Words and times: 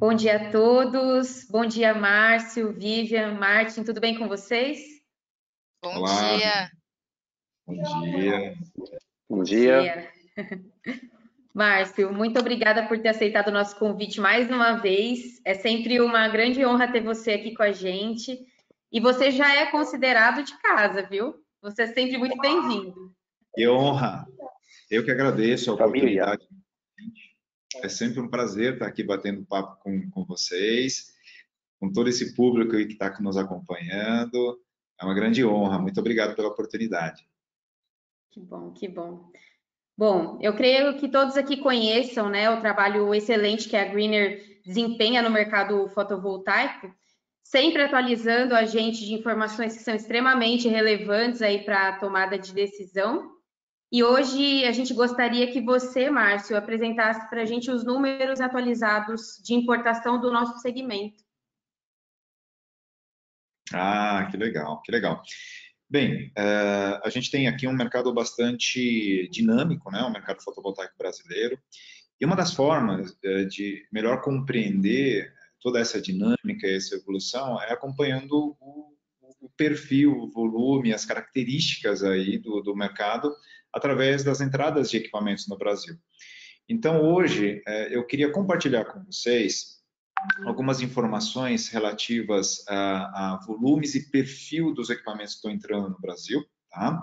Bom 0.00 0.14
dia 0.14 0.36
a 0.36 0.50
todos. 0.50 1.46
Bom 1.50 1.66
dia, 1.66 1.94
Márcio, 1.94 2.72
Vivian, 2.72 3.34
Martin, 3.34 3.84
tudo 3.84 4.00
bem 4.00 4.18
com 4.18 4.26
vocês? 4.26 4.80
Bom 5.82 5.98
Olá. 5.98 6.36
dia. 6.36 6.70
Bom 7.66 7.82
dia. 7.82 8.54
Bom 9.28 9.42
dia. 9.42 10.10
Márcio, 11.52 12.12
muito 12.12 12.38
obrigada 12.38 12.86
por 12.86 12.98
ter 12.98 13.08
aceitado 13.08 13.48
o 13.48 13.52
nosso 13.52 13.78
convite 13.78 14.20
mais 14.20 14.48
uma 14.48 14.74
vez. 14.74 15.40
É 15.44 15.52
sempre 15.52 16.00
uma 16.00 16.28
grande 16.28 16.64
honra 16.64 16.90
ter 16.90 17.02
você 17.02 17.32
aqui 17.32 17.54
com 17.54 17.62
a 17.62 17.72
gente. 17.72 18.38
E 18.90 19.00
você 19.00 19.30
já 19.30 19.54
é 19.54 19.66
considerado 19.66 20.42
de 20.42 20.56
casa, 20.60 21.02
viu? 21.02 21.34
Você 21.60 21.82
é 21.82 21.86
sempre 21.88 22.16
muito 22.16 22.38
bem-vindo. 22.38 23.14
Que 23.54 23.68
honra. 23.68 24.26
Eu 24.90 25.04
que 25.04 25.10
agradeço 25.10 25.70
a 25.70 25.74
oportunidade. 25.74 26.48
É 27.76 27.88
sempre 27.88 28.20
um 28.20 28.28
prazer 28.28 28.74
estar 28.74 28.86
aqui 28.86 29.02
batendo 29.02 29.44
papo 29.44 29.80
com, 29.82 30.10
com 30.10 30.24
vocês, 30.24 31.12
com 31.78 31.92
todo 31.92 32.08
esse 32.08 32.34
público 32.34 32.72
que 32.72 32.92
está 32.92 33.16
nos 33.20 33.36
acompanhando. 33.36 34.60
É 35.00 35.04
uma 35.04 35.14
grande 35.14 35.44
honra. 35.44 35.78
Muito 35.78 36.00
obrigado 36.00 36.34
pela 36.34 36.48
oportunidade. 36.48 37.26
Que 38.30 38.40
bom, 38.40 38.72
que 38.72 38.88
bom. 38.88 39.30
Bom, 39.96 40.38
eu 40.40 40.54
creio 40.54 40.96
que 40.96 41.08
todos 41.08 41.36
aqui 41.36 41.56
conheçam 41.58 42.28
né, 42.28 42.48
o 42.50 42.60
trabalho 42.60 43.14
excelente 43.14 43.68
que 43.68 43.76
a 43.76 43.84
Greener 43.84 44.60
desempenha 44.64 45.22
no 45.22 45.30
mercado 45.30 45.88
fotovoltaico, 45.88 46.90
sempre 47.42 47.82
atualizando 47.82 48.54
a 48.54 48.64
gente 48.64 49.04
de 49.04 49.14
informações 49.14 49.76
que 49.76 49.82
são 49.82 49.94
extremamente 49.94 50.68
relevantes 50.68 51.42
aí 51.42 51.64
para 51.64 51.88
a 51.88 51.98
tomada 51.98 52.38
de 52.38 52.52
decisão. 52.54 53.30
E 53.92 54.04
hoje 54.04 54.64
a 54.64 54.70
gente 54.70 54.94
gostaria 54.94 55.50
que 55.50 55.60
você, 55.60 56.08
Márcio, 56.08 56.56
apresentasse 56.56 57.28
para 57.28 57.42
a 57.42 57.44
gente 57.44 57.70
os 57.70 57.84
números 57.84 58.40
atualizados 58.40 59.40
de 59.42 59.52
importação 59.52 60.20
do 60.20 60.30
nosso 60.30 60.58
segmento. 60.60 61.24
Ah, 63.72 64.28
que 64.30 64.36
legal, 64.36 64.80
que 64.82 64.92
legal. 64.92 65.20
Bem, 65.88 66.28
uh, 66.28 67.00
a 67.02 67.10
gente 67.10 67.32
tem 67.32 67.48
aqui 67.48 67.66
um 67.66 67.72
mercado 67.72 68.14
bastante 68.14 69.28
dinâmico, 69.28 69.90
né, 69.90 70.02
o 70.02 70.12
mercado 70.12 70.40
fotovoltaico 70.40 70.94
brasileiro, 70.96 71.58
e 72.20 72.24
uma 72.24 72.36
das 72.36 72.54
formas 72.54 73.10
uh, 73.10 73.44
de 73.48 73.88
melhor 73.90 74.22
compreender 74.22 75.32
toda 75.60 75.80
essa 75.80 76.00
dinâmica, 76.00 76.64
essa 76.64 76.94
evolução, 76.94 77.60
é 77.60 77.72
acompanhando 77.72 78.56
o, 78.60 78.94
o 79.40 79.48
perfil, 79.56 80.16
o 80.16 80.30
volume, 80.30 80.92
as 80.92 81.04
características 81.04 82.04
aí 82.04 82.38
do, 82.38 82.60
do 82.60 82.76
mercado 82.76 83.34
através 83.72 84.24
das 84.24 84.40
entradas 84.40 84.90
de 84.90 84.96
equipamentos 84.96 85.48
no 85.48 85.56
Brasil. 85.56 85.96
Então, 86.68 87.02
hoje, 87.02 87.62
é, 87.66 87.94
eu 87.94 88.06
queria 88.06 88.30
compartilhar 88.30 88.84
com 88.84 89.04
vocês 89.04 89.80
algumas 90.44 90.80
informações 90.80 91.68
relativas 91.68 92.64
a, 92.68 93.34
a 93.34 93.40
volumes 93.46 93.94
e 93.94 94.10
perfil 94.10 94.72
dos 94.72 94.90
equipamentos 94.90 95.32
que 95.32 95.38
estão 95.38 95.50
entrando 95.50 95.88
no 95.90 96.00
Brasil, 96.00 96.44
tá? 96.70 97.02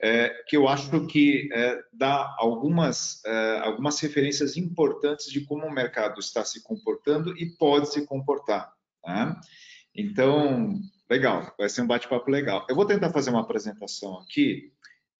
É, 0.00 0.30
que 0.48 0.56
eu 0.56 0.66
acho 0.66 1.06
que 1.06 1.48
é, 1.52 1.78
dá 1.92 2.34
algumas, 2.36 3.24
é, 3.24 3.58
algumas 3.60 4.00
referências 4.00 4.56
importantes 4.56 5.30
de 5.30 5.42
como 5.42 5.64
o 5.64 5.72
mercado 5.72 6.18
está 6.18 6.44
se 6.44 6.60
comportando 6.62 7.36
e 7.38 7.46
pode 7.56 7.92
se 7.92 8.04
comportar. 8.04 8.72
Tá? 9.00 9.40
Então, 9.94 10.80
legal, 11.08 11.54
vai 11.56 11.68
ser 11.68 11.82
um 11.82 11.86
bate-papo 11.86 12.28
legal. 12.32 12.66
Eu 12.68 12.74
vou 12.74 12.84
tentar 12.84 13.10
fazer 13.10 13.30
uma 13.30 13.42
apresentação 13.42 14.18
aqui 14.18 14.72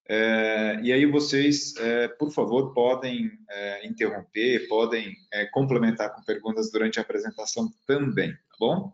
é, 0.08 0.80
e 0.82 0.92
aí 0.92 1.06
vocês, 1.06 1.76
é, 1.76 2.08
por 2.08 2.30
favor, 2.32 2.74
podem 2.74 3.30
é, 3.48 3.86
interromper, 3.86 4.66
podem 4.68 5.14
é, 5.32 5.46
complementar 5.46 6.14
com 6.14 6.22
perguntas 6.22 6.70
durante 6.70 6.98
a 6.98 7.02
apresentação 7.02 7.72
também, 7.86 8.32
tá 8.32 8.56
bom? 8.58 8.92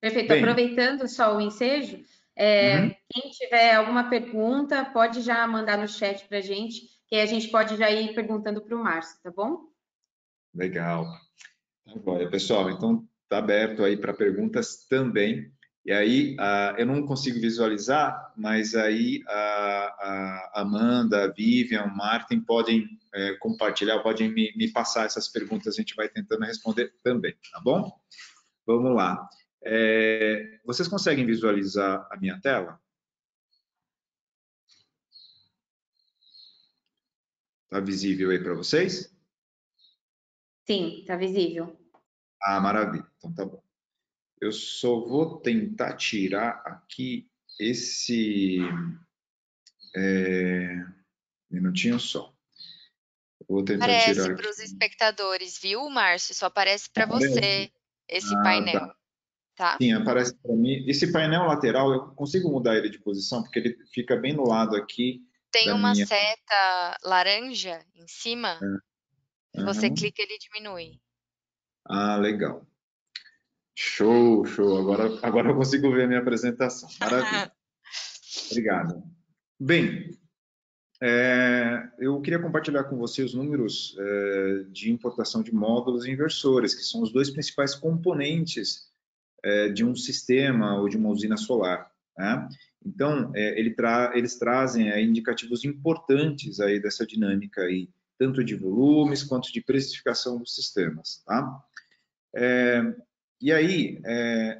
Perfeito. 0.00 0.28
Bem, 0.28 0.40
Aproveitando 0.40 1.08
só 1.08 1.36
o 1.36 1.40
ensejo, 1.40 2.02
é, 2.36 2.78
uhum. 2.78 2.94
quem 3.08 3.30
tiver 3.30 3.74
alguma 3.74 4.10
pergunta, 4.10 4.84
pode 4.84 5.22
já 5.22 5.46
mandar 5.46 5.78
no 5.78 5.88
chat 5.88 6.26
para 6.28 6.38
a 6.38 6.42
gente, 6.42 6.82
que 7.08 7.16
a 7.16 7.26
gente 7.26 7.48
pode 7.48 7.76
já 7.76 7.90
ir 7.90 8.14
perguntando 8.14 8.60
para 8.60 8.76
o 8.76 8.82
Márcio, 8.82 9.18
tá 9.22 9.30
bom? 9.30 9.60
Legal. 10.54 11.06
Agora, 11.86 12.28
pessoal, 12.28 12.70
então 12.70 13.06
está 13.22 13.38
aberto 13.38 13.82
aí 13.82 13.96
para 13.96 14.12
perguntas 14.12 14.86
também. 14.88 15.50
E 15.84 15.92
aí, 15.92 16.34
uh, 16.36 16.78
eu 16.78 16.86
não 16.86 17.06
consigo 17.06 17.38
visualizar, 17.38 18.32
mas 18.34 18.74
aí 18.74 19.22
a, 19.28 20.50
a 20.54 20.60
Amanda, 20.62 21.24
a 21.24 21.28
Vivian, 21.28 21.84
o 21.84 21.94
Martin 21.94 22.40
podem 22.40 22.98
é, 23.12 23.34
compartilhar, 23.34 24.00
podem 24.00 24.32
me, 24.32 24.50
me, 24.56 24.72
passar 24.72 25.04
essas 25.04 25.28
perguntas, 25.28 25.74
a 25.74 25.76
gente 25.76 25.94
vai 25.94 26.08
tentando 26.08 26.44
responder 26.46 26.94
também, 27.02 27.34
tá 27.52 27.60
bom? 27.60 27.92
Vamos 28.66 28.94
lá. 28.94 29.28
É, 29.62 30.58
vocês 30.64 30.88
conseguem 30.88 31.26
visualizar 31.26 32.08
a 32.10 32.16
minha 32.16 32.40
tela? 32.40 32.80
Está 37.64 37.80
visível 37.80 38.30
aí 38.30 38.42
para 38.42 38.54
vocês? 38.54 39.14
Sim, 40.66 41.00
está 41.00 41.16
visível. 41.16 41.76
Ah, 42.42 42.60
maravilha. 42.60 43.06
Então 43.18 43.34
tá 43.34 43.44
bom. 43.44 43.63
Eu 44.44 44.52
só 44.52 45.00
vou 45.00 45.40
tentar 45.40 45.96
tirar 45.96 46.62
aqui 46.66 47.26
esse 47.58 48.58
é, 49.96 50.84
minutinho 51.50 51.98
só. 51.98 52.30
Vou 53.48 53.64
tentar 53.64 53.86
aparece 53.86 54.34
para 54.34 54.50
os 54.50 54.58
espectadores, 54.58 55.58
viu, 55.58 55.88
Márcio? 55.88 56.34
Só 56.34 56.46
aparece 56.46 56.90
para 56.90 57.06
você 57.06 57.70
esse 58.06 58.34
ah, 58.34 58.42
painel. 58.42 58.80
Tá. 58.80 58.96
tá. 59.56 59.76
Sim, 59.80 59.94
aparece 59.94 60.34
para 60.36 60.54
mim. 60.54 60.84
Esse 60.86 61.10
painel 61.10 61.44
lateral, 61.44 61.90
eu 61.92 62.08
consigo 62.08 62.50
mudar 62.50 62.76
ele 62.76 62.90
de 62.90 62.98
posição, 62.98 63.42
porque 63.42 63.58
ele 63.58 63.78
fica 63.94 64.14
bem 64.14 64.34
no 64.34 64.46
lado 64.46 64.76
aqui. 64.76 65.22
Tem 65.50 65.72
uma 65.72 65.92
minha... 65.92 66.06
seta 66.06 66.98
laranja 67.02 67.82
em 67.94 68.06
cima. 68.06 68.60
É. 68.62 69.60
Uhum. 69.60 69.64
Você 69.66 69.88
clica, 69.88 70.20
ele 70.20 70.36
diminui. 70.38 71.00
Ah, 71.86 72.16
legal. 72.16 72.66
Show, 73.74 74.44
show. 74.44 74.78
Agora, 74.78 75.18
agora 75.22 75.50
eu 75.50 75.56
consigo 75.56 75.92
ver 75.92 76.04
a 76.04 76.06
minha 76.06 76.20
apresentação. 76.20 76.88
Maravilha. 77.00 77.52
Obrigado. 78.50 79.02
Bem, 79.58 80.10
é, 81.02 81.82
eu 81.98 82.20
queria 82.20 82.38
compartilhar 82.38 82.84
com 82.84 82.96
você 82.96 83.22
os 83.22 83.34
números 83.34 83.96
é, 83.98 84.64
de 84.70 84.90
importação 84.92 85.42
de 85.42 85.52
módulos 85.52 86.06
e 86.06 86.10
inversores, 86.10 86.74
que 86.74 86.82
são 86.82 87.02
os 87.02 87.12
dois 87.12 87.30
principais 87.30 87.74
componentes 87.74 88.90
é, 89.42 89.68
de 89.68 89.84
um 89.84 89.94
sistema 89.94 90.80
ou 90.80 90.88
de 90.88 90.96
uma 90.96 91.10
usina 91.10 91.36
solar. 91.36 91.90
Né? 92.16 92.48
Então, 92.86 93.32
é, 93.34 93.58
ele 93.58 93.74
tra 93.74 94.12
eles 94.14 94.38
trazem 94.38 94.88
indicativos 95.02 95.64
importantes 95.64 96.60
aí 96.60 96.80
dessa 96.80 97.04
dinâmica 97.04 97.62
aí, 97.62 97.88
tanto 98.18 98.44
de 98.44 98.54
volumes 98.54 99.24
quanto 99.24 99.52
de 99.52 99.60
precificação 99.60 100.38
dos 100.38 100.54
sistemas. 100.54 101.22
Tá? 101.26 101.60
E 103.44 103.52
aí, 103.52 104.00
é, 104.06 104.58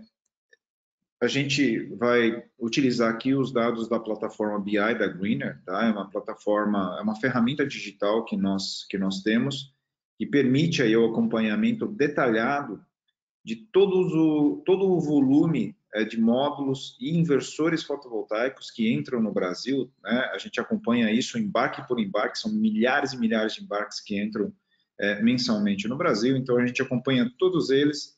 a 1.19 1.27
gente 1.27 1.87
vai 1.97 2.45
utilizar 2.59 3.11
aqui 3.11 3.33
os 3.33 3.51
dados 3.51 3.89
da 3.89 3.99
plataforma 3.99 4.61
BI 4.61 4.77
da 4.77 5.07
Greener, 5.07 5.59
tá? 5.65 5.87
É 5.87 5.91
uma 5.91 6.11
plataforma, 6.11 6.95
é 6.99 7.03
uma 7.03 7.19
ferramenta 7.19 7.67
digital 7.67 8.27
que 8.27 8.37
nós 8.37 8.85
que 8.87 8.99
nós 8.99 9.23
temos 9.23 9.73
que 10.19 10.27
permite 10.27 10.83
aí 10.83 10.95
o 10.95 11.07
acompanhamento 11.07 11.87
detalhado 11.87 12.79
de 13.43 13.57
todos 13.57 14.13
o 14.13 14.63
todo 14.67 14.93
o 14.93 15.01
volume 15.01 15.75
é, 15.95 16.05
de 16.05 16.21
módulos 16.21 16.95
e 17.01 17.17
inversores 17.17 17.83
fotovoltaicos 17.83 18.71
que 18.71 18.93
entram 18.93 19.19
no 19.19 19.33
Brasil, 19.33 19.91
né? 20.03 20.31
A 20.31 20.37
gente 20.37 20.61
acompanha 20.61 21.11
isso 21.11 21.39
embarque 21.39 21.89
por 21.89 21.99
embarque, 21.99 22.39
são 22.39 22.53
milhares 22.53 23.15
e 23.15 23.19
milhares 23.19 23.55
de 23.55 23.63
embarques 23.63 23.99
que 23.99 24.23
entram 24.23 24.53
é, 25.01 25.23
mensalmente 25.23 25.89
no 25.89 25.97
Brasil, 25.97 26.37
então 26.37 26.59
a 26.59 26.67
gente 26.67 26.83
acompanha 26.83 27.33
todos 27.39 27.71
eles 27.71 28.14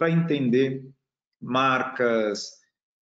para 0.00 0.10
entender 0.10 0.82
marcas, 1.38 2.52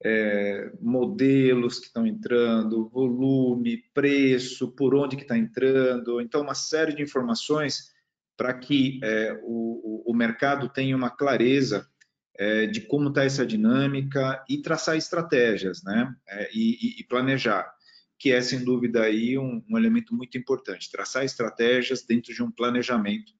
é, 0.03 0.71
modelos 0.81 1.77
que 1.77 1.85
estão 1.85 2.07
entrando, 2.07 2.89
volume, 2.89 3.83
preço, 3.94 4.71
por 4.71 4.95
onde 4.95 5.15
que 5.15 5.21
está 5.21 5.38
entrando, 5.38 6.19
então 6.19 6.41
uma 6.41 6.55
série 6.55 6.95
de 6.95 7.03
informações 7.03 7.91
para 8.35 8.51
que 8.51 8.99
é, 9.03 9.39
o, 9.44 10.11
o, 10.11 10.13
mercado 10.15 10.69
tenha 10.69 10.95
uma 10.95 11.11
clareza 11.11 11.88
é, 12.35 12.65
de 12.65 12.81
como 12.81 13.09
está 13.09 13.23
essa 13.23 13.45
dinâmica 13.45 14.44
e 14.49 14.59
traçar 14.59 14.97
estratégias, 14.97 15.83
né, 15.83 16.11
é, 16.27 16.49
e, 16.51 16.99
e, 16.99 17.03
planejar, 17.03 17.71
que 18.17 18.31
é 18.31 18.41
sem 18.41 18.63
dúvida 18.63 19.03
aí 19.03 19.38
um, 19.38 19.63
um 19.69 19.77
elemento 19.77 20.15
muito 20.15 20.35
importante, 20.35 20.91
traçar 20.91 21.23
estratégias 21.23 22.03
dentro 22.03 22.33
de 22.33 22.41
um 22.41 22.49
planejamento 22.49 23.36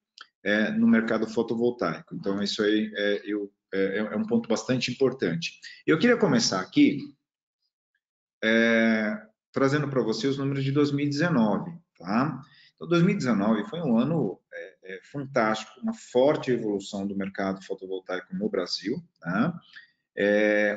é, 0.47 0.71
no 0.71 0.88
mercado 0.88 1.27
fotovoltaico. 1.27 2.15
Então, 2.15 2.41
isso 2.41 2.63
aí 2.63 2.89
é, 2.95 3.21
eu, 3.25 3.51
é, 3.73 3.97
é, 3.97 3.99
é 3.99 4.15
um 4.15 4.25
ponto 4.25 4.47
bastante 4.47 4.89
importante. 4.89 5.59
Eu 5.85 5.99
queria 5.99 6.15
começar 6.15 6.61
aqui 6.61 6.99
é, 8.41 9.21
trazendo 9.51 9.89
para 9.89 10.01
você 10.01 10.25
os 10.25 10.38
números 10.38 10.63
de 10.63 10.71
2019. 10.71 11.69
Tá? 11.99 12.41
Então, 12.75 12.88
2019 12.88 13.67
foi 13.67 13.81
um 13.81 13.97
ano 13.97 14.39
é, 14.83 15.01
fantástico, 15.11 15.81
uma 15.81 15.94
forte 15.94 16.49
evolução 16.49 17.05
do 17.05 17.17
mercado 17.17 17.61
fotovoltaico 17.65 18.33
no 18.33 18.47
Brasil, 18.47 19.03
tá? 19.19 19.53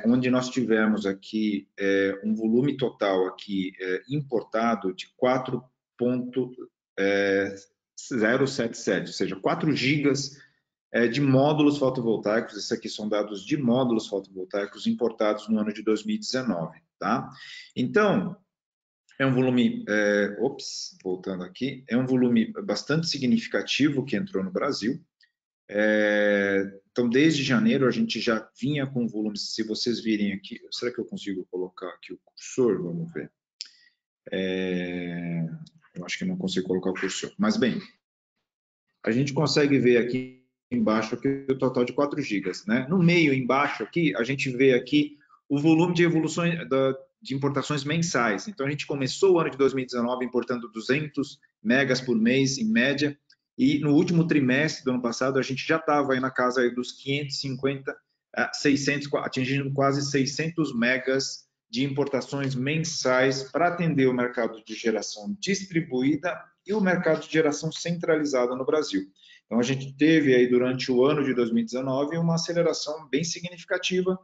onde 0.05 0.29
nós 0.31 0.51
tivemos 0.51 1.07
aqui 1.07 1.67
um 2.23 2.35
volume 2.35 2.77
total 2.77 3.27
aqui 3.27 3.73
importado 4.07 4.93
de 4.93 5.07
4,3 5.19 7.59
0,77, 8.09 9.07
ou 9.07 9.13
seja, 9.13 9.37
4 9.37 9.73
gigas 9.75 10.41
eh, 10.93 11.09
de 11.09 11.21
módulos 11.21 11.79
fotovoltaicos, 11.79 12.57
esses 12.57 12.73
aqui 12.73 12.89
são 12.89 13.09
dados 13.09 13.45
de 13.45 13.57
módulos 13.57 14.07
fotovoltaicos 14.07 14.87
importados 14.87 15.49
no 15.49 15.59
ano 15.59 15.73
de 15.73 15.83
2019, 15.83 16.81
tá? 16.99 17.31
Então, 17.77 18.37
é 19.19 19.27
um 19.27 19.35
volume, 19.35 19.85
é, 19.87 20.37
ops, 20.41 20.97
voltando 21.05 21.45
aqui, 21.45 21.85
é 21.87 21.97
um 21.97 22.07
volume 22.07 22.53
bastante 22.65 23.07
significativo 23.07 24.05
que 24.05 24.17
entrou 24.17 24.43
no 24.43 24.51
Brasil, 24.51 24.99
é, 25.73 26.81
então, 26.91 27.09
desde 27.09 27.45
janeiro 27.45 27.87
a 27.87 27.93
gente 27.93 28.19
já 28.19 28.51
vinha 28.61 28.85
com 28.85 29.07
volumes, 29.07 29.55
se 29.55 29.63
vocês 29.63 30.01
virem 30.01 30.33
aqui, 30.33 30.61
será 30.73 30.93
que 30.93 30.99
eu 30.99 31.05
consigo 31.05 31.47
colocar 31.49 31.89
aqui 31.91 32.13
o 32.13 32.19
cursor? 32.25 32.83
Vamos 32.83 33.13
ver. 33.13 33.31
É, 34.33 35.49
eu 35.95 36.05
acho 36.05 36.19
que 36.19 36.25
não 36.25 36.37
consigo 36.37 36.67
colocar 36.67 36.91
o 36.91 36.95
cursor. 36.95 37.33
Mas, 37.39 37.57
bem, 37.57 37.81
a 39.05 39.11
gente 39.11 39.33
consegue 39.33 39.79
ver 39.79 39.99
aqui 39.99 40.45
embaixo 40.71 41.15
aqui 41.15 41.47
o 41.49 41.59
total 41.59 41.85
de 41.85 41.93
4 41.93 42.21
GB. 42.23 42.51
Né? 42.67 42.87
No 42.89 43.03
meio, 43.03 43.35
embaixo 43.35 43.83
aqui, 43.83 44.15
a 44.17 44.23
gente 44.23 44.49
vê 44.51 44.75
aqui 44.75 45.19
o 45.49 45.59
volume 45.59 45.95
de 45.95 46.05
evoluções 46.05 46.55
de 47.23 47.35
importações 47.35 47.85
mensais. 47.85 48.49
Então, 48.49 48.67
a 48.67 48.71
gente 48.71 48.87
começou 48.87 49.35
o 49.35 49.41
ano 49.41 49.51
de 49.51 49.59
2019 49.59 50.25
importando 50.25 50.69
200 50.69 51.39
megas 51.63 52.01
por 52.01 52.17
mês, 52.17 52.57
em 52.57 52.65
média, 52.65 53.19
e 53.59 53.79
no 53.79 53.93
último 53.95 54.27
trimestre 54.27 54.83
do 54.85 54.93
ano 54.93 55.03
passado, 55.03 55.39
a 55.39 55.43
gente 55.43 55.67
já 55.67 55.77
estava 55.77 56.15
aí 56.15 56.21
na 56.21 56.31
casa 56.31 56.63
aí 56.63 56.75
dos 56.75 56.93
550, 56.93 57.95
600, 58.55 59.13
atingindo 59.17 59.71
quase 59.73 60.11
600 60.11 60.75
megas 60.75 61.47
de 61.71 61.85
importações 61.85 62.55
mensais 62.55 63.45
para 63.45 63.69
atender 63.69 64.09
o 64.09 64.15
mercado 64.15 64.63
de 64.65 64.75
geração 64.75 65.37
distribuída 65.39 66.43
e 66.67 66.73
o 66.73 66.81
mercado 66.81 67.25
de 67.27 67.33
geração 67.33 67.71
centralizada 67.71 68.57
no 68.57 68.67
Brasil. 68.67 69.03
Então, 69.47 69.59
a 69.59 69.63
gente 69.63 69.97
teve 69.97 70.35
aí 70.35 70.49
durante 70.49 70.91
o 70.91 71.05
ano 71.05 71.25
de 71.25 71.33
2019 71.33 72.19
uma 72.19 72.35
aceleração 72.35 73.09
bem 73.09 73.25
significativa 73.25 74.19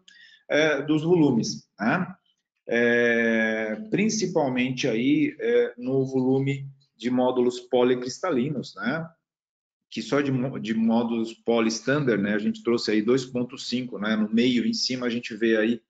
é, 0.49 0.83
dos 0.83 1.03
volumes, 1.03 1.69
né? 1.79 2.07
é, 2.69 3.77
principalmente 3.91 4.89
aí 4.89 5.37
é, 5.39 5.75
no 5.79 6.05
volume 6.05 6.69
de 6.97 7.11
módulos 7.11 7.61
policristalinos, 7.61 8.75
né? 8.75 9.09
que 9.89 10.03
só 10.03 10.21
de, 10.21 10.33
de 10.61 10.75
módulos 10.75 11.33
poly-standard, 11.33 12.21
né, 12.21 12.35
a 12.35 12.39
gente 12.39 12.63
trouxe 12.63 12.91
aí 12.91 13.03
2.5, 13.03 14.01
né, 14.01 14.17
no 14.17 14.29
meio, 14.29 14.67
em 14.67 14.73
cima, 14.73 15.07
a 15.07 15.09
gente 15.09 15.35
vê 15.37 15.57
aí 15.57 15.81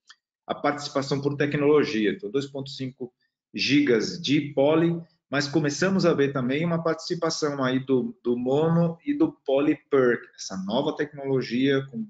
a 0.46 0.54
participação 0.54 1.20
por 1.20 1.36
tecnologia, 1.36 2.12
então 2.12 2.30
2.5 2.30 3.10
gigas 3.52 4.20
de 4.20 4.52
poly 4.52 5.00
mas 5.30 5.48
começamos 5.48 6.06
a 6.06 6.14
ver 6.14 6.32
também 6.32 6.64
uma 6.64 6.82
participação 6.82 7.62
aí 7.62 7.80
do, 7.80 8.16
do 8.22 8.36
mono 8.36 8.96
e 9.04 9.12
do 9.12 9.32
polyperk, 9.44 10.22
essa 10.36 10.56
nova 10.64 10.94
tecnologia 10.94 11.84
com 11.90 12.06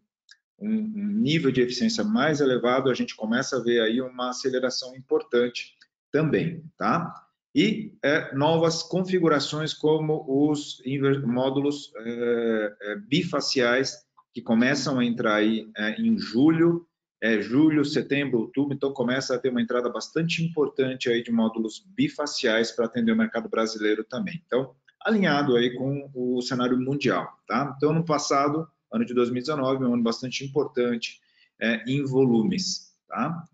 um, 0.59 0.69
um, 0.69 1.07
nível 1.13 1.51
de 1.51 1.63
eficiência 1.63 2.05
mais 2.05 2.41
elevado, 2.41 2.91
a 2.91 2.95
gente 2.95 3.17
começa 3.17 3.57
a 3.57 3.63
ver 3.63 3.81
aí 3.81 4.01
uma 4.01 4.31
aceleração 4.31 4.95
importante 4.95 5.75
também, 6.11 6.63
tá? 6.77 7.13
E 7.55 7.95
é, 8.03 8.35
novas 8.35 8.83
configurações 8.83 9.73
como 9.73 10.25
os 10.29 10.83
módulos 11.25 11.93
é, 11.97 12.77
é, 12.83 12.97
bifaciais 12.97 14.05
que 14.33 14.43
começam 14.43 14.99
a 14.99 15.05
entrar 15.05 15.37
aí 15.37 15.71
é, 15.75 15.99
em 15.99 16.19
julho 16.19 16.87
é, 17.21 17.41
julho, 17.41 17.85
setembro, 17.85 18.41
outubro, 18.41 18.75
então 18.75 18.93
começa 18.93 19.35
a 19.35 19.39
ter 19.39 19.49
uma 19.49 19.63
entrada 19.63 19.89
bastante 19.89 20.45
importante 20.45 21.09
aí 21.09 21.23
de 21.23 21.31
módulos 21.31 21.85
bifaciais 21.95 22.71
para 22.71 22.87
atender 22.87 23.13
o 23.13 23.17
mercado 23.17 23.49
brasileiro 23.49 24.05
também. 24.05 24.43
Então, 24.47 24.75
alinhado 25.01 25.57
aí 25.57 25.75
com 25.75 26.11
o 26.15 26.43
cenário 26.43 26.79
mundial, 26.79 27.39
tá? 27.47 27.75
Então, 27.77 27.93
no 27.93 28.05
passado, 28.05 28.69
ano 28.93 29.05
de 29.05 29.15
2019, 29.15 29.85
um 29.85 29.95
ano 29.95 30.03
bastante 30.03 30.45
importante 30.45 31.21
é, 31.61 31.83
em 31.87 32.05
volumes, 32.05 32.93
tá? 33.09 33.45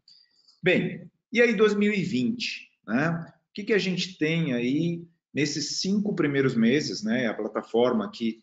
Bem, 0.63 1.11
e 1.33 1.41
aí 1.41 1.55
2020, 1.55 2.71
né? 2.87 3.27
O 3.51 3.53
que, 3.55 3.65
que 3.65 3.73
a 3.73 3.79
gente 3.79 4.17
tem 4.17 4.55
aí 4.55 5.07
nesses 5.33 5.81
cinco 5.81 6.15
primeiros 6.15 6.55
meses, 6.55 7.03
né? 7.03 7.27
A 7.27 7.35
plataforma 7.35 8.05
aqui 8.05 8.43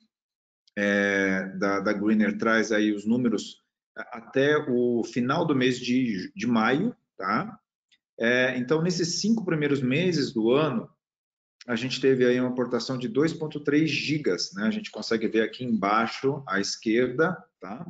é, 0.77 1.45
da, 1.57 1.79
da 1.79 1.93
Greener 1.93 2.37
traz 2.37 2.71
aí 2.71 2.93
os 2.93 3.05
números 3.05 3.61
até 4.11 4.57
o 4.69 5.03
final 5.03 5.45
do 5.45 5.55
mês 5.55 5.79
de, 5.79 6.31
de 6.35 6.47
maio, 6.47 6.95
tá? 7.17 7.59
É, 8.19 8.57
então, 8.57 8.81
nesses 8.81 9.19
cinco 9.21 9.45
primeiros 9.45 9.81
meses 9.81 10.33
do 10.33 10.51
ano, 10.51 10.89
a 11.67 11.75
gente 11.75 12.01
teve 12.01 12.25
aí 12.25 12.39
uma 12.39 12.49
aportação 12.49 12.97
de 12.97 13.09
2,3 13.09 13.85
gigas, 13.85 14.51
né? 14.53 14.63
A 14.63 14.71
gente 14.71 14.91
consegue 14.91 15.27
ver 15.27 15.41
aqui 15.41 15.63
embaixo 15.63 16.43
à 16.47 16.59
esquerda, 16.59 17.37
tá? 17.59 17.85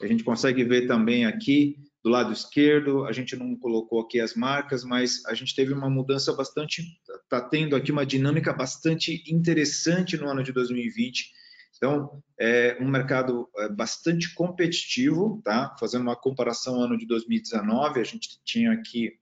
A 0.00 0.06
gente 0.06 0.22
consegue 0.22 0.62
ver 0.64 0.86
também 0.86 1.24
aqui 1.24 1.78
do 2.04 2.10
lado 2.10 2.32
esquerdo, 2.32 3.04
a 3.04 3.12
gente 3.12 3.34
não 3.34 3.56
colocou 3.56 4.00
aqui 4.00 4.20
as 4.20 4.34
marcas, 4.34 4.84
mas 4.84 5.24
a 5.26 5.34
gente 5.34 5.56
teve 5.56 5.72
uma 5.72 5.90
mudança 5.90 6.32
bastante, 6.32 6.82
está 7.24 7.40
tendo 7.40 7.74
aqui 7.74 7.90
uma 7.90 8.06
dinâmica 8.06 8.52
bastante 8.52 9.24
interessante 9.26 10.16
no 10.16 10.28
ano 10.28 10.44
de 10.44 10.52
2020, 10.52 11.32
então, 11.76 12.22
é 12.38 12.76
um 12.80 12.88
mercado 12.88 13.48
é, 13.56 13.68
bastante 13.68 14.34
competitivo, 14.34 15.40
tá? 15.44 15.74
Fazendo 15.78 16.02
uma 16.02 16.16
comparação 16.16 16.80
ano 16.80 16.96
de 16.96 17.06
2019, 17.06 18.00
a 18.00 18.04
gente 18.04 18.40
tinha 18.44 18.72
aqui 18.72 19.12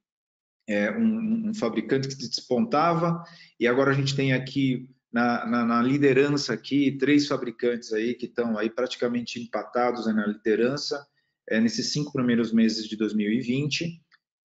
é, 0.68 0.90
um, 0.92 1.48
um, 1.48 1.54
fabricante 1.54 2.08
que 2.08 2.16
despontava 2.16 3.22
e 3.58 3.66
agora 3.66 3.90
a 3.90 3.94
gente 3.94 4.16
tem 4.16 4.32
aqui 4.32 4.88
na, 5.12 5.46
na, 5.46 5.64
na 5.64 5.82
liderança 5.82 6.54
aqui 6.54 6.92
três 6.92 7.26
fabricantes 7.26 7.92
aí 7.92 8.14
que 8.14 8.26
estão 8.26 8.56
aí 8.56 8.70
praticamente 8.70 9.40
empatados 9.40 10.06
né, 10.06 10.12
na 10.12 10.26
liderança 10.26 11.06
é, 11.48 11.60
nesses 11.60 11.92
cinco 11.92 12.12
primeiros 12.12 12.52
meses 12.52 12.88
de 12.88 12.96
2020. 12.96 14.00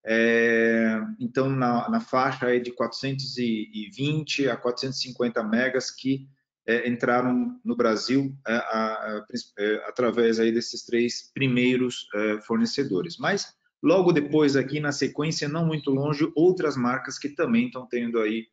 É, 0.05 1.01
então, 1.19 1.50
na, 1.50 1.89
na 1.89 2.00
faixa 2.00 2.47
aí 2.47 2.59
de 2.59 2.71
420 2.71 4.50
a 4.50 4.57
450 4.57 5.44
megas 5.44 5.91
que 5.91 6.27
entraram 6.88 7.60
no 7.63 7.75
Brasil 7.75 8.36
é, 8.48 8.56
é, 9.58 9.75
através 9.88 10.39
aí 10.39 10.51
desses 10.51 10.86
três 10.86 11.32
primeiros 11.34 12.08
é, 12.13 12.41
fornecedores. 12.41 13.17
Mas 13.17 13.53
logo 13.82 14.12
depois 14.12 14.55
aqui 14.55 14.79
na 14.79 14.91
sequência, 14.91 15.48
não 15.48 15.65
muito 15.65 15.89
longe, 15.89 16.32
outras 16.36 16.75
marcas 16.75 17.17
que 17.17 17.29
também 17.29 17.67
estão 17.67 17.88
tendo 17.88 18.20
aí 18.20 18.46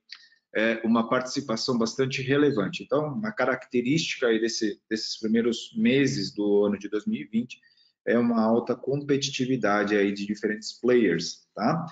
é, 0.54 0.80
uma 0.84 1.08
participação 1.08 1.76
bastante 1.76 2.22
relevante. 2.22 2.82
Então, 2.82 3.14
uma 3.14 3.32
característica 3.32 4.26
aí 4.26 4.40
desse, 4.40 4.80
desses 4.88 5.18
primeiros 5.18 5.70
meses 5.76 6.32
do 6.32 6.64
ano 6.64 6.78
de 6.78 6.88
2020 6.88 7.60
é 8.06 8.18
uma 8.18 8.40
alta 8.40 8.74
competitividade 8.74 9.96
aí 9.96 10.12
de 10.12 10.24
diferentes 10.24 10.72
players, 10.80 11.46
tá? 11.54 11.84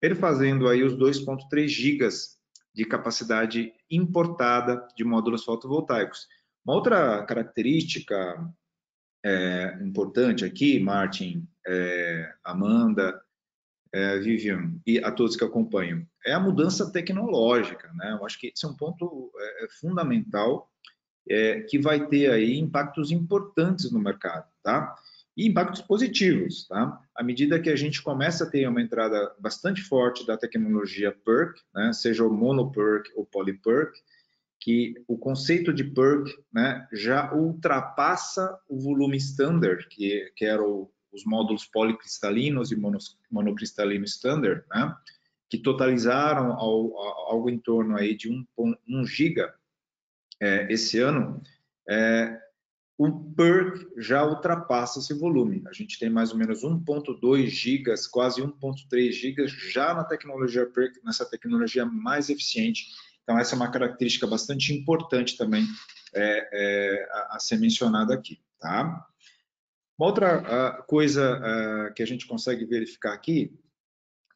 Perfazendo 0.00 0.66
aí 0.66 0.82
os 0.82 0.94
2.3 0.94 1.68
gigas 1.68 2.37
de 2.78 2.84
capacidade 2.84 3.72
importada 3.90 4.86
de 4.96 5.02
módulos 5.02 5.42
fotovoltaicos. 5.42 6.28
Uma 6.64 6.76
outra 6.76 7.24
característica 7.24 8.14
é, 9.26 9.76
importante 9.82 10.44
aqui, 10.44 10.78
Martin, 10.78 11.44
é, 11.66 12.32
Amanda, 12.44 13.20
é, 13.92 14.20
Vivian 14.20 14.78
e 14.86 15.00
a 15.00 15.10
todos 15.10 15.34
que 15.34 15.42
acompanham, 15.42 16.06
é 16.24 16.32
a 16.32 16.38
mudança 16.38 16.88
tecnológica. 16.92 17.92
Né? 17.94 18.12
Eu 18.12 18.24
acho 18.24 18.38
que 18.38 18.52
esse 18.54 18.64
é 18.64 18.68
um 18.68 18.76
ponto 18.76 19.32
é, 19.36 19.64
é 19.64 19.68
fundamental 19.80 20.70
é, 21.28 21.62
que 21.62 21.80
vai 21.80 22.06
ter 22.06 22.30
aí 22.30 22.60
impactos 22.60 23.10
importantes 23.10 23.90
no 23.90 23.98
mercado. 23.98 24.46
Tá? 24.62 24.94
E 25.38 25.46
impactos 25.46 25.80
positivos, 25.80 26.66
tá? 26.66 27.00
À 27.14 27.22
medida 27.22 27.60
que 27.60 27.70
a 27.70 27.76
gente 27.76 28.02
começa 28.02 28.42
a 28.42 28.50
ter 28.50 28.68
uma 28.68 28.82
entrada 28.82 29.32
bastante 29.38 29.80
forte 29.82 30.26
da 30.26 30.36
tecnologia 30.36 31.16
PERC, 31.24 31.60
né, 31.72 31.92
seja 31.92 32.26
o 32.26 32.32
mono-PERC 32.32 33.12
ou 33.14 33.24
poly-PERC, 33.24 33.92
que 34.58 34.94
o 35.06 35.16
conceito 35.16 35.72
de 35.72 35.84
PERC 35.84 36.36
né, 36.52 36.88
já 36.92 37.32
ultrapassa 37.32 38.58
o 38.68 38.80
volume 38.80 39.16
standard, 39.16 39.86
que, 39.88 40.28
que 40.34 40.44
eram 40.44 40.90
os 41.12 41.24
módulos 41.24 41.64
policristalinos 41.64 42.72
e 42.72 42.76
monos, 42.76 43.16
monocristalino 43.30 44.04
standard, 44.06 44.64
né, 44.68 44.92
que 45.48 45.58
totalizaram 45.58 46.50
ao, 46.50 46.98
algo 47.28 47.48
em 47.48 47.58
torno 47.60 47.96
aí 47.96 48.16
de 48.16 48.28
1, 48.28 48.44
1 48.88 49.06
giga 49.06 49.54
é, 50.40 50.66
esse 50.72 50.98
ano, 50.98 51.40
é, 51.88 52.47
o 52.98 53.32
PERC 53.34 53.86
já 53.96 54.26
ultrapassa 54.26 54.98
esse 54.98 55.14
volume. 55.14 55.62
A 55.68 55.72
gente 55.72 55.98
tem 56.00 56.10
mais 56.10 56.32
ou 56.32 56.36
menos 56.36 56.64
1.2 56.64 57.46
gigas, 57.46 58.08
quase 58.08 58.42
1.3 58.42 59.12
gigas 59.12 59.52
já 59.52 59.94
na 59.94 60.02
tecnologia 60.02 60.66
PERC, 60.66 61.00
nessa 61.04 61.24
tecnologia 61.24 61.86
mais 61.86 62.28
eficiente. 62.28 62.88
Então, 63.22 63.38
essa 63.38 63.54
é 63.54 63.56
uma 63.56 63.70
característica 63.70 64.26
bastante 64.26 64.74
importante 64.74 65.36
também 65.36 65.64
é, 66.12 66.48
é, 66.52 67.08
a, 67.12 67.36
a, 67.36 67.38
ser 67.38 67.58
mencionada 67.58 68.12
aqui. 68.12 68.40
Tá? 68.58 69.06
Uma 69.96 70.06
outra 70.08 70.82
coisa 70.88 71.92
que 71.94 72.02
a 72.02 72.06
gente 72.06 72.26
consegue 72.26 72.64
verificar 72.64 73.12
aqui, 73.12 73.56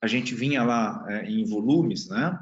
a 0.01 0.07
gente 0.07 0.35
vinha 0.35 0.65
lá 0.65 1.05
uh, 1.05 1.25
em 1.25 1.45
volumes, 1.45 2.09
né? 2.09 2.39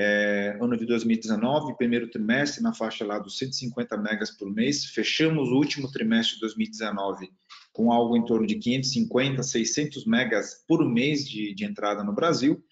É, 0.00 0.56
ano 0.60 0.76
de 0.76 0.86
2019, 0.86 1.76
primeiro 1.76 2.08
trimestre, 2.08 2.62
na 2.62 2.72
faixa 2.72 3.04
lá 3.04 3.18
dos 3.18 3.36
150 3.36 3.96
megas 3.96 4.30
por 4.30 4.48
mês, 4.48 4.84
fechamos 4.84 5.48
o 5.48 5.56
último 5.56 5.90
trimestre 5.90 6.36
de 6.36 6.42
2019 6.42 7.28
com 7.72 7.90
algo 7.90 8.16
em 8.16 8.24
torno 8.24 8.46
de 8.46 8.54
550, 8.56 9.42
600 9.42 10.04
megas 10.06 10.64
por 10.68 10.84
mês 10.88 11.28
de, 11.28 11.52
de 11.52 11.64
entrada 11.64 12.04
no 12.04 12.12
Brasil, 12.12 12.62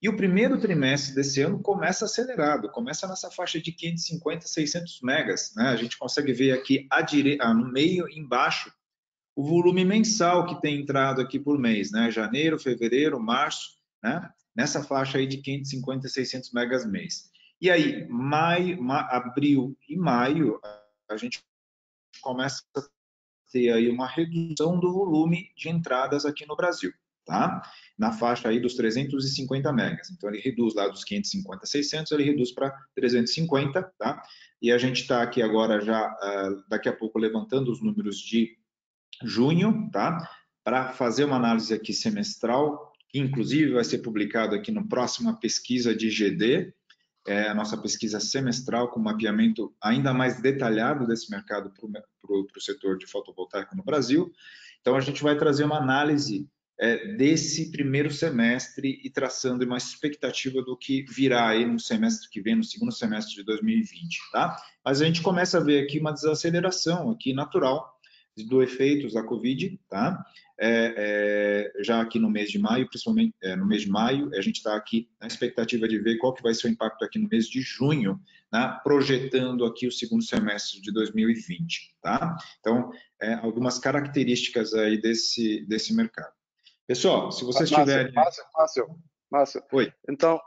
e 0.00 0.08
o 0.08 0.16
primeiro 0.16 0.60
trimestre 0.60 1.14
desse 1.14 1.40
ano 1.40 1.60
começa 1.60 2.04
acelerado, 2.04 2.68
começa 2.70 3.08
nessa 3.08 3.32
faixa 3.32 3.60
de 3.60 3.72
550, 3.72 4.46
600 4.46 5.00
megas. 5.02 5.52
Né? 5.56 5.64
A 5.64 5.76
gente 5.76 5.98
consegue 5.98 6.32
ver 6.32 6.52
aqui 6.52 6.86
dire... 7.08 7.38
Ah, 7.40 7.54
no 7.54 7.70
meio, 7.72 8.08
embaixo, 8.08 8.70
o 9.34 9.42
volume 9.44 9.84
mensal 9.84 10.46
que 10.46 10.60
tem 10.60 10.80
entrado 10.80 11.20
aqui 11.20 11.38
por 11.38 11.58
mês, 11.58 11.90
né? 11.90 12.10
Janeiro, 12.10 12.58
fevereiro, 12.58 13.18
março, 13.18 13.76
né? 14.06 14.30
Nessa 14.54 14.82
faixa 14.82 15.18
aí 15.18 15.26
de 15.26 15.38
550, 15.38 16.08
600 16.08 16.52
megas 16.52 16.86
mês. 16.86 17.30
E 17.60 17.70
aí, 17.70 18.06
maio, 18.08 18.82
ma... 18.82 19.00
abril 19.00 19.76
e 19.88 19.96
maio, 19.96 20.60
a 21.10 21.16
gente 21.16 21.42
começa 22.20 22.62
a 22.76 22.82
ter 23.50 23.72
aí 23.72 23.88
uma 23.88 24.06
redução 24.06 24.78
do 24.78 24.92
volume 24.92 25.50
de 25.56 25.68
entradas 25.68 26.24
aqui 26.24 26.46
no 26.46 26.56
Brasil 26.56 26.92
tá? 27.26 27.60
Na 27.98 28.12
faixa 28.12 28.48
aí 28.48 28.60
dos 28.60 28.74
350 28.74 29.70
megas. 29.72 30.10
Então, 30.10 30.30
ele 30.30 30.40
reduz 30.40 30.74
lá 30.74 30.88
dos 30.88 31.04
550 31.04 31.66
600, 31.66 32.12
ele 32.12 32.22
reduz 32.22 32.52
para 32.52 32.70
350, 32.94 33.82
tá? 33.98 34.22
E 34.62 34.72
a 34.72 34.78
gente 34.78 35.02
está 35.02 35.22
aqui 35.22 35.42
agora 35.42 35.80
já, 35.80 36.06
uh, 36.06 36.64
daqui 36.68 36.88
a 36.88 36.96
pouco, 36.96 37.18
levantando 37.18 37.70
os 37.70 37.82
números 37.82 38.18
de 38.18 38.56
junho, 39.22 39.90
tá? 39.92 40.18
Para 40.64 40.92
fazer 40.92 41.24
uma 41.24 41.36
análise 41.36 41.74
aqui 41.74 41.92
semestral, 41.92 42.92
que 43.08 43.18
inclusive 43.18 43.72
vai 43.72 43.84
ser 43.84 43.98
publicado 43.98 44.54
aqui 44.54 44.70
no 44.70 44.88
próxima 44.88 45.38
pesquisa 45.38 45.94
de 45.94 46.10
GD, 46.10 46.72
é 47.26 47.48
a 47.48 47.54
nossa 47.54 47.76
pesquisa 47.76 48.20
semestral 48.20 48.88
com 48.90 49.00
mapeamento 49.00 49.74
ainda 49.82 50.14
mais 50.14 50.40
detalhado 50.40 51.06
desse 51.06 51.30
mercado 51.30 51.70
para 51.70 52.30
o 52.30 52.60
setor 52.60 52.96
de 52.96 53.06
fotovoltaico 53.06 53.76
no 53.76 53.82
Brasil. 53.82 54.32
Então, 54.80 54.94
a 54.94 55.00
gente 55.00 55.22
vai 55.22 55.36
trazer 55.36 55.64
uma 55.64 55.78
análise 55.78 56.48
é, 56.78 57.14
desse 57.16 57.72
primeiro 57.72 58.12
semestre 58.12 59.00
e 59.02 59.10
traçando 59.10 59.64
uma 59.64 59.78
expectativa 59.78 60.62
do 60.62 60.76
que 60.76 61.04
virá 61.08 61.48
aí 61.48 61.64
no 61.64 61.80
semestre 61.80 62.28
que 62.30 62.40
vem, 62.40 62.54
no 62.54 62.62
segundo 62.62 62.92
semestre 62.92 63.34
de 63.34 63.42
2020, 63.42 64.18
tá? 64.30 64.56
Mas 64.84 65.00
a 65.00 65.06
gente 65.06 65.22
começa 65.22 65.58
a 65.58 65.62
ver 65.62 65.82
aqui 65.82 65.98
uma 65.98 66.12
desaceleração 66.12 67.10
aqui 67.10 67.32
natural 67.32 67.95
do 68.44 68.62
efeitos 68.62 69.14
da 69.14 69.22
Covid, 69.22 69.78
tá? 69.88 70.24
É, 70.58 71.70
é, 71.76 71.82
já 71.82 72.00
aqui 72.00 72.18
no 72.18 72.30
mês 72.30 72.50
de 72.50 72.58
maio, 72.58 72.88
principalmente 72.88 73.34
é, 73.42 73.54
no 73.56 73.66
mês 73.66 73.82
de 73.82 73.90
maio, 73.90 74.30
a 74.34 74.40
gente 74.40 74.56
está 74.56 74.74
aqui 74.74 75.08
na 75.20 75.26
expectativa 75.26 75.86
de 75.86 75.98
ver 75.98 76.16
qual 76.16 76.32
que 76.32 76.42
vai 76.42 76.54
ser 76.54 76.68
o 76.68 76.70
impacto 76.70 77.04
aqui 77.04 77.18
no 77.18 77.28
mês 77.28 77.46
de 77.48 77.60
junho, 77.60 78.20
né? 78.52 78.78
projetando 78.82 79.64
aqui 79.64 79.86
o 79.86 79.92
segundo 79.92 80.22
semestre 80.22 80.80
de 80.80 80.92
2020, 80.92 81.94
tá? 82.00 82.36
Então, 82.60 82.90
é, 83.20 83.34
algumas 83.34 83.78
características 83.78 84.72
aí 84.74 85.00
desse, 85.00 85.64
desse 85.66 85.94
mercado. 85.94 86.32
Pessoal, 86.86 87.32
se 87.32 87.44
vocês 87.44 87.70
Márcio, 87.70 87.86
tiverem. 87.86 88.12
Márcio, 88.14 88.44
Márcio, 88.54 88.86
Márcio. 89.30 89.62
Oi. 89.72 89.92
Então, 90.08 90.40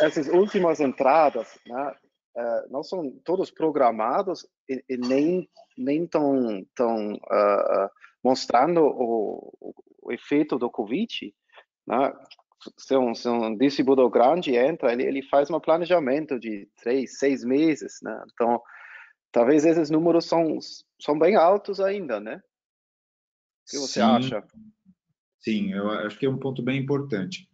essas 0.00 0.28
últimas 0.28 0.80
entradas 0.80 1.58
né, 1.66 1.94
uh, 2.36 2.70
não 2.70 2.82
são 2.82 3.10
todos 3.24 3.50
programados 3.50 4.46
e, 4.68 4.84
e 4.88 4.96
nem 4.96 5.48
nem 5.76 6.04
estão 6.04 6.66
tão, 6.74 7.14
uh, 7.14 7.90
mostrando 8.24 8.80
o, 8.80 9.52
o, 9.60 9.74
o, 10.02 10.12
efeito 10.12 10.58
do 10.58 10.70
Covid. 10.70 11.34
Né? 11.86 12.12
Se 12.78 12.96
um, 12.96 13.14
se 13.14 13.28
um 13.28 13.56
distribuidor 13.56 14.08
grande 14.08 14.56
entra, 14.56 14.92
ele, 14.92 15.04
ele 15.04 15.22
faz 15.22 15.50
um 15.50 15.60
planejamento 15.60 16.40
de 16.40 16.68
três, 16.82 17.18
seis 17.18 17.44
meses. 17.44 17.98
Né? 18.02 18.24
Então, 18.32 18.60
talvez 19.30 19.64
esses 19.64 19.90
números 19.90 20.24
são, 20.24 20.58
são 21.00 21.18
bem 21.18 21.36
altos 21.36 21.78
ainda, 21.80 22.18
né? 22.18 22.36
O 22.36 23.70
que 23.70 23.78
você 23.78 24.00
Sim. 24.00 24.06
acha? 24.06 24.44
Sim, 25.40 25.72
eu 25.72 25.90
acho 25.90 26.18
que 26.18 26.26
é 26.26 26.30
um 26.30 26.38
ponto 26.38 26.62
bem 26.62 26.80
importante. 26.80 27.48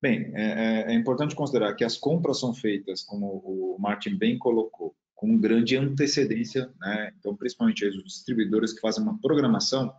Bem, 0.00 0.30
é, 0.34 0.42
é, 0.42 0.92
é, 0.92 0.94
importante 0.94 1.34
considerar 1.34 1.74
que 1.74 1.84
as 1.84 1.96
compras 1.96 2.38
são 2.38 2.54
feitas, 2.54 3.02
como 3.02 3.26
o 3.26 3.76
Martin 3.80 4.16
bem 4.16 4.38
colocou, 4.38 4.94
com 5.14 5.36
grande 5.36 5.76
antecedência, 5.76 6.72
né? 6.80 7.12
Então, 7.18 7.34
principalmente 7.34 7.84
os 7.84 8.04
distribuidores 8.04 8.72
que 8.72 8.80
fazem 8.80 9.02
uma 9.02 9.18
programação 9.20 9.92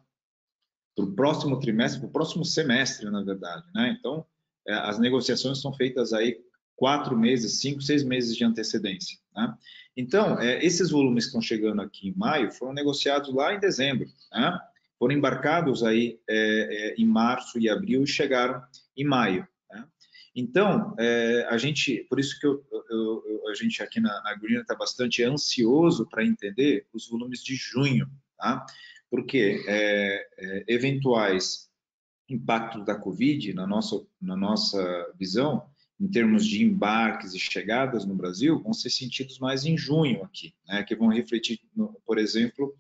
para 0.96 1.04
o 1.04 1.14
próximo 1.14 1.60
trimestre, 1.60 2.00
para 2.00 2.08
o 2.08 2.12
próximo 2.12 2.46
semestre, 2.46 3.10
na 3.10 3.22
verdade, 3.22 3.66
né? 3.76 3.94
Então, 4.00 4.26
é, 4.66 4.74
as 4.74 4.98
negociações 5.00 5.62
são 5.62 5.74
feitas 5.74 6.14
aí 6.14 6.40
quatro 6.78 7.18
meses, 7.18 7.60
cinco, 7.60 7.82
seis 7.82 8.02
meses 8.02 8.38
de 8.38 8.46
antecedência, 8.46 9.18
né? 9.36 9.54
Então, 9.98 10.40
é, 10.40 10.64
esses 10.66 10.92
volumes 10.92 11.26
que 11.26 11.30
estão 11.30 11.42
chegando 11.42 11.82
aqui 11.82 12.08
em 12.08 12.16
maio 12.16 12.54
foram 12.54 12.74
negociados 12.74 13.34
lá 13.34 13.54
em 13.54 13.60
dezembro, 13.60 14.08
né? 14.32 14.58
foram 14.98 15.14
embarcados 15.14 15.84
aí 15.84 16.20
é, 16.30 16.36
é, 16.36 16.96
em 16.98 17.06
março 17.06 17.60
e 17.60 17.70
abril 17.70 18.04
e 18.04 18.08
chegaram 18.08 18.62
em 18.96 19.04
maio. 19.04 19.46
Então, 20.36 20.96
é, 20.98 21.48
a 21.50 21.58
gente, 21.58 22.06
por 22.10 22.20
isso 22.20 22.40
que 22.40 22.46
eu, 22.46 22.64
eu, 22.90 23.50
a 23.50 23.54
gente 23.54 23.82
aqui 23.82 24.00
na, 24.00 24.22
na 24.22 24.36
Green 24.36 24.60
está 24.60 24.76
bastante 24.76 25.24
ansioso 25.24 26.08
para 26.08 26.26
entender 26.26 26.86
os 26.94 27.08
volumes 27.08 27.44
de 27.44 27.56
junho, 27.56 28.10
tá? 28.38 28.66
porque 29.10 29.64
é, 29.68 30.28
é, 30.38 30.64
eventuais 30.68 31.70
impactos 32.30 32.86
da 32.86 32.96
Covid, 32.96 33.54
na 33.54 33.66
nossa, 33.66 34.06
na 34.22 34.36
nossa 34.36 35.14
visão, 35.18 35.68
em 36.00 36.08
termos 36.08 36.46
de 36.46 36.64
embarques 36.64 37.34
e 37.34 37.40
chegadas 37.40 38.06
no 38.06 38.16
Brasil, 38.16 38.62
vão 38.62 38.72
ser 38.72 38.90
sentidos 38.90 39.40
mais 39.40 39.66
em 39.66 39.78
junho 39.78 40.24
aqui, 40.24 40.54
né? 40.68 40.84
que 40.84 40.96
vão 40.96 41.10
refletir, 41.10 41.60
por 42.06 42.18
exemplo, 42.18 42.74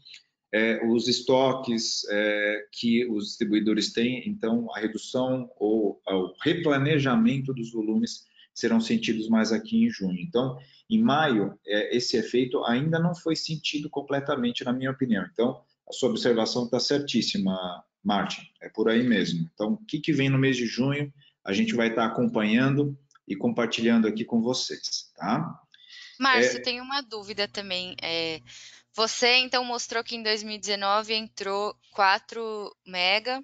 é, 0.51 0.85
os 0.87 1.07
estoques 1.07 2.05
é, 2.09 2.65
que 2.71 3.05
os 3.05 3.25
distribuidores 3.25 3.93
têm, 3.93 4.27
então 4.27 4.67
a 4.75 4.79
redução 4.79 5.49
ou 5.57 6.01
o 6.07 6.33
replanejamento 6.41 7.53
dos 7.53 7.71
volumes 7.71 8.23
serão 8.53 8.81
sentidos 8.81 9.29
mais 9.29 9.51
aqui 9.51 9.85
em 9.85 9.89
junho. 9.89 10.19
Então, 10.19 10.57
em 10.89 11.01
maio, 11.01 11.57
é, 11.65 11.95
esse 11.95 12.17
efeito 12.17 12.63
ainda 12.65 12.99
não 12.99 13.15
foi 13.15 13.35
sentido 13.35 13.89
completamente, 13.89 14.63
na 14.63 14.73
minha 14.73 14.91
opinião. 14.91 15.25
Então, 15.31 15.61
a 15.87 15.93
sua 15.93 16.09
observação 16.09 16.65
está 16.65 16.79
certíssima, 16.79 17.83
Martin, 18.03 18.41
é 18.61 18.69
por 18.69 18.89
aí 18.89 19.03
mesmo. 19.03 19.49
Então, 19.53 19.73
o 19.73 19.85
que, 19.85 19.99
que 19.99 20.11
vem 20.11 20.29
no 20.29 20.37
mês 20.37 20.57
de 20.57 20.65
junho, 20.65 21.13
a 21.45 21.53
gente 21.53 21.73
vai 21.73 21.89
estar 21.89 22.07
tá 22.07 22.13
acompanhando 22.13 22.97
e 23.27 23.35
compartilhando 23.35 24.07
aqui 24.07 24.25
com 24.25 24.41
vocês, 24.41 25.11
tá? 25.15 25.61
Márcio, 26.19 26.57
é... 26.57 26.61
tem 26.61 26.81
uma 26.81 27.01
dúvida 27.01 27.47
também. 27.47 27.95
É, 28.01 28.41
você 28.99 29.37
então 29.37 29.63
mostrou 29.63 30.03
que 30.03 30.17
em 30.17 30.21
2019 30.21 31.13
entrou 31.13 31.73
4 31.91 32.75
mega, 32.85 33.41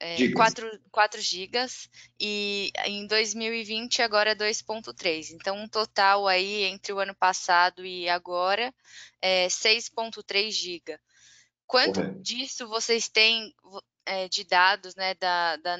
é, 0.00 0.32
4, 0.32 0.80
4 0.90 1.20
gigas, 1.20 1.88
e 2.18 2.72
em 2.86 3.06
2020 3.06 4.02
agora 4.02 4.34
2.3. 4.34 5.34
Então, 5.34 5.56
um 5.56 5.68
total 5.68 6.26
aí 6.26 6.64
entre 6.64 6.92
o 6.92 6.98
ano 6.98 7.14
passado 7.14 7.86
e 7.86 8.08
agora 8.08 8.74
é 9.20 9.46
6.3 9.46 10.50
giga. 10.50 11.00
Quanto 11.64 12.02
disso 12.20 12.66
vocês 12.66 13.08
têm 13.08 13.54
é, 14.04 14.28
de 14.28 14.42
dados 14.42 14.96
né, 14.96 15.14
da, 15.14 15.58
da 15.58 15.78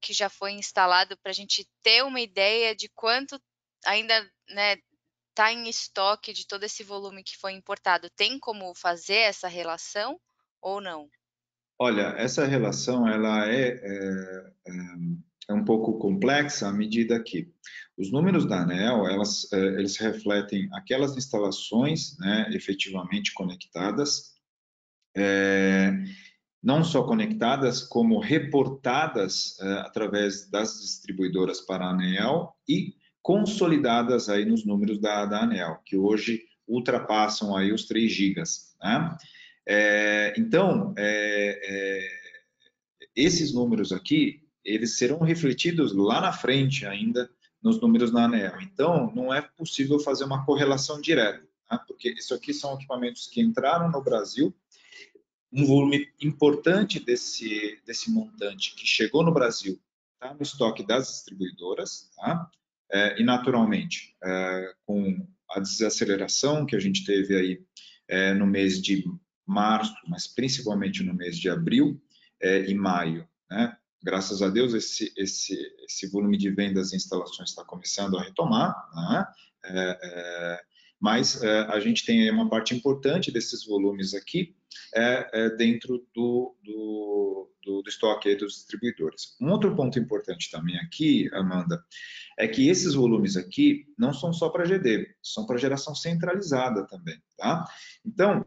que 0.00 0.14
já 0.14 0.30
foi 0.30 0.52
instalado 0.52 1.18
para 1.18 1.32
a 1.32 1.34
gente 1.34 1.68
ter 1.82 2.02
uma 2.02 2.18
ideia 2.18 2.74
de 2.74 2.88
quanto 2.88 3.38
ainda 3.84 4.26
né, 4.48 4.78
está 5.38 5.52
em 5.52 5.68
estoque 5.68 6.32
de 6.32 6.44
todo 6.48 6.64
esse 6.64 6.82
volume 6.82 7.22
que 7.22 7.36
foi 7.36 7.52
importado, 7.52 8.10
tem 8.10 8.40
como 8.40 8.74
fazer 8.74 9.18
essa 9.18 9.46
relação 9.46 10.18
ou 10.60 10.80
não? 10.80 11.08
Olha, 11.78 12.12
essa 12.18 12.44
relação 12.44 13.06
ela 13.06 13.46
é, 13.46 13.68
é, 13.68 14.52
é 15.48 15.54
um 15.54 15.64
pouco 15.64 15.96
complexa 15.96 16.66
à 16.66 16.72
medida 16.72 17.22
que 17.22 17.54
os 17.96 18.10
números 18.10 18.46
da 18.46 18.62
ANEL, 18.62 19.06
elas, 19.06 19.46
é, 19.52 19.58
eles 19.58 19.96
refletem 19.96 20.68
aquelas 20.72 21.16
instalações 21.16 22.18
né, 22.18 22.50
efetivamente 22.50 23.32
conectadas, 23.32 24.34
é, 25.16 25.92
não 26.60 26.82
só 26.82 27.04
conectadas, 27.04 27.80
como 27.80 28.18
reportadas 28.18 29.56
é, 29.60 29.72
através 29.82 30.50
das 30.50 30.80
distribuidoras 30.80 31.60
para 31.60 31.84
a 31.84 31.90
ANEL 31.90 32.52
e 32.68 32.97
consolidadas 33.22 34.28
aí 34.28 34.44
nos 34.44 34.64
números 34.64 34.98
da, 35.00 35.26
da 35.26 35.42
ANEL, 35.42 35.80
que 35.84 35.96
hoje 35.96 36.44
ultrapassam 36.66 37.56
aí 37.56 37.72
os 37.72 37.84
3 37.86 38.10
gigas. 38.10 38.76
Né? 38.82 39.16
É, 39.66 40.34
então, 40.36 40.94
é, 40.96 41.60
é, 41.62 42.08
esses 43.14 43.52
números 43.52 43.92
aqui, 43.92 44.42
eles 44.64 44.96
serão 44.96 45.18
refletidos 45.20 45.92
lá 45.94 46.20
na 46.20 46.32
frente 46.32 46.86
ainda 46.86 47.30
nos 47.62 47.80
números 47.80 48.12
na 48.12 48.24
ANEL. 48.24 48.60
Então, 48.60 49.12
não 49.14 49.32
é 49.32 49.40
possível 49.40 49.98
fazer 49.98 50.24
uma 50.24 50.44
correlação 50.44 51.00
direta, 51.00 51.42
tá? 51.68 51.78
porque 51.78 52.10
isso 52.10 52.34
aqui 52.34 52.52
são 52.52 52.74
equipamentos 52.74 53.26
que 53.26 53.40
entraram 53.40 53.90
no 53.90 54.02
Brasil, 54.02 54.54
um 55.52 55.64
volume 55.64 56.06
importante 56.20 57.00
desse, 57.00 57.80
desse 57.86 58.10
montante 58.10 58.74
que 58.74 58.86
chegou 58.86 59.24
no 59.24 59.32
Brasil 59.32 59.80
está 60.18 60.34
no 60.34 60.42
estoque 60.42 60.84
das 60.84 61.08
distribuidoras, 61.08 62.10
tá? 62.16 62.50
É, 62.90 63.20
e 63.20 63.24
naturalmente, 63.24 64.16
é, 64.22 64.72
com 64.86 65.26
a 65.50 65.60
desaceleração 65.60 66.64
que 66.66 66.76
a 66.76 66.78
gente 66.78 67.04
teve 67.04 67.36
aí 67.36 67.60
é, 68.08 68.34
no 68.34 68.46
mês 68.46 68.80
de 68.80 69.04
março, 69.46 69.94
mas 70.06 70.26
principalmente 70.26 71.02
no 71.02 71.14
mês 71.14 71.38
de 71.38 71.48
abril 71.48 72.00
e 72.40 72.72
maio, 72.72 73.26
né? 73.50 73.76
Graças 74.00 74.42
a 74.42 74.48
Deus, 74.48 74.72
esse, 74.74 75.12
esse, 75.16 75.56
esse 75.84 76.06
volume 76.08 76.36
de 76.36 76.50
vendas 76.50 76.92
e 76.92 76.96
instalações 76.96 77.48
está 77.48 77.64
começando 77.64 78.16
a 78.16 78.22
retomar, 78.22 78.72
né? 78.94 79.26
Mas 81.00 81.42
a 81.42 81.80
gente 81.80 82.04
tem 82.04 82.30
uma 82.30 82.48
parte 82.48 82.76
importante 82.76 83.32
desses 83.32 83.66
volumes 83.66 84.14
aqui 84.14 84.54
é 84.94 85.50
dentro 85.56 86.06
do, 86.14 86.56
do, 86.62 87.50
do, 87.64 87.82
do 87.82 87.88
estoque 87.88 88.34
dos 88.36 88.54
distribuidores. 88.54 89.36
Um 89.40 89.50
outro 89.50 89.74
ponto 89.74 89.98
importante 89.98 90.50
também 90.50 90.78
aqui, 90.78 91.28
Amanda, 91.32 91.82
é 92.38 92.46
que 92.46 92.68
esses 92.68 92.94
volumes 92.94 93.36
aqui 93.36 93.84
não 93.98 94.12
são 94.12 94.32
só 94.32 94.48
para 94.48 94.64
GD, 94.64 95.12
são 95.20 95.44
para 95.44 95.58
geração 95.58 95.94
centralizada 95.94 96.86
também, 96.86 97.20
tá? 97.36 97.64
Então, 98.06 98.46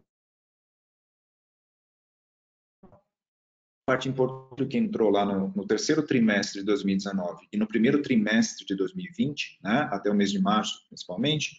parte 3.85 4.07
importante 4.07 4.65
que 4.69 4.77
entrou 4.77 5.09
lá 5.09 5.25
no, 5.25 5.51
no, 5.53 5.67
terceiro 5.67 6.03
trimestre 6.03 6.61
de 6.61 6.65
2019 6.65 7.47
e 7.51 7.57
no 7.57 7.67
primeiro 7.67 8.01
trimestre 8.01 8.65
de 8.65 8.75
2020, 8.75 9.59
né, 9.61 9.89
até 9.91 10.09
o 10.09 10.15
mês 10.15 10.31
de 10.31 10.39
março 10.39 10.85
principalmente, 10.87 11.57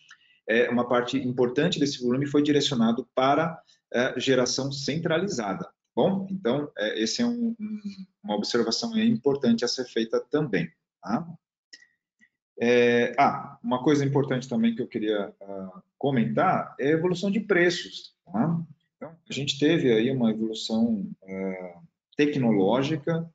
é, 0.48 0.70
uma 0.70 0.88
parte 0.88 1.18
importante 1.18 1.78
desse 1.78 2.02
volume 2.02 2.26
foi 2.26 2.42
direcionado 2.42 3.06
para 3.14 3.60
é, 3.92 4.18
geração 4.18 4.72
centralizada. 4.72 5.68
Bom, 5.94 6.26
então, 6.30 6.72
é, 6.78 7.02
esse 7.02 7.20
é 7.20 7.26
um, 7.26 7.54
um, 7.60 7.80
uma 8.24 8.36
observação 8.36 8.98
importante 8.98 9.62
a 9.62 9.68
ser 9.68 9.84
feita 9.84 10.18
também. 10.30 10.72
Tá? 11.02 11.26
É, 12.60 13.14
ah, 13.18 13.58
uma 13.62 13.82
coisa 13.82 14.04
importante 14.04 14.48
também 14.48 14.74
que 14.74 14.82
eu 14.82 14.86
queria 14.86 15.30
uh, 15.40 15.82
comentar 15.98 16.74
é 16.78 16.88
a 16.88 16.92
evolução 16.92 17.30
de 17.30 17.40
preços. 17.40 18.14
Tá? 18.24 18.60
Então, 18.96 19.16
a 19.28 19.32
gente 19.32 19.58
teve 19.58 19.92
aí 19.92 20.10
uma 20.10 20.30
evolução 20.30 21.10
uh, 21.22 21.82
tecnológica 22.16 23.28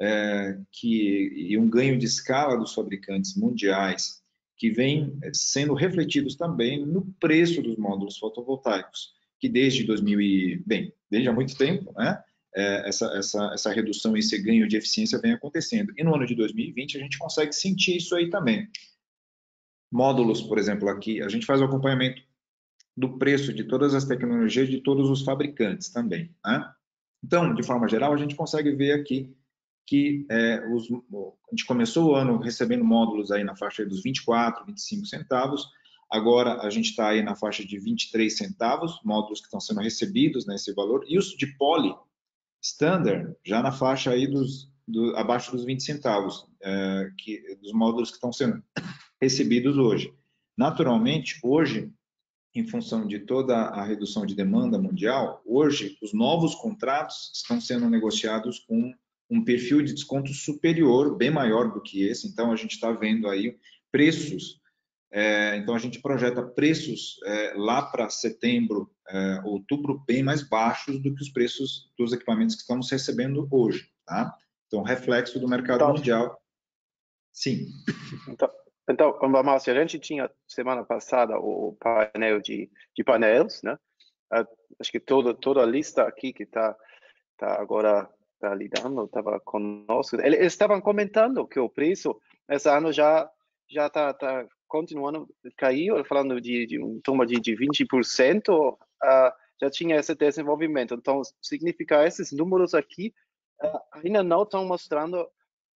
é, 0.00 0.58
que, 0.70 1.32
e 1.36 1.56
um 1.56 1.68
ganho 1.68 1.98
de 1.98 2.06
escala 2.06 2.58
dos 2.58 2.74
fabricantes 2.74 3.36
mundiais 3.36 4.22
que 4.56 4.70
vem 4.70 5.16
é, 5.22 5.30
sendo 5.32 5.74
refletidos 5.74 6.34
também 6.34 6.84
no 6.84 7.02
preço 7.20 7.62
dos 7.62 7.76
módulos 7.76 8.18
fotovoltaicos, 8.18 9.12
que 9.38 9.48
desde 9.48 9.84
2000 9.84 10.20
e, 10.20 10.62
bem, 10.66 10.92
desde 11.10 11.28
há 11.28 11.32
muito 11.32 11.56
tempo, 11.56 11.92
né, 11.96 12.22
é, 12.54 12.88
essa, 12.88 13.06
essa, 13.16 13.50
essa 13.54 13.72
redução 13.72 14.16
esse 14.16 14.38
ganho 14.38 14.68
de 14.68 14.76
eficiência 14.76 15.18
vem 15.18 15.32
acontecendo. 15.32 15.92
E 15.96 16.04
no 16.04 16.14
ano 16.14 16.26
de 16.26 16.34
2020 16.34 16.98
a 16.98 17.00
gente 17.00 17.18
consegue 17.18 17.52
sentir 17.52 17.96
isso 17.96 18.14
aí 18.14 18.30
também. 18.30 18.68
Módulos, 19.90 20.42
por 20.42 20.58
exemplo, 20.58 20.88
aqui, 20.88 21.22
a 21.22 21.28
gente 21.28 21.46
faz 21.46 21.60
o 21.60 21.64
acompanhamento 21.64 22.22
do 22.96 23.18
preço 23.18 23.52
de 23.52 23.64
todas 23.64 23.94
as 23.94 24.04
tecnologias 24.04 24.68
de 24.68 24.80
todos 24.80 25.10
os 25.10 25.22
fabricantes 25.22 25.90
também. 25.90 26.34
Né? 26.44 26.72
Então, 27.22 27.54
de 27.54 27.62
forma 27.62 27.88
geral, 27.88 28.12
a 28.12 28.16
gente 28.16 28.34
consegue 28.34 28.72
ver 28.72 28.92
aqui 28.92 29.34
que 29.86 30.26
é, 30.30 30.66
os, 30.72 30.90
a 30.90 31.50
gente 31.50 31.66
começou 31.66 32.10
o 32.10 32.14
ano 32.14 32.38
recebendo 32.38 32.84
módulos 32.84 33.30
aí 33.30 33.44
na 33.44 33.56
faixa 33.56 33.84
dos 33.84 34.02
24, 34.02 34.64
25 34.64 35.06
centavos, 35.06 35.68
agora 36.10 36.60
a 36.62 36.70
gente 36.70 36.90
está 36.90 37.08
aí 37.08 37.22
na 37.22 37.34
faixa 37.34 37.64
de 37.64 37.78
23 37.78 38.34
centavos, 38.34 39.00
módulos 39.04 39.40
que 39.40 39.46
estão 39.46 39.60
sendo 39.60 39.80
recebidos 39.80 40.46
nesse 40.46 40.70
né, 40.70 40.74
valor, 40.76 41.04
e 41.08 41.18
os 41.18 41.36
de 41.36 41.46
poly 41.58 41.94
standard 42.62 43.34
já 43.44 43.62
na 43.62 43.72
faixa 43.72 44.10
aí 44.10 44.26
dos 44.26 44.72
do, 44.86 45.16
abaixo 45.16 45.52
dos 45.52 45.64
20 45.64 45.82
centavos, 45.82 46.46
é, 46.62 47.10
que, 47.18 47.56
dos 47.60 47.72
módulos 47.72 48.10
que 48.10 48.16
estão 48.16 48.32
sendo 48.32 48.62
recebidos 49.20 49.76
hoje. 49.76 50.12
Naturalmente, 50.56 51.38
hoje 51.42 51.90
em 52.54 52.66
função 52.66 53.06
de 53.06 53.20
toda 53.20 53.56
a 53.56 53.82
redução 53.82 54.26
de 54.26 54.34
demanda 54.34 54.78
mundial, 54.78 55.42
hoje 55.46 55.96
os 56.02 56.12
novos 56.12 56.54
contratos 56.54 57.30
estão 57.34 57.58
sendo 57.60 57.88
negociados 57.88 58.58
com 58.58 58.92
um 59.30 59.42
perfil 59.42 59.80
de 59.80 59.94
desconto 59.94 60.30
superior, 60.34 61.16
bem 61.16 61.30
maior 61.30 61.72
do 61.72 61.80
que 61.80 62.02
esse. 62.02 62.28
Então 62.28 62.52
a 62.52 62.56
gente 62.56 62.72
está 62.72 62.92
vendo 62.92 63.26
aí 63.26 63.56
preços. 63.90 64.60
É, 65.14 65.56
então 65.56 65.74
a 65.74 65.78
gente 65.78 66.00
projeta 66.00 66.42
preços 66.42 67.20
é, 67.26 67.52
lá 67.54 67.82
para 67.82 68.08
setembro, 68.08 68.90
é, 69.06 69.42
outubro 69.44 70.02
bem 70.06 70.22
mais 70.22 70.42
baixos 70.42 71.02
do 71.02 71.14
que 71.14 71.22
os 71.22 71.28
preços 71.28 71.92
dos 71.98 72.14
equipamentos 72.14 72.54
que 72.54 72.62
estamos 72.62 72.90
recebendo 72.90 73.46
hoje, 73.50 73.90
tá? 74.06 74.34
Então 74.66 74.82
reflexo 74.82 75.38
do 75.38 75.46
mercado 75.46 75.82
então, 75.82 75.94
mundial. 75.94 76.42
Sim. 77.30 77.66
Então, 78.26 78.50
então, 78.88 79.18
Márcio, 79.44 79.72
a 79.72 79.76
gente 79.76 79.98
tinha 79.98 80.30
semana 80.48 80.82
passada 80.82 81.38
o 81.38 81.76
painel 81.78 82.40
de, 82.40 82.70
de 82.96 83.04
painéis, 83.04 83.62
né? 83.62 83.78
Acho 84.80 84.90
que 84.90 84.98
toda, 84.98 85.34
toda 85.34 85.62
a 85.62 85.66
lista 85.66 86.04
aqui 86.04 86.32
que 86.32 86.44
está 86.44 86.74
tá 87.36 87.60
agora 87.60 88.08
tá 88.40 88.54
lidando, 88.54 89.04
estava 89.04 89.38
conosco, 89.40 90.16
eles 90.20 90.40
estavam 90.40 90.80
comentando 90.80 91.46
que 91.46 91.60
o 91.60 91.68
preço 91.68 92.18
esse 92.48 92.68
ano 92.68 92.90
já 92.92 93.30
já 93.70 93.86
está 93.86 94.12
tá 94.12 94.46
continuando 94.72 95.28
caiu, 95.58 96.02
falando 96.06 96.40
de, 96.40 96.66
de 96.66 96.82
um 96.82 96.98
turma 97.02 97.26
de, 97.26 97.38
de 97.38 97.54
20%, 97.54 98.72
uh, 98.72 98.78
já 99.60 99.70
tinha 99.70 99.96
esse 99.96 100.14
desenvolvimento. 100.14 100.94
Então, 100.94 101.20
significa 101.42 102.06
esses 102.06 102.32
números 102.32 102.72
aqui 102.72 103.12
uh, 103.62 103.78
ainda 103.92 104.22
não 104.22 104.44
estão 104.44 104.64
mostrando 104.64 105.28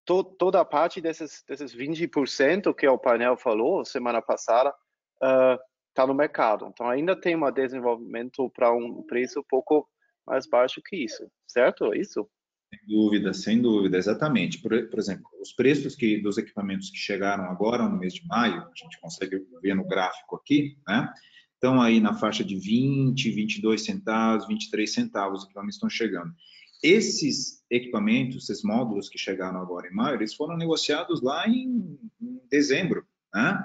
to, 0.06 0.22
toda 0.22 0.60
a 0.60 0.64
parte 0.64 1.00
desses, 1.00 1.42
desses 1.48 1.74
20% 1.74 2.72
que 2.72 2.86
o 2.86 2.96
painel 2.96 3.36
falou 3.36 3.84
semana 3.84 4.22
passada 4.22 4.72
está 5.20 6.04
uh, 6.04 6.06
no 6.06 6.14
mercado. 6.14 6.68
Então, 6.72 6.88
ainda 6.88 7.20
tem 7.20 7.34
um 7.34 7.50
desenvolvimento 7.50 8.48
para 8.50 8.72
um 8.72 9.02
preço 9.02 9.40
um 9.40 9.44
pouco 9.48 9.88
mais 10.24 10.46
baixo 10.46 10.80
que 10.80 11.02
isso, 11.04 11.28
certo? 11.48 11.92
É 11.92 11.98
isso? 11.98 12.30
Sem 12.74 12.88
dúvida, 12.88 13.34
sem 13.34 13.62
dúvida, 13.62 13.96
exatamente. 13.96 14.60
Por, 14.60 14.88
por, 14.88 14.98
exemplo, 14.98 15.24
os 15.40 15.52
preços 15.52 15.94
que, 15.94 16.20
dos 16.20 16.38
equipamentos 16.38 16.90
que 16.90 16.96
chegaram 16.96 17.44
agora 17.44 17.88
no 17.88 17.98
mês 17.98 18.14
de 18.14 18.26
maio, 18.26 18.62
a 18.62 18.72
gente 18.74 19.00
consegue 19.00 19.46
ver 19.62 19.74
no 19.74 19.86
gráfico 19.86 20.36
aqui, 20.36 20.76
né? 20.86 21.12
Estão 21.54 21.80
aí 21.80 22.00
na 22.00 22.14
faixa 22.14 22.44
de 22.44 22.56
20, 22.56 23.30
22 23.30 23.84
centavos, 23.84 24.46
23 24.46 24.92
centavos, 24.92 25.40
os 25.40 25.44
equipamentos 25.44 25.76
estão 25.76 25.88
chegando. 25.88 26.32
Esses 26.82 27.64
equipamentos, 27.70 28.50
esses 28.50 28.62
módulos 28.62 29.08
que 29.08 29.16
chegaram 29.16 29.60
agora 29.60 29.88
em 29.88 29.94
maio, 29.94 30.16
eles 30.16 30.34
foram 30.34 30.56
negociados 30.56 31.22
lá 31.22 31.48
em, 31.48 31.98
em 32.20 32.40
dezembro, 32.50 33.06
né? 33.32 33.64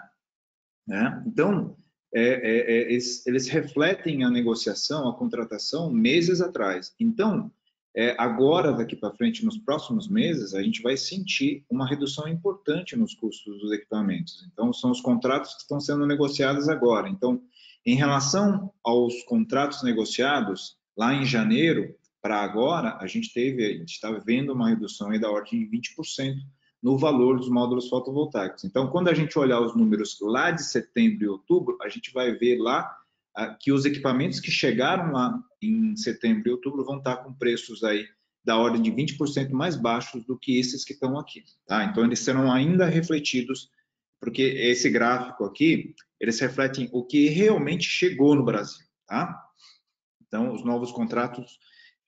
né? 0.87 1.23
Então, 1.27 1.75
é, 2.13 2.23
é, 2.23 2.57
é, 2.59 2.91
eles, 2.91 3.25
eles, 3.27 3.47
refletem 3.49 4.23
a 4.23 4.29
negociação, 4.29 5.09
a 5.09 5.15
contratação 5.15 5.91
meses 5.91 6.41
atrás. 6.41 6.93
Então, 6.99 7.51
é, 7.95 8.15
agora, 8.19 8.71
daqui 8.71 8.95
para 8.95 9.15
frente, 9.15 9.43
nos 9.43 9.57
próximos 9.57 10.07
meses, 10.07 10.53
a 10.53 10.61
gente 10.61 10.81
vai 10.81 10.95
sentir 10.95 11.65
uma 11.69 11.87
redução 11.87 12.27
importante 12.27 12.95
nos 12.95 13.15
custos 13.15 13.59
dos 13.59 13.71
equipamentos. 13.71 14.47
Então, 14.51 14.71
são 14.71 14.91
os 14.91 15.01
contratos 15.01 15.55
que 15.55 15.61
estão 15.61 15.79
sendo 15.79 16.05
negociados 16.05 16.69
agora. 16.69 17.09
Então, 17.09 17.41
em 17.85 17.95
relação 17.95 18.71
aos 18.83 19.23
contratos 19.23 19.81
negociados, 19.83 20.77
lá 20.95 21.13
em 21.13 21.25
janeiro, 21.25 21.95
para 22.21 22.41
agora, 22.41 22.97
a 22.99 23.07
gente 23.07 23.33
teve, 23.33 23.65
a 23.65 23.71
gente 23.71 23.93
está 23.93 24.11
vendo 24.11 24.53
uma 24.53 24.69
redução 24.69 25.17
da 25.19 25.31
ordem 25.31 25.67
de 25.67 25.77
20% 25.77 26.35
no 26.81 26.97
valor 26.97 27.37
dos 27.37 27.49
módulos 27.49 27.89
fotovoltaicos. 27.89 28.63
Então, 28.63 28.87
quando 28.87 29.09
a 29.09 29.13
gente 29.13 29.37
olhar 29.37 29.59
os 29.61 29.75
números 29.75 30.17
lá 30.21 30.51
de 30.51 30.63
setembro 30.63 31.23
e 31.23 31.27
outubro, 31.27 31.77
a 31.81 31.89
gente 31.89 32.13
vai 32.13 32.31
ver 32.33 32.57
lá 32.57 32.89
ah, 33.35 33.53
que 33.53 33.71
os 33.71 33.85
equipamentos 33.85 34.39
que 34.39 34.51
chegaram 34.51 35.11
lá 35.11 35.37
em 35.61 35.95
setembro 35.95 36.49
e 36.49 36.51
outubro 36.51 36.85
vão 36.85 36.97
estar 36.97 37.17
com 37.17 37.33
preços 37.33 37.83
aí 37.83 38.07
da 38.43 38.57
ordem 38.57 38.81
de 38.81 38.91
20% 38.91 39.51
mais 39.51 39.75
baixos 39.75 40.25
do 40.25 40.37
que 40.37 40.57
esses 40.57 40.83
que 40.83 40.93
estão 40.93 41.17
aqui. 41.17 41.43
Tá? 41.67 41.83
Então, 41.83 42.03
eles 42.03 42.19
serão 42.19 42.51
ainda 42.51 42.85
refletidos, 42.85 43.69
porque 44.19 44.41
esse 44.41 44.89
gráfico 44.89 45.43
aqui, 45.45 45.93
eles 46.19 46.39
refletem 46.39 46.89
o 46.91 47.05
que 47.05 47.27
realmente 47.27 47.83
chegou 47.87 48.35
no 48.35 48.43
Brasil. 48.43 48.85
Tá? 49.07 49.39
Então, 50.25 50.53
os 50.53 50.63
novos 50.63 50.91
contratos 50.91 51.59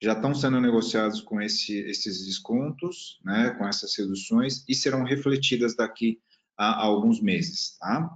já 0.02 0.14
estão 0.14 0.34
sendo 0.34 0.60
negociados 0.60 1.20
com 1.20 1.40
esse, 1.40 1.78
esses 1.82 2.26
descontos, 2.26 3.20
né, 3.24 3.50
com 3.50 3.66
essas 3.68 3.96
reduções, 3.96 4.64
e 4.68 4.74
serão 4.74 5.04
refletidas 5.04 5.76
daqui 5.76 6.20
a, 6.58 6.82
a 6.82 6.84
alguns 6.84 7.20
meses. 7.20 7.76
Tá? 7.78 8.10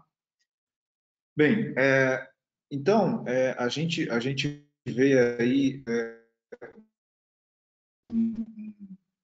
Bem, 1.36 1.72
é, 1.76 2.26
então, 2.72 3.24
é, 3.28 3.54
a, 3.56 3.68
gente, 3.68 4.10
a 4.10 4.18
gente 4.18 4.65
vê 4.86 5.36
aí 5.40 5.84
é, 5.88 6.20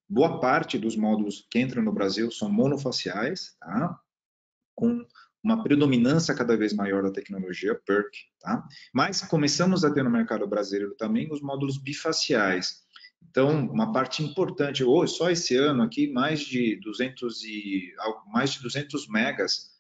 boa 0.09 0.41
parte 0.41 0.79
dos 0.79 0.97
módulos 0.97 1.47
que 1.51 1.61
entram 1.61 1.83
no 1.83 1.93
Brasil 1.93 2.31
são 2.31 2.51
monofaciais, 2.51 3.57
tá? 3.59 3.99
com 4.75 5.07
uma 5.43 5.63
predominância 5.63 6.35
cada 6.35 6.57
vez 6.57 6.73
maior 6.73 7.03
da 7.03 7.11
tecnologia 7.11 7.75
PERC, 7.75 8.13
tá? 8.41 8.67
Mas 8.93 9.23
começamos 9.23 9.85
a 9.85 9.93
ter 9.93 10.05
no 10.05 10.11
mercado 10.11 10.47
brasileiro 10.47 10.95
também 10.95 11.33
os 11.33 11.41
módulos 11.41 11.79
bifaciais. 11.79 12.83
Então, 13.29 13.67
uma 13.67 13.93
parte 13.93 14.23
importante, 14.23 14.85
hoje, 14.85 15.15
só 15.15 15.31
esse 15.31 15.57
ano 15.57 15.83
aqui, 15.83 16.13
mais 16.13 16.41
de 16.41 16.77
200 16.77 17.43
e 17.45 17.93
mais 18.27 18.53
de 18.53 18.63
200 18.63 19.09
megas 19.09 19.72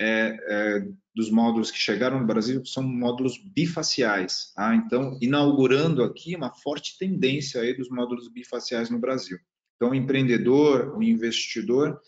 é, 0.00 0.36
é, 0.48 0.88
dos 1.14 1.30
módulos 1.30 1.70
que 1.70 1.78
chegaram 1.78 2.18
no 2.18 2.26
Brasil 2.26 2.64
são 2.64 2.82
módulos 2.82 3.36
bifaciais. 3.36 4.50
Tá? 4.54 4.74
Então, 4.74 5.18
inaugurando 5.20 6.02
aqui 6.02 6.34
uma 6.34 6.50
forte 6.54 6.96
tendência 6.98 7.60
aí 7.60 7.76
dos 7.76 7.90
módulos 7.90 8.26
bifaciais 8.28 8.88
no 8.88 8.98
Brasil. 8.98 9.38
Então, 9.76 9.90
o 9.90 9.94
empreendedor, 9.94 10.96
o 10.96 11.02
investidor, 11.02 12.00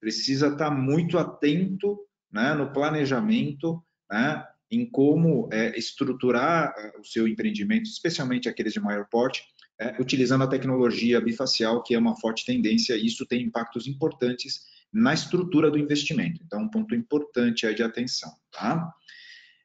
precisa 0.00 0.48
estar 0.48 0.70
muito 0.70 1.18
atento 1.18 1.98
né, 2.32 2.52
no 2.54 2.72
planejamento, 2.72 3.80
né, 4.10 4.44
em 4.70 4.84
como 4.84 5.48
é, 5.52 5.78
estruturar 5.78 6.74
é, 6.76 6.98
o 6.98 7.04
seu 7.04 7.28
empreendimento, 7.28 7.84
especialmente 7.84 8.48
aqueles 8.48 8.72
de 8.72 8.80
maior 8.80 9.06
porte, 9.08 9.44
é, 9.80 10.00
utilizando 10.00 10.42
a 10.42 10.48
tecnologia 10.48 11.20
bifacial, 11.20 11.82
que 11.82 11.94
é 11.94 11.98
uma 11.98 12.16
forte 12.16 12.44
tendência, 12.44 12.96
e 12.96 13.06
isso 13.06 13.24
tem 13.24 13.42
impactos 13.42 13.86
importantes 13.86 14.62
na 14.96 15.12
estrutura 15.12 15.70
do 15.70 15.78
investimento. 15.78 16.40
Então, 16.42 16.62
um 16.62 16.70
ponto 16.70 16.94
importante 16.94 17.66
aí 17.66 17.74
de 17.74 17.82
atenção, 17.82 18.32
tá? 18.50 18.90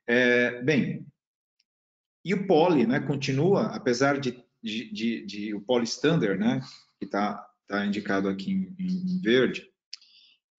É, 0.05 0.61
bem, 0.61 1.07
e 2.23 2.33
o 2.33 2.45
Poly, 2.45 2.85
né, 2.85 2.99
continua, 2.99 3.67
apesar 3.67 4.19
de, 4.19 4.43
de, 4.61 4.91
de, 4.91 5.25
de 5.25 5.53
o 5.53 5.61
Poly 5.61 5.85
Standard, 5.85 6.37
né, 6.37 6.59
que 6.99 7.05
está 7.05 7.47
tá 7.65 7.85
indicado 7.85 8.27
aqui 8.27 8.51
em, 8.51 8.75
em 8.77 9.21
verde, 9.21 9.65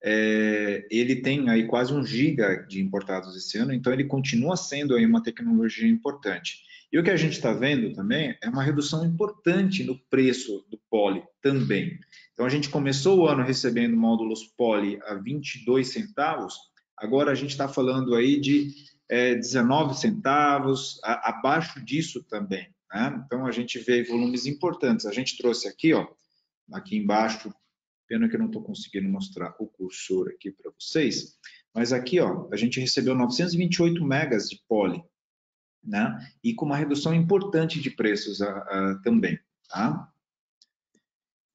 é, 0.03 0.87
ele 0.91 1.17
tem 1.17 1.51
aí 1.51 1.67
quase 1.67 1.93
um 1.93 2.05
giga 2.05 2.67
de 2.67 2.81
importados 2.81 3.37
esse 3.37 3.59
ano, 3.59 3.75
então 3.75 3.93
ele 3.93 4.05
continua 4.05 4.57
sendo 4.57 4.97
aí 4.97 5.05
uma 5.05 5.23
tecnologia 5.23 5.87
importante. 5.87 6.63
E 6.93 6.99
o 6.99 7.03
que 7.03 7.11
a 7.11 7.17
gente 7.17 7.33
está 7.33 7.53
vendo 7.53 7.95
também 7.95 8.37
é 8.43 8.49
uma 8.49 8.63
redução 8.63 9.05
importante 9.05 9.83
no 9.83 9.99
preço 10.11 10.65
do 10.69 10.79
Poly 10.91 11.23
também. 11.41 11.99
Então 12.35 12.45
a 12.45 12.51
gente 12.51 12.69
começou 12.69 13.21
o 13.21 13.27
ano 13.27 13.43
recebendo 13.43 13.97
módulos 13.97 14.45
Poly 14.57 15.01
a 15.05 15.15
22 15.15 15.89
centavos, 15.89 16.55
agora 16.97 17.33
a 17.33 17.35
gente 17.35 17.51
está 17.51 17.67
falando 17.67 18.15
aí 18.15 18.39
de 18.39 18.69
é, 19.09 19.35
19 19.35 19.99
centavos, 19.99 21.01
a, 21.03 21.31
abaixo 21.31 21.83
disso 21.83 22.23
também. 22.25 22.69
Né? 22.93 23.23
Então 23.25 23.47
a 23.47 23.51
gente 23.51 23.79
vê 23.79 24.05
volumes 24.05 24.45
importantes. 24.45 25.07
A 25.07 25.13
gente 25.13 25.39
trouxe 25.39 25.67
aqui, 25.67 25.95
ó, 25.95 26.07
aqui 26.73 26.97
embaixo, 26.97 27.51
Pena 28.13 28.29
que 28.29 28.37
eu 28.37 28.41
não 28.41 28.49
estou 28.49 28.63
conseguindo 28.63 29.09
mostrar 29.09 29.55
o 29.59 29.67
cursor 29.67 30.29
aqui 30.29 30.51
para 30.51 30.71
vocês, 30.79 31.39
mas 31.75 31.95
aqui 31.95 32.21
ó, 32.21 32.47
a 32.53 32.57
gente 32.57 32.79
recebeu 32.79 33.15
928 33.15 34.05
megas 34.05 34.51
de 34.51 34.61
poly, 34.69 35.03
né? 35.85 36.19
E 36.43 36.55
com 36.55 36.67
uma 36.67 36.77
redução 36.77 37.15
importante 37.15 37.81
de 37.81 37.91
preços 37.91 38.41
a, 38.41 38.51
a, 38.51 39.01
também, 39.03 39.39
tá? 39.69 40.09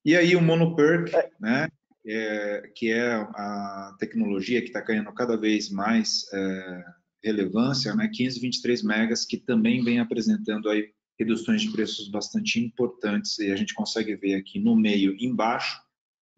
E 0.04 0.16
aí 0.16 0.34
o 0.36 0.42
monoperk, 0.42 1.12
né? 1.40 1.68
É, 2.06 2.72
que 2.74 2.90
é 2.90 3.12
a 3.12 3.94
tecnologia 3.98 4.62
que 4.62 4.68
está 4.68 4.80
ganhando 4.80 5.12
cada 5.12 5.36
vez 5.36 5.68
mais 5.68 6.24
é, 6.32 6.84
relevância, 7.22 7.94
né? 7.94 8.08
523 8.08 8.82
megas, 8.82 9.24
que 9.24 9.36
também 9.36 9.82
vem 9.84 10.00
apresentando 10.00 10.70
aí 10.70 10.90
reduções 11.18 11.62
de 11.62 11.72
preços 11.72 12.08
bastante 12.08 12.60
importantes 12.60 13.38
e 13.40 13.50
a 13.50 13.56
gente 13.56 13.74
consegue 13.74 14.14
ver 14.14 14.36
aqui 14.36 14.60
no 14.60 14.76
meio 14.76 15.16
embaixo 15.18 15.82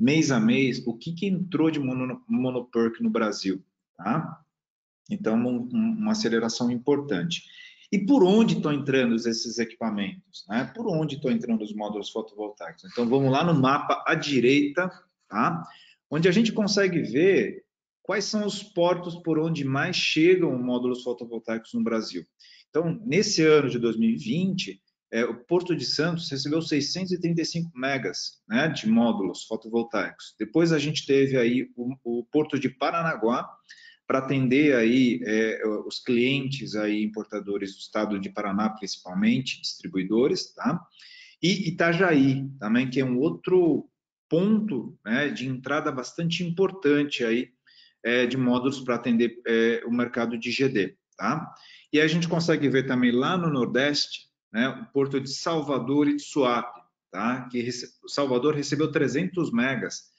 mês 0.01 0.31
a 0.31 0.41
mês, 0.41 0.83
o 0.87 0.97
que, 0.97 1.13
que 1.13 1.27
entrou 1.27 1.71
de 1.71 1.79
mono, 1.79 2.25
monoperk 2.27 3.03
no 3.03 3.11
Brasil. 3.11 3.63
Tá? 3.99 4.41
Então, 5.11 5.37
um, 5.37 5.69
uma 5.69 6.13
aceleração 6.13 6.71
importante. 6.71 7.43
E 7.93 7.99
por 7.99 8.23
onde 8.23 8.57
estão 8.57 8.73
entrando 8.73 9.17
esses 9.17 9.59
equipamentos? 9.59 10.45
Né? 10.49 10.71
Por 10.75 10.87
onde 10.87 11.17
estão 11.17 11.31
entrando 11.31 11.63
os 11.63 11.75
módulos 11.75 12.11
fotovoltaicos? 12.11 12.85
Então, 12.85 13.09
vamos 13.09 13.33
lá 13.33 13.45
no 13.45 13.55
mapa 13.55 14.05
à 14.07 14.15
direita, 14.15 14.89
tá? 15.29 15.65
onde 16.11 16.29
a 16.29 16.33
gente 16.33 16.53
consegue 16.53 17.03
ver 17.03 17.65
quais 18.03 18.25
são 18.25 18.47
os 18.47 18.63
portos 18.63 19.17
por 19.17 19.39
onde 19.39 19.65
mais 19.65 19.97
chegam 19.97 20.57
módulos 20.57 21.03
fotovoltaicos 21.03 21.75
no 21.75 21.83
Brasil. 21.83 22.25
Então, 22.69 23.01
nesse 23.05 23.45
ano 23.45 23.69
de 23.69 23.79
2020, 23.79 24.81
é, 25.13 25.25
o 25.25 25.35
Porto 25.45 25.75
de 25.75 25.85
Santos 25.85 26.31
recebeu 26.31 26.63
635 26.63 27.71
megas 27.77 28.41
né, 28.49 28.69
de 28.69 28.89
módulos 28.89 29.45
fotovoltaicos. 29.45 30.35
Depois 30.39 30.73
a 30.73 30.79
gente 30.79 31.05
teve 31.05 31.37
aí 31.37 31.69
o, 31.77 31.95
o 32.05 32.25
Porto 32.27 32.59
de 32.59 32.69
Paranaguá, 32.69 33.49
para 34.11 34.19
atender 34.19 34.75
aí 34.75 35.21
é, 35.25 35.63
os 35.87 36.01
clientes 36.01 36.75
aí 36.75 37.01
importadores 37.01 37.75
do 37.75 37.79
estado 37.79 38.19
de 38.19 38.29
Paraná, 38.29 38.69
principalmente, 38.69 39.61
distribuidores, 39.61 40.53
tá? 40.53 40.85
E 41.41 41.69
Itajaí, 41.69 42.45
também, 42.59 42.91
que 42.91 42.99
é 42.99 43.05
um 43.05 43.21
outro 43.21 43.89
ponto 44.29 44.99
né, 45.05 45.29
de 45.29 45.47
entrada 45.47 45.93
bastante 45.93 46.43
importante 46.43 47.25
aí 47.25 47.51
é, 48.03 48.27
de 48.27 48.37
módulos 48.37 48.81
para 48.81 48.97
atender 48.97 49.41
é, 49.47 49.81
o 49.87 49.93
mercado 49.93 50.37
de 50.37 50.51
GD, 50.51 50.97
tá? 51.17 51.49
E 51.93 52.01
a 52.01 52.09
gente 52.09 52.27
consegue 52.27 52.69
ver 52.69 52.89
também 52.89 53.13
lá 53.13 53.39
no 53.39 53.49
Nordeste, 53.49 54.23
né, 54.53 54.67
o 54.71 54.87
porto 54.93 55.21
de 55.21 55.31
Salvador 55.31 56.09
e 56.09 56.17
de 56.17 56.23
Suape, 56.25 56.81
tá? 57.13 57.49
que. 57.49 57.71
Salvador 58.09 58.57
recebeu 58.57 58.91
300 58.91 59.53
megas, 59.53 60.11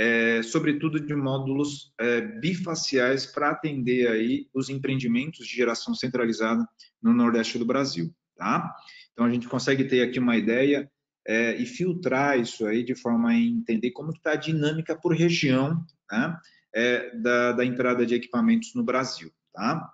é, 0.00 0.42
sobretudo 0.42 0.98
de 0.98 1.14
módulos 1.14 1.92
é, 2.00 2.22
bifaciais 2.22 3.26
para 3.26 3.50
atender 3.50 4.08
aí 4.08 4.48
os 4.54 4.70
empreendimentos 4.70 5.46
de 5.46 5.54
geração 5.54 5.94
centralizada 5.94 6.66
no 7.02 7.12
Nordeste 7.12 7.58
do 7.58 7.66
Brasil. 7.66 8.10
Tá? 8.34 8.74
Então, 9.12 9.26
a 9.26 9.30
gente 9.30 9.46
consegue 9.46 9.84
ter 9.84 10.00
aqui 10.00 10.18
uma 10.18 10.38
ideia 10.38 10.90
é, 11.28 11.54
e 11.56 11.66
filtrar 11.66 12.40
isso 12.40 12.66
aí 12.66 12.82
de 12.82 12.94
forma 12.94 13.28
a 13.28 13.34
entender 13.34 13.90
como 13.90 14.10
está 14.10 14.32
a 14.32 14.36
dinâmica 14.36 14.96
por 14.96 15.14
região 15.14 15.84
né, 16.10 16.38
é, 16.74 17.14
da, 17.18 17.52
da 17.52 17.64
entrada 17.66 18.06
de 18.06 18.14
equipamentos 18.14 18.74
no 18.74 18.82
Brasil. 18.82 19.30
Tá? 19.52 19.86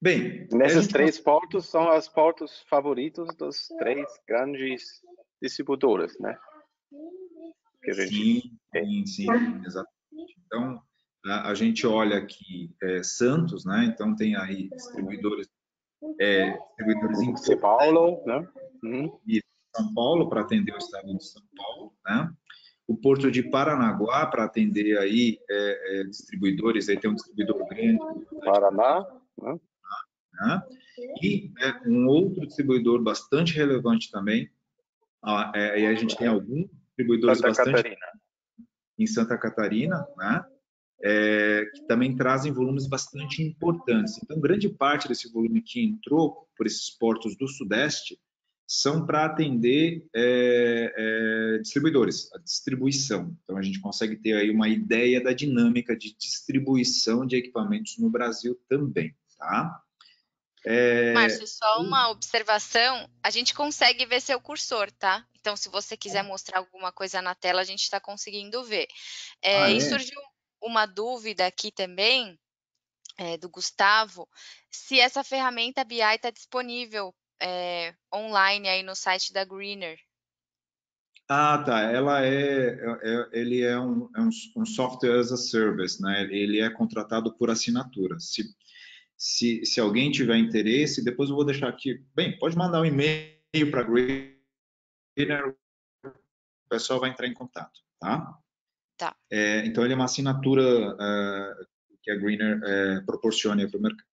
Bem, 0.00 0.46
nesses 0.52 0.86
três 0.86 1.18
portos 1.18 1.68
são 1.68 1.92
os 1.92 2.06
portos 2.06 2.64
favoritos 2.70 3.34
dos 3.34 3.66
três 3.80 4.06
grandes 4.28 5.02
distribuidores, 5.42 6.16
né? 6.20 6.38
Que 7.86 7.90
a 7.92 7.94
gente 7.94 8.14
sim, 8.14 8.58
sim, 8.74 9.06
sim, 9.06 9.26
exatamente. 9.64 10.36
Então, 10.44 10.82
a, 11.24 11.50
a 11.50 11.54
gente 11.54 11.86
olha 11.86 12.18
aqui 12.18 12.74
é, 12.82 13.00
Santos, 13.04 13.64
né? 13.64 13.84
Então 13.84 14.16
tem 14.16 14.34
aí 14.34 14.68
distribuidores, 14.70 15.48
é, 16.20 16.50
distribuidores 16.50 17.20
em 17.20 17.36
São 17.36 17.58
Paulo, 17.60 18.24
né? 18.26 18.48
Uhum. 18.82 19.16
E 19.24 19.40
São 19.76 19.94
Paulo 19.94 20.28
para 20.28 20.40
atender 20.40 20.74
o 20.74 20.78
estado 20.78 21.16
de 21.16 21.24
São 21.24 21.42
Paulo, 21.56 21.92
né? 22.04 22.34
O 22.88 22.96
Porto 22.96 23.30
de 23.30 23.44
Paranaguá 23.44 24.26
para 24.26 24.42
atender 24.42 24.98
aí 24.98 25.38
é, 25.48 26.00
é, 26.00 26.04
distribuidores, 26.04 26.88
aí 26.88 26.98
tem 26.98 27.08
um 27.08 27.14
distribuidor 27.14 27.68
grande. 27.68 27.98
Paraná, 28.44 29.06
né? 29.40 29.60
Né? 30.40 30.62
E 31.22 31.52
é, 31.60 31.88
um 31.88 32.08
outro 32.08 32.44
distribuidor 32.46 33.00
bastante 33.00 33.54
relevante 33.54 34.10
também, 34.10 34.50
ah, 35.22 35.52
é, 35.54 35.82
e 35.82 35.86
a 35.86 35.94
gente 35.94 36.16
tem 36.16 36.26
alguns 36.26 36.68
distribuidores 36.96 37.38
Santa 37.38 37.48
bastante 37.48 37.76
Catarina. 37.76 38.06
em 38.98 39.06
Santa 39.06 39.38
Catarina, 39.38 40.06
né? 40.16 40.44
É, 41.02 41.66
que 41.74 41.86
também 41.86 42.16
trazem 42.16 42.52
volumes 42.52 42.86
bastante 42.86 43.42
importantes. 43.42 44.18
Então, 44.22 44.40
grande 44.40 44.68
parte 44.68 45.06
desse 45.06 45.30
volume 45.30 45.60
que 45.60 45.84
entrou 45.84 46.48
por 46.56 46.66
esses 46.66 46.88
portos 46.88 47.36
do 47.36 47.46
Sudeste 47.46 48.18
são 48.66 49.06
para 49.06 49.26
atender 49.26 50.04
é, 50.14 50.92
é, 50.96 51.58
distribuidores, 51.58 52.32
a 52.34 52.38
distribuição. 52.38 53.36
Então, 53.44 53.58
a 53.58 53.62
gente 53.62 53.78
consegue 53.78 54.16
ter 54.16 54.32
aí 54.32 54.50
uma 54.50 54.68
ideia 54.68 55.22
da 55.22 55.34
dinâmica 55.34 55.94
de 55.94 56.16
distribuição 56.16 57.26
de 57.26 57.36
equipamentos 57.36 57.98
no 57.98 58.08
Brasil 58.08 58.58
também, 58.66 59.14
tá? 59.38 59.82
É... 60.64 61.12
Márcio, 61.12 61.46
só 61.46 61.80
uma 61.80 62.10
observação. 62.10 63.08
A 63.22 63.30
gente 63.30 63.54
consegue 63.54 64.04
ver 64.04 64.20
seu 64.20 64.40
cursor, 64.40 64.90
tá? 64.90 65.24
Então, 65.46 65.56
se 65.56 65.68
você 65.68 65.96
quiser 65.96 66.24
mostrar 66.24 66.58
alguma 66.58 66.90
coisa 66.90 67.22
na 67.22 67.32
tela, 67.32 67.60
a 67.60 67.64
gente 67.64 67.82
está 67.82 68.00
conseguindo 68.00 68.64
ver. 68.64 68.88
É, 69.40 69.62
ah, 69.62 69.70
é? 69.70 69.74
E 69.74 69.80
surgiu 69.80 70.20
uma 70.60 70.86
dúvida 70.86 71.46
aqui 71.46 71.70
também, 71.70 72.36
é, 73.16 73.38
do 73.38 73.48
Gustavo, 73.48 74.28
se 74.68 74.98
essa 74.98 75.22
ferramenta 75.22 75.84
BI 75.84 76.00
está 76.00 76.32
disponível 76.32 77.14
é, 77.40 77.94
online 78.12 78.68
aí 78.68 78.82
no 78.82 78.96
site 78.96 79.32
da 79.32 79.44
Greener. 79.44 79.96
Ah, 81.28 81.62
tá. 81.64 81.80
Ela 81.92 82.26
é, 82.26 82.76
é 83.04 83.28
ele 83.32 83.62
é 83.62 83.78
um, 83.78 84.10
é 84.16 84.20
um, 84.22 84.66
software 84.66 85.20
as 85.20 85.30
a 85.30 85.36
service, 85.36 86.02
né? 86.02 86.22
Ele 86.28 86.60
é 86.60 86.68
contratado 86.70 87.32
por 87.36 87.50
assinatura. 87.50 88.18
Se, 88.18 88.42
se, 89.16 89.64
se 89.64 89.78
alguém 89.78 90.10
tiver 90.10 90.38
interesse, 90.38 91.04
depois 91.04 91.30
eu 91.30 91.36
vou 91.36 91.44
deixar 91.44 91.68
aqui. 91.68 92.04
Bem, 92.16 92.36
pode 92.36 92.56
mandar 92.56 92.80
um 92.80 92.84
e-mail 92.84 93.70
para 93.70 93.82
a 93.82 93.84
Greener, 95.16 95.56
o 96.04 96.68
pessoal 96.68 97.00
vai 97.00 97.10
entrar 97.10 97.26
em 97.26 97.34
contato, 97.34 97.80
tá? 97.98 98.38
Tá. 98.96 99.16
É, 99.30 99.64
então, 99.66 99.84
ele 99.84 99.92
é 99.92 99.96
uma 99.96 100.04
assinatura 100.04 100.62
uh, 100.94 101.66
que 102.02 102.10
a 102.10 102.16
Greener 102.16 102.60
é, 102.62 103.00
proporciona 103.00 103.68
para 103.68 103.78
o 103.78 103.82
mercado. 103.82 104.06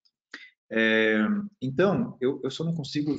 É, 0.76 1.20
então, 1.62 2.18
eu, 2.20 2.42
eu, 2.44 2.50
só 2.50 2.64
não 2.64 2.74
consigo, 2.74 3.16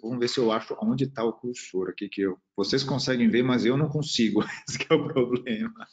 vamos 0.00 0.20
ver 0.20 0.28
se 0.28 0.38
eu 0.38 0.52
acho 0.52 0.76
onde 0.80 1.04
está 1.04 1.24
o 1.24 1.32
cursor 1.32 1.90
aqui, 1.90 2.08
que 2.08 2.22
eu, 2.22 2.38
vocês 2.56 2.84
conseguem 2.84 3.28
ver, 3.28 3.42
mas 3.42 3.64
eu 3.64 3.76
não 3.76 3.88
consigo, 3.88 4.44
esse 4.68 4.86
é 4.88 4.94
o 4.94 5.08
problema. 5.08 5.86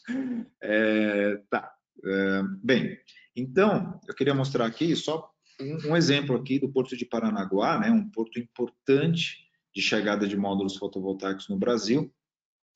É, 0.61 1.41
tá, 1.49 1.73
é, 2.05 2.43
bem, 2.63 2.95
então, 3.35 3.99
eu 4.07 4.13
queria 4.13 4.35
mostrar 4.35 4.67
aqui 4.67 4.95
só 4.95 5.31
um, 5.59 5.89
um, 5.89 5.97
exemplo 5.97 6.35
aqui 6.35 6.59
do 6.59 6.71
Porto 6.71 6.95
de 6.95 7.05
Paranaguá, 7.05 7.79
né, 7.79 7.89
um 7.89 8.07
porto 8.11 8.39
importante 8.39 9.48
de 9.79 9.85
chegada 9.85 10.27
de 10.27 10.35
módulos 10.35 10.75
fotovoltaicos 10.75 11.47
no 11.47 11.57
Brasil. 11.57 12.13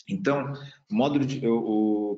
Então, 0.10 0.54
o 0.90 0.96
módulo 0.96 1.26
de, 1.26 1.46
o, 1.46 2.18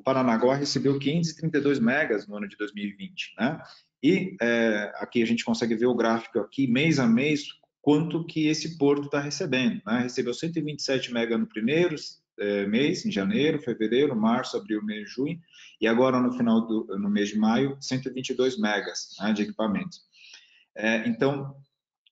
recebeu 0.58 0.98
532 0.98 1.78
megas 1.78 2.26
no 2.26 2.36
ano 2.36 2.48
de 2.48 2.56
2020, 2.56 3.34
né? 3.38 3.60
E 4.02 4.36
é, 4.40 4.92
aqui 4.96 5.22
a 5.22 5.26
gente 5.26 5.44
consegue 5.44 5.74
ver 5.74 5.86
o 5.86 5.94
gráfico 5.94 6.38
aqui, 6.38 6.66
mês 6.66 6.98
a 6.98 7.06
mês, 7.06 7.46
quanto 7.80 8.24
que 8.24 8.46
esse 8.46 8.78
porto 8.78 9.06
está 9.06 9.20
recebendo. 9.20 9.80
Né? 9.86 10.00
Recebeu 10.00 10.34
127 10.34 11.12
mega 11.12 11.36
no 11.36 11.46
primeiro 11.46 11.96
é, 12.38 12.66
mês, 12.66 13.04
em 13.04 13.10
janeiro, 13.10 13.60
fevereiro, 13.60 14.14
março, 14.14 14.56
abril, 14.56 14.84
mês, 14.84 15.10
junho, 15.10 15.40
e 15.80 15.88
agora 15.88 16.20
no 16.20 16.32
final 16.32 16.66
do 16.66 16.98
no 16.98 17.08
mês 17.08 17.30
de 17.30 17.38
maio, 17.38 17.76
122 17.80 18.58
megas 18.58 19.16
né, 19.20 19.32
de 19.32 19.42
equipamento. 19.42 19.96
É, 20.76 21.08
então, 21.08 21.56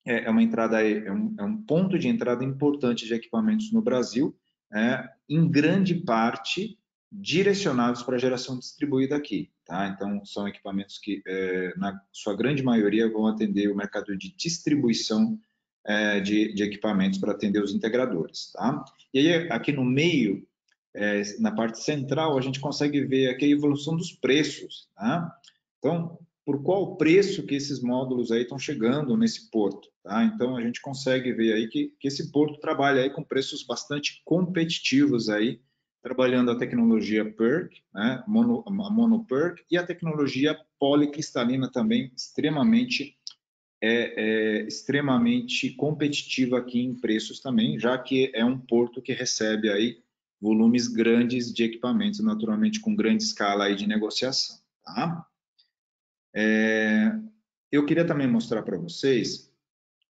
é, 0.05 0.25
é, 0.25 0.31
uma 0.31 0.43
entrada, 0.43 0.87
é 0.87 1.11
um, 1.11 1.35
é 1.38 1.43
um, 1.43 1.57
ponto 1.57 1.99
de 1.99 2.09
entrada 2.09 2.45
importante 2.45 3.07
de 3.07 3.14
equipamentos 3.14 3.73
no 3.73 3.81
Brasil, 3.81 4.37
é, 4.73 5.09
em 5.29 5.49
grande 5.49 5.95
parte 5.95 6.79
direcionados 7.11 8.03
para 8.03 8.17
a 8.17 8.19
geração 8.19 8.59
distribuída 8.59 9.17
aqui. 9.17 9.51
Tá? 9.64 9.88
Então, 9.88 10.25
são 10.25 10.47
equipamentos 10.49 10.99
que, 10.99 11.23
é, 11.27 11.73
na 11.77 11.99
sua 12.12 12.37
grande 12.37 12.62
maioria, 12.62 13.11
vão 13.11 13.27
atender 13.27 13.69
o 13.71 13.77
mercado 13.77 14.17
de 14.17 14.35
distribuição 14.37 15.38
é, 15.87 16.21
de, 16.21 16.53
de, 16.53 16.62
equipamentos 16.62 17.19
para 17.19 17.33
atender 17.33 17.62
os 17.62 17.73
integradores. 17.73 18.51
Tá? 18.53 18.85
E 19.12 19.19
aí, 19.21 19.51
aqui 19.51 19.73
no 19.73 19.85
meio, 19.85 20.47
é, 20.93 21.23
na 21.38 21.53
parte 21.53 21.79
central, 21.83 22.37
a 22.37 22.40
gente 22.40 22.61
consegue 22.61 23.05
ver 23.05 23.29
aqui 23.29 23.47
a 23.47 23.49
evolução 23.49 23.97
dos 23.97 24.12
preços. 24.12 24.88
Tá? 24.97 25.35
Então, 25.79 26.19
por 26.44 26.62
qual 26.62 26.96
preço 26.96 27.46
que 27.46 27.54
esses 27.54 27.80
módulos 27.80 28.30
aí 28.30 28.42
estão 28.42 28.59
chegando 28.59 29.16
nesse 29.16 29.50
porto. 29.50 29.88
Tá? 30.02 30.24
Então, 30.24 30.57
a 30.57 30.62
gente 30.62 30.80
consegue 30.80 31.33
ver 31.33 31.54
aí 31.54 31.68
que, 31.68 31.94
que 31.98 32.09
esse 32.09 32.30
porto 32.30 32.61
trabalha 32.61 33.02
aí 33.02 33.11
com 33.11 33.22
preços 33.22 33.64
bastante 33.64 34.20
competitivos 34.24 35.30
aí, 35.30 35.61
trabalhando 36.02 36.50
a 36.50 36.59
tecnologia 36.59 37.24
PERC, 37.24 37.80
né, 37.94 38.22
mono, 38.28 38.62
a 38.66 38.70
monoPERC, 38.70 39.64
e 39.70 39.78
a 39.78 39.87
tecnologia 39.87 40.54
policristalina 40.78 41.70
também, 41.72 42.12
extremamente, 42.14 43.16
é, 43.83 44.61
é, 44.61 44.66
extremamente 44.66 45.70
competitiva 45.70 46.59
aqui 46.59 46.78
em 46.78 46.94
preços 46.94 47.40
também, 47.40 47.80
já 47.80 47.96
que 47.96 48.30
é 48.35 48.44
um 48.44 48.59
porto 48.59 49.00
que 49.00 49.14
recebe 49.14 49.70
aí 49.70 50.02
volumes 50.38 50.88
grandes 50.88 51.50
de 51.50 51.64
equipamentos, 51.64 52.20
naturalmente 52.20 52.80
com 52.80 52.94
grande 52.94 53.22
escala 53.22 53.64
aí 53.64 53.74
de 53.74 53.87
negociação. 53.87 54.59
Tá? 54.85 55.26
É, 56.35 57.12
eu 57.70 57.87
queria 57.87 58.07
também 58.07 58.27
mostrar 58.27 58.62
para 58.62 58.77
vocês 58.77 59.53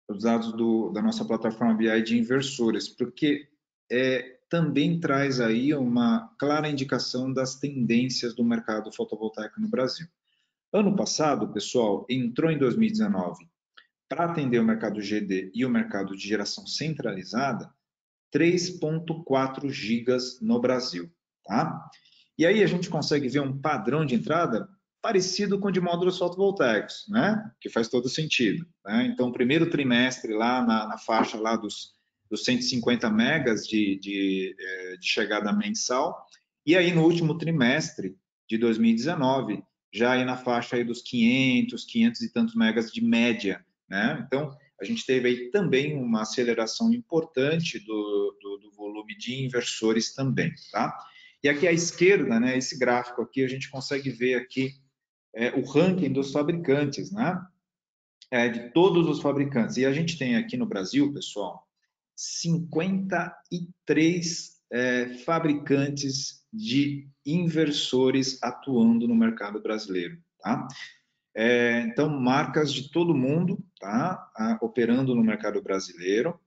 os 0.09 0.23
dados 0.23 0.53
do, 0.53 0.91
da 0.91 1.03
nossa 1.03 1.25
plataforma 1.25 1.75
BI 1.75 2.03
de 2.03 2.19
inversores, 2.19 2.89
porque 2.89 3.49
é, 3.91 4.39
também 4.49 4.99
traz 4.99 5.41
aí 5.41 5.75
uma 5.75 6.35
clara 6.39 6.69
indicação 6.69 7.33
das 7.33 7.57
tendências 7.57 8.35
do 8.35 8.45
mercado 8.45 8.91
fotovoltaico 8.93 9.61
no 9.61 9.69
Brasil. 9.69 10.07
Ano 10.73 10.97
passado, 10.97 11.53
pessoal, 11.53 12.07
entrou 12.09 12.51
em 12.51 12.59
2019 12.59 13.49
para 14.09 14.25
atender 14.25 14.59
o 14.59 14.65
mercado 14.65 15.01
GD 15.01 15.53
e 15.55 15.65
o 15.65 15.71
mercado 15.71 16.17
de 16.17 16.27
geração 16.27 16.67
centralizada, 16.67 17.71
3.4 18.35 19.71
gigas 19.71 20.41
no 20.41 20.61
Brasil, 20.61 21.11
tá? 21.45 21.91
E 22.39 22.47
aí 22.47 22.63
a 22.63 22.67
gente 22.67 22.89
consegue 22.89 23.29
ver 23.29 23.41
um 23.41 23.59
padrão 23.59 24.05
de 24.05 24.15
entrada 24.15 24.69
parecido 25.01 25.59
com 25.59 25.69
o 25.69 25.73
de 25.73 25.81
módulos 25.81 26.19
fotovoltaicos, 26.19 27.07
né? 27.09 27.51
Que 27.61 27.69
faz 27.69 27.89
todo 27.89 28.09
sentido. 28.09 28.67
Né? 28.85 29.07
Então, 29.07 29.33
primeiro 29.33 29.71
trimestre 29.71 30.33
lá 30.33 30.61
na, 30.65 30.87
na 30.89 30.99
faixa 30.99 31.39
lá 31.39 31.57
dos 31.57 31.99
dos 32.31 32.45
150 32.45 33.11
megas 33.11 33.67
de, 33.67 33.99
de, 33.99 34.55
eh, 34.59 34.97
de 34.99 35.07
chegada 35.07 35.53
mensal, 35.53 36.27
e 36.65 36.77
aí 36.77 36.93
no 36.93 37.03
último 37.03 37.39
trimestre 37.39 38.17
de 38.49 38.59
2019, 38.59 39.63
já 39.93 40.13
aí 40.13 40.25
na 40.25 40.37
faixa 40.37 40.77
aí 40.77 40.85
dos 40.85 41.01
500, 41.01 41.85
500 41.85 42.21
e 42.21 42.33
tantos 42.33 42.55
megas 42.55 42.93
de 42.93 43.03
média, 43.03 43.65
né? 43.89 44.23
Então, 44.27 44.55
a 44.81 44.85
gente 44.85 45.05
teve 45.05 45.29
aí 45.29 45.51
também 45.51 45.97
uma 45.97 46.23
aceleração 46.23 46.93
importante 46.93 47.79
do, 47.81 48.39
do, 48.41 48.59
do 48.59 48.71
volume 48.73 49.17
de 49.17 49.45
inversores 49.45 50.15
também, 50.15 50.53
tá? 50.71 50.95
E 51.43 51.49
aqui 51.49 51.67
à 51.67 51.73
esquerda, 51.73 52.39
né, 52.39 52.59
esse 52.59 52.79
gráfico 52.79 53.23
aqui, 53.23 53.43
a 53.45 53.49
gente 53.49 53.71
consegue 53.71 54.11
ver 54.11 54.35
aqui 54.35 54.73
é, 55.35 55.51
o 55.51 55.65
ranking 55.65 56.13
dos 56.13 56.31
fabricantes, 56.33 57.11
né? 57.13 57.41
É, 58.31 58.49
de 58.49 58.71
todos 58.73 59.09
os 59.09 59.21
fabricantes. 59.21 59.79
E 59.79 59.87
a 59.87 59.93
gente 59.93 60.19
tem 60.19 60.37
aqui 60.37 60.57
no 60.57 60.67
Brasil, 60.67 61.13
pessoal, 61.13 61.67
53 62.15 64.59
é, 64.71 65.09
fabricantes 65.25 66.45
de 66.53 67.09
inversores 67.25 68.39
atuando 68.43 69.09
no 69.09 69.15
mercado 69.15 69.63
brasileiro. 69.63 70.19
Tá? 70.41 70.69
É, 71.35 71.81
então, 71.83 72.09
marcas 72.09 72.73
de 72.73 72.91
todo 72.91 73.15
mundo 73.15 73.63
tá? 73.81 74.59
operando 74.61 75.15
no 75.15 75.23
mercado 75.23 75.63
brasileiro. 75.63 76.41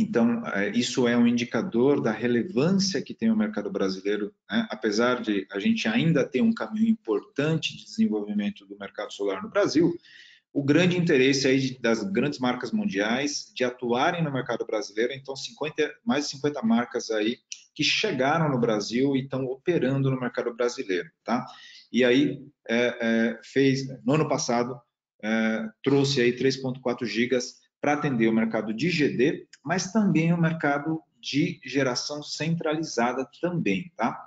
Então, 0.00 0.46
é, 0.46 0.70
isso 0.70 1.08
é 1.08 1.16
um 1.16 1.26
indicador 1.26 2.00
da 2.00 2.12
relevância 2.12 3.02
que 3.02 3.12
tem 3.12 3.32
o 3.32 3.36
mercado 3.36 3.68
brasileiro, 3.68 4.32
né? 4.48 4.64
apesar 4.70 5.20
de 5.20 5.44
a 5.50 5.58
gente 5.58 5.88
ainda 5.88 6.24
ter 6.24 6.40
um 6.40 6.54
caminho 6.54 6.88
importante 6.88 7.76
de 7.76 7.84
desenvolvimento 7.84 8.64
do 8.64 8.78
mercado 8.78 9.12
solar 9.12 9.42
no 9.42 9.50
Brasil, 9.50 9.92
o 10.52 10.62
grande 10.62 10.96
interesse 10.96 11.48
aí 11.48 11.76
das 11.80 12.04
grandes 12.04 12.38
marcas 12.38 12.70
mundiais 12.70 13.50
de 13.52 13.64
atuarem 13.64 14.22
no 14.22 14.32
mercado 14.32 14.64
brasileiro, 14.64 15.12
então 15.12 15.34
50, 15.34 15.92
mais 16.04 16.26
de 16.26 16.30
50 16.30 16.62
marcas 16.62 17.10
aí 17.10 17.38
que 17.74 17.82
chegaram 17.82 18.48
no 18.48 18.60
Brasil 18.60 19.16
e 19.16 19.22
estão 19.22 19.46
operando 19.46 20.12
no 20.12 20.20
mercado 20.20 20.54
brasileiro, 20.54 21.10
tá? 21.24 21.44
E 21.92 22.04
aí 22.04 22.40
é, 22.68 22.98
é, 23.00 23.40
fez, 23.42 23.84
no 24.04 24.14
ano 24.14 24.28
passado, 24.28 24.80
é, 25.24 25.66
trouxe 25.82 26.20
aí 26.20 26.32
3.4 26.32 27.04
gigas 27.04 27.56
para 27.80 27.94
atender 27.94 28.28
o 28.28 28.32
mercado 28.32 28.72
de 28.74 28.88
GD, 28.90 29.46
mas 29.68 29.92
também 29.92 30.32
o 30.32 30.40
mercado 30.40 31.02
de 31.20 31.60
geração 31.62 32.22
centralizada 32.22 33.28
também, 33.38 33.92
tá? 33.94 34.18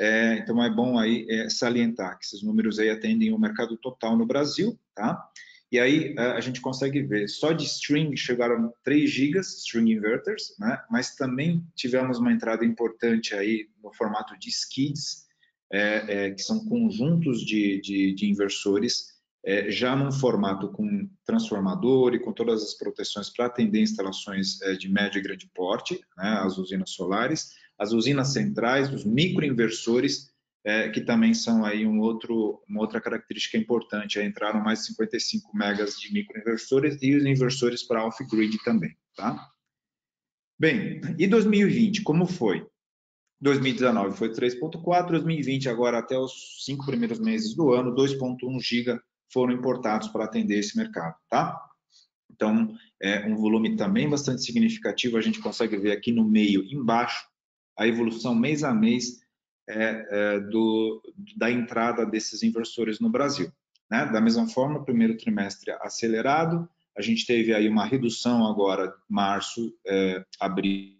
É, 0.00 0.38
então 0.38 0.60
é 0.60 0.68
bom 0.68 0.98
aí 0.98 1.24
é, 1.30 1.48
salientar 1.48 2.18
que 2.18 2.24
esses 2.24 2.42
números 2.42 2.80
aí 2.80 2.90
atendem 2.90 3.32
o 3.32 3.38
mercado 3.38 3.76
total 3.76 4.18
no 4.18 4.26
Brasil, 4.26 4.76
tá? 4.92 5.30
E 5.70 5.78
aí 5.78 6.16
a 6.18 6.40
gente 6.40 6.60
consegue 6.60 7.00
ver, 7.02 7.28
só 7.28 7.52
de 7.52 7.64
string 7.64 8.16
chegaram 8.16 8.74
3 8.82 9.08
GB, 9.08 9.38
string 9.38 9.92
inverters, 9.92 10.56
né? 10.58 10.82
mas 10.90 11.14
também 11.14 11.64
tivemos 11.76 12.18
uma 12.18 12.32
entrada 12.32 12.64
importante 12.64 13.36
aí 13.36 13.68
no 13.80 13.92
formato 13.94 14.36
de 14.36 14.48
skids, 14.48 15.28
é, 15.72 16.04
é, 16.08 16.30
que 16.32 16.42
são 16.42 16.64
conjuntos 16.64 17.42
de, 17.42 17.80
de, 17.80 18.12
de 18.12 18.28
inversores, 18.28 19.19
é, 19.44 19.70
já 19.70 19.96
num 19.96 20.12
formato 20.12 20.68
com 20.68 21.08
transformador 21.24 22.14
e 22.14 22.18
com 22.18 22.32
todas 22.32 22.62
as 22.62 22.74
proteções 22.74 23.30
para 23.30 23.46
atender 23.46 23.80
instalações 23.80 24.60
é, 24.62 24.74
de 24.74 24.88
médio 24.88 25.18
e 25.18 25.22
grande 25.22 25.48
porte, 25.54 26.00
né? 26.16 26.40
as 26.42 26.58
usinas 26.58 26.90
solares, 26.90 27.52
as 27.78 27.92
usinas 27.92 28.32
centrais, 28.32 28.92
os 28.92 29.04
microinversores, 29.04 30.30
é, 30.62 30.90
que 30.90 31.00
também 31.00 31.32
são 31.32 31.64
aí 31.64 31.86
um 31.86 32.00
outro, 32.00 32.62
uma 32.68 32.80
outra 32.80 33.00
característica 33.00 33.56
importante. 33.56 34.18
É, 34.18 34.24
entraram 34.26 34.62
mais 34.62 34.80
de 34.80 34.86
55 34.86 35.56
megas 35.56 35.98
de 35.98 36.12
microinversores 36.12 36.98
e 37.00 37.14
os 37.14 37.24
inversores 37.24 37.82
para 37.82 38.04
off-grid 38.04 38.58
também. 38.62 38.94
Tá? 39.16 39.48
Bem, 40.58 41.00
e 41.18 41.26
2020, 41.26 42.02
como 42.02 42.26
foi? 42.26 42.66
2019 43.40 44.14
foi 44.18 44.30
3.4, 44.30 45.08
2020 45.08 45.70
agora 45.70 45.98
até 45.98 46.18
os 46.18 46.62
cinco 46.62 46.84
primeiros 46.84 47.18
meses 47.18 47.54
do 47.54 47.72
ano, 47.72 47.94
2.1 47.94 48.60
giga 48.60 49.02
foram 49.32 49.52
importados 49.52 50.08
para 50.08 50.24
atender 50.24 50.58
esse 50.58 50.76
mercado, 50.76 51.14
tá? 51.28 51.60
Então, 52.30 52.74
é 53.02 53.26
um 53.26 53.36
volume 53.36 53.76
também 53.76 54.08
bastante 54.08 54.42
significativo, 54.42 55.16
a 55.16 55.20
gente 55.20 55.40
consegue 55.40 55.76
ver 55.76 55.92
aqui 55.92 56.12
no 56.12 56.24
meio, 56.24 56.62
embaixo, 56.64 57.26
a 57.78 57.86
evolução 57.86 58.34
mês 58.34 58.62
a 58.62 58.72
mês 58.72 59.20
é, 59.68 60.06
é, 60.10 60.40
do, 60.40 61.02
da 61.36 61.50
entrada 61.50 62.04
desses 62.04 62.42
inversores 62.42 62.98
no 63.00 63.10
Brasil. 63.10 63.52
Né? 63.90 64.06
Da 64.06 64.20
mesma 64.20 64.48
forma, 64.48 64.84
primeiro 64.84 65.16
trimestre 65.16 65.70
acelerado, 65.80 66.68
a 66.96 67.02
gente 67.02 67.26
teve 67.26 67.54
aí 67.54 67.68
uma 67.68 67.84
redução 67.84 68.46
agora, 68.46 68.94
março, 69.08 69.74
é, 69.86 70.24
abril 70.38 70.96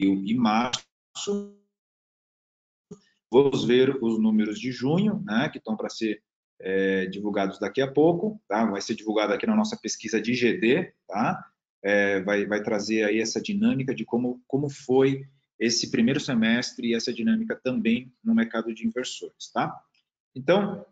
e 0.00 0.34
março. 0.34 1.56
Vamos 3.30 3.64
ver 3.64 4.02
os 4.02 4.20
números 4.20 4.58
de 4.58 4.70
junho, 4.70 5.22
né, 5.24 5.48
que 5.48 5.58
estão 5.58 5.76
para 5.76 5.88
ser 5.88 6.22
é, 6.60 7.06
divulgados 7.06 7.58
daqui 7.58 7.80
a 7.80 7.90
pouco, 7.90 8.40
tá? 8.48 8.64
Vai 8.64 8.80
ser 8.80 8.94
divulgado 8.94 9.32
aqui 9.32 9.46
na 9.46 9.56
nossa 9.56 9.76
pesquisa 9.76 10.20
de 10.20 10.34
GD, 10.34 10.92
tá? 11.06 11.44
É, 11.82 12.20
vai, 12.20 12.46
vai 12.46 12.62
trazer 12.62 13.04
aí 13.04 13.20
essa 13.20 13.40
dinâmica 13.40 13.94
de 13.94 14.04
como, 14.04 14.42
como 14.46 14.68
foi 14.68 15.26
esse 15.58 15.90
primeiro 15.90 16.20
semestre 16.20 16.88
e 16.88 16.94
essa 16.94 17.12
dinâmica 17.12 17.54
também 17.56 18.12
no 18.22 18.34
mercado 18.34 18.74
de 18.74 18.86
inversores, 18.86 19.50
tá? 19.52 19.74
Então, 20.34 20.84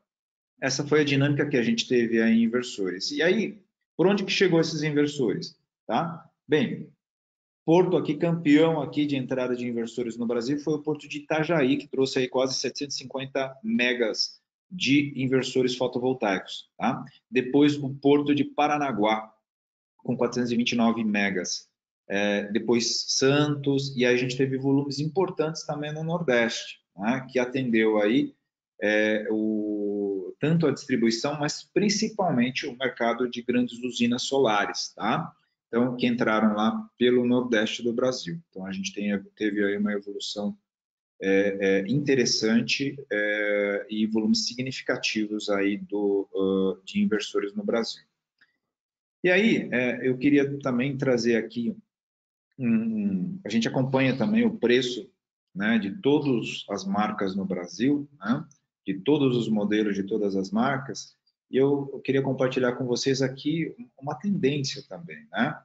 essa 0.60 0.86
foi 0.86 1.00
a 1.00 1.04
dinâmica 1.04 1.46
que 1.46 1.56
a 1.56 1.62
gente 1.62 1.86
teve 1.86 2.20
aí 2.22 2.32
em 2.32 2.44
inversores. 2.44 3.10
E 3.10 3.22
aí, 3.22 3.62
por 3.96 4.06
onde 4.06 4.24
que 4.24 4.32
chegou 4.32 4.60
esses 4.60 4.82
inversores, 4.82 5.58
tá? 5.86 6.28
Bem, 6.46 6.90
Porto 7.64 7.96
aqui 7.96 8.14
campeão 8.14 8.82
aqui 8.82 9.06
de 9.06 9.16
entrada 9.16 9.56
de 9.56 9.66
inversores 9.66 10.18
no 10.18 10.26
Brasil 10.26 10.58
foi 10.58 10.74
o 10.74 10.82
Porto 10.82 11.08
de 11.08 11.18
Itajaí, 11.18 11.78
que 11.78 11.88
trouxe 11.88 12.18
aí 12.18 12.28
quase 12.28 12.54
750 12.54 13.58
megas 13.62 14.38
de 14.74 15.12
inversores 15.16 15.76
fotovoltaicos. 15.76 16.68
Tá? 16.76 17.04
Depois 17.30 17.76
o 17.76 17.94
Porto 17.94 18.34
de 18.34 18.44
Paranaguá, 18.44 19.32
com 19.98 20.16
429 20.16 21.04
megas. 21.04 21.68
É, 22.06 22.44
depois 22.52 23.04
Santos, 23.08 23.96
e 23.96 24.04
aí 24.04 24.14
a 24.14 24.18
gente 24.18 24.36
teve 24.36 24.58
volumes 24.58 24.98
importantes 24.98 25.64
também 25.64 25.92
no 25.92 26.04
Nordeste, 26.04 26.80
né, 26.94 27.26
que 27.30 27.38
atendeu 27.38 27.98
aí 27.98 28.34
é, 28.82 29.26
o, 29.30 30.34
tanto 30.38 30.66
a 30.66 30.70
distribuição, 30.70 31.38
mas 31.38 31.62
principalmente 31.62 32.66
o 32.66 32.76
mercado 32.76 33.30
de 33.30 33.40
grandes 33.40 33.82
usinas 33.82 34.22
solares, 34.22 34.92
tá? 34.94 35.32
Então, 35.68 35.96
que 35.96 36.06
entraram 36.06 36.54
lá 36.54 36.86
pelo 36.98 37.24
Nordeste 37.24 37.82
do 37.82 37.92
Brasil. 37.92 38.38
Então, 38.50 38.66
a 38.66 38.72
gente 38.72 38.92
tem, 38.92 39.18
teve 39.34 39.64
aí 39.64 39.76
uma 39.78 39.92
evolução 39.92 40.56
é, 41.20 41.58
é, 41.60 41.88
interessante 41.88 42.96
é, 43.10 43.86
e 43.88 44.06
volumes 44.06 44.46
significativos 44.46 45.48
aí 45.48 45.78
do, 45.78 46.28
uh, 46.34 46.84
de 46.84 47.00
inversores 47.00 47.54
no 47.54 47.64
Brasil. 47.64 48.02
E 49.22 49.30
aí, 49.30 49.68
é, 49.72 50.06
eu 50.06 50.18
queria 50.18 50.58
também 50.58 50.96
trazer 50.98 51.36
aqui, 51.36 51.74
um, 52.58 53.38
a 53.44 53.48
gente 53.48 53.66
acompanha 53.66 54.16
também 54.16 54.44
o 54.44 54.58
preço 54.58 55.10
né, 55.54 55.78
de 55.78 55.92
todas 56.02 56.64
as 56.68 56.84
marcas 56.84 57.34
no 57.34 57.44
Brasil, 57.44 58.08
né, 58.18 58.44
de 58.86 58.94
todos 58.94 59.36
os 59.36 59.48
modelos 59.48 59.94
de 59.94 60.02
todas 60.02 60.36
as 60.36 60.50
marcas, 60.50 61.16
e 61.50 61.56
eu, 61.56 62.00
queria 62.04 62.20
compartilhar 62.20 62.72
com 62.72 62.84
vocês 62.84 63.22
aqui 63.22 63.74
uma 63.98 64.14
tendência 64.14 64.82
também, 64.86 65.26
né, 65.32 65.58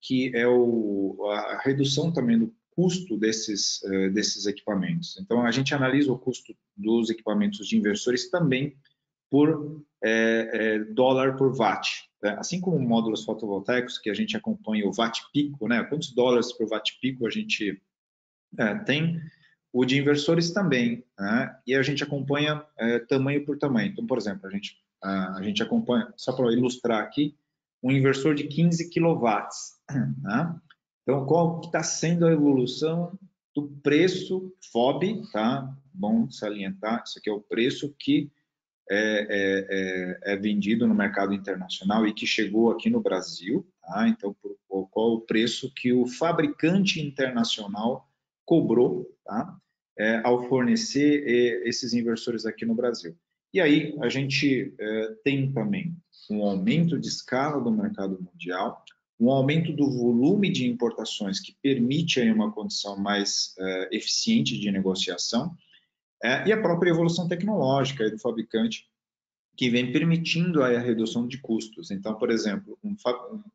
que 0.00 0.34
é 0.34 0.46
o, 0.46 1.18
a 1.30 1.60
redução 1.62 2.10
também 2.10 2.38
do 2.38 2.54
custo 2.80 3.18
desses, 3.18 3.84
eh, 3.84 4.08
desses 4.08 4.46
equipamentos. 4.46 5.18
Então, 5.20 5.44
a 5.44 5.50
gente 5.50 5.74
analisa 5.74 6.10
o 6.10 6.18
custo 6.18 6.56
dos 6.74 7.10
equipamentos 7.10 7.68
de 7.68 7.76
inversores 7.76 8.30
também 8.30 8.74
por 9.30 9.84
é, 10.02 10.50
é, 10.52 10.78
dólar 10.78 11.36
por 11.36 11.54
watt. 11.54 12.08
Né? 12.22 12.36
Assim 12.38 12.58
como 12.58 12.78
módulos 12.80 13.22
fotovoltaicos, 13.22 13.98
que 13.98 14.08
a 14.08 14.14
gente 14.14 14.34
acompanha 14.34 14.86
o 14.86 14.92
watt 14.96 15.20
pico, 15.30 15.68
né? 15.68 15.84
quantos 15.84 16.14
dólares 16.14 16.52
por 16.54 16.68
watt 16.70 16.98
pico 17.02 17.26
a 17.26 17.30
gente 17.30 17.80
é, 18.58 18.74
tem, 18.78 19.20
o 19.72 19.84
de 19.84 19.98
inversores 19.98 20.50
também, 20.50 21.04
né? 21.18 21.54
e 21.66 21.74
a 21.74 21.82
gente 21.82 22.02
acompanha 22.02 22.64
tamanho 23.08 23.44
por 23.44 23.58
tamanho. 23.58 23.92
Então, 23.92 24.06
por 24.06 24.16
exemplo, 24.16 24.48
a 24.48 24.50
gente, 24.50 24.74
a, 25.02 25.36
a 25.36 25.42
gente 25.42 25.62
acompanha, 25.62 26.12
só 26.16 26.32
para 26.32 26.50
ilustrar 26.50 27.02
aqui, 27.02 27.36
um 27.82 27.92
inversor 27.92 28.34
de 28.34 28.44
15 28.44 28.90
kW. 28.90 29.26
Né? 30.22 30.60
Então, 31.10 31.26
qual 31.26 31.60
está 31.64 31.82
sendo 31.82 32.24
a 32.24 32.30
evolução 32.30 33.18
do 33.52 33.66
preço 33.82 34.54
FOB, 34.72 35.28
tá? 35.32 35.76
Bom 35.92 36.30
salientar, 36.30 37.02
isso 37.04 37.18
aqui 37.18 37.28
é 37.28 37.32
o 37.32 37.40
preço 37.40 37.92
que 37.98 38.30
é, 38.88 38.96
é, 38.96 39.66
é, 39.68 40.34
é, 40.34 40.36
vendido 40.36 40.86
no 40.86 40.94
mercado 40.94 41.34
internacional 41.34 42.06
e 42.06 42.14
que 42.14 42.28
chegou 42.28 42.70
aqui 42.70 42.88
no 42.88 43.00
Brasil, 43.00 43.66
tá? 43.82 44.06
Então, 44.06 44.36
por, 44.40 44.56
qual 44.90 45.14
o 45.14 45.20
preço 45.22 45.74
que 45.74 45.92
o 45.92 46.06
fabricante 46.06 47.00
internacional 47.00 48.08
cobrou, 48.44 49.12
tá? 49.24 49.58
É, 49.98 50.20
ao 50.24 50.48
fornecer 50.48 51.24
é, 51.26 51.68
esses 51.68 51.92
inversores 51.92 52.46
aqui 52.46 52.64
no 52.64 52.76
Brasil. 52.76 53.16
E 53.52 53.60
aí 53.60 53.98
a 54.00 54.08
gente 54.08 54.72
é, 54.78 55.14
tem 55.24 55.50
também 55.50 55.92
um 56.30 56.44
aumento 56.44 56.96
de 56.96 57.08
escala 57.08 57.60
do 57.60 57.72
mercado 57.72 58.16
mundial, 58.22 58.84
um 59.20 59.30
aumento 59.30 59.70
do 59.72 59.90
volume 59.90 60.50
de 60.50 60.66
importações 60.66 61.38
que 61.38 61.54
permite 61.62 62.18
aí 62.18 62.32
uma 62.32 62.50
condição 62.50 62.96
mais 62.96 63.54
uh, 63.58 63.94
eficiente 63.94 64.58
de 64.58 64.70
negociação 64.70 65.48
uh, 66.24 66.48
e 66.48 66.52
a 66.52 66.60
própria 66.60 66.90
evolução 66.90 67.28
tecnológica 67.28 68.10
do 68.10 68.18
fabricante 68.18 68.88
que 69.54 69.68
vem 69.68 69.92
permitindo 69.92 70.62
aí 70.62 70.74
a 70.74 70.80
redução 70.80 71.28
de 71.28 71.36
custos. 71.36 71.90
Então, 71.90 72.14
por 72.14 72.30
exemplo, 72.30 72.78
um, 72.82 72.96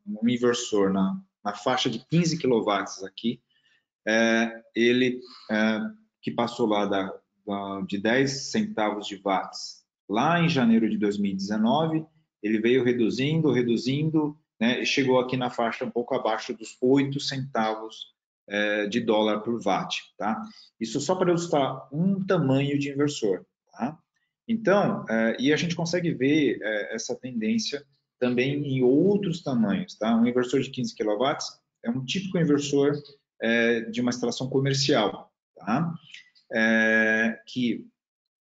um 0.06 0.28
inversor 0.28 0.92
na, 0.92 1.20
na, 1.44 1.52
faixa 1.52 1.90
de 1.90 1.98
15 2.06 2.38
kW 2.38 3.04
aqui, 3.04 3.40
uh, 4.06 4.62
ele 4.72 5.20
que 6.22 6.30
passou 6.30 6.68
lá 6.68 6.86
da, 6.86 7.12
da, 7.44 7.80
de 7.80 7.98
10 7.98 8.50
centavos 8.52 9.08
de 9.08 9.16
watts 9.16 9.84
lá 10.08 10.40
em 10.40 10.48
janeiro 10.48 10.88
de 10.88 10.96
2019, 10.96 12.06
ele 12.40 12.60
veio 12.60 12.84
reduzindo, 12.84 13.50
reduzindo, 13.50 14.38
né, 14.60 14.84
chegou 14.84 15.18
aqui 15.18 15.36
na 15.36 15.50
faixa 15.50 15.84
um 15.84 15.90
pouco 15.90 16.14
abaixo 16.14 16.54
dos 16.54 16.76
8 16.80 17.18
centavos 17.20 18.14
é, 18.48 18.86
de 18.86 19.00
dólar 19.00 19.40
por 19.40 19.60
watt. 19.64 20.02
Tá? 20.16 20.40
Isso 20.80 21.00
só 21.00 21.14
para 21.14 21.30
ilustrar 21.30 21.88
um 21.92 22.24
tamanho 22.24 22.78
de 22.78 22.90
inversor. 22.90 23.44
Tá? 23.72 23.98
Então, 24.48 25.04
é, 25.08 25.36
e 25.38 25.52
a 25.52 25.56
gente 25.56 25.74
consegue 25.74 26.12
ver 26.12 26.58
é, 26.62 26.94
essa 26.94 27.14
tendência 27.14 27.84
também 28.18 28.54
em 28.54 28.82
outros 28.82 29.42
tamanhos. 29.42 29.94
Tá? 29.96 30.14
Um 30.16 30.26
inversor 30.26 30.60
de 30.60 30.70
15 30.70 30.94
kW 30.94 31.24
é 31.84 31.90
um 31.90 32.04
típico 32.04 32.38
inversor 32.38 32.92
de 33.90 34.00
uma 34.00 34.08
instalação 34.08 34.48
comercial, 34.48 35.30
tá? 35.54 35.94
Que 37.46 37.86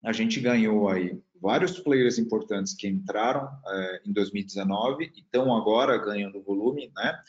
a 0.02 0.14
gente 0.14 0.40
ganhou 0.40 0.88
aí 0.88 1.22
vários 1.46 1.80
players 1.80 2.18
importantes 2.18 2.74
que 2.74 2.88
entraram 2.88 3.48
é, 3.68 4.02
em 4.04 4.12
2019 4.12 5.12
e 5.16 5.20
estão 5.20 5.56
agora 5.56 5.96
ganhando 5.96 6.42
volume, 6.42 6.92
né? 6.96 7.22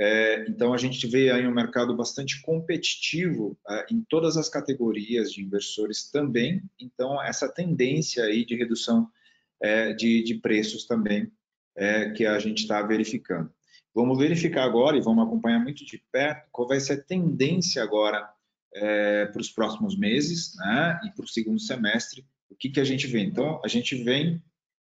É, 0.00 0.48
então 0.48 0.72
a 0.72 0.78
gente 0.78 1.06
vê 1.06 1.30
aí 1.30 1.46
um 1.46 1.52
mercado 1.52 1.94
bastante 1.94 2.40
competitivo 2.40 3.58
é, 3.68 3.86
em 3.90 4.00
todas 4.08 4.38
as 4.38 4.48
categorias 4.48 5.30
de 5.30 5.42
inversores 5.42 6.10
também. 6.10 6.62
Então 6.80 7.22
essa 7.22 7.46
tendência 7.46 8.24
aí 8.24 8.42
de 8.42 8.56
redução 8.56 9.06
é, 9.60 9.92
de, 9.92 10.22
de, 10.22 10.36
preços 10.36 10.86
também 10.86 11.30
que 12.16 12.26
a 12.26 12.40
gente 12.40 12.62
está 12.62 12.82
verificando. 12.82 13.52
Vamos 13.94 14.18
verificar 14.18 14.64
agora 14.64 14.96
e 14.96 15.00
vamos 15.00 15.24
acompanhar 15.24 15.60
muito 15.60 15.84
de 15.84 16.02
perto 16.10 16.48
qual 16.50 16.66
vai 16.66 16.80
ser 16.80 16.94
a 16.94 17.00
tendência 17.00 17.80
agora 17.84 18.28
para 19.32 19.40
os 19.40 19.48
próximos 19.48 19.96
meses, 19.96 20.56
né? 20.56 21.00
E 21.04 21.10
para 21.12 21.24
o 21.24 21.28
segundo 21.28 21.60
semestre 21.60 22.26
o 22.50 22.56
que, 22.56 22.70
que 22.70 22.80
a 22.80 22.84
gente 22.84 23.06
vê? 23.06 23.20
Então, 23.20 23.60
a 23.64 23.68
gente 23.68 23.94
vem 24.02 24.42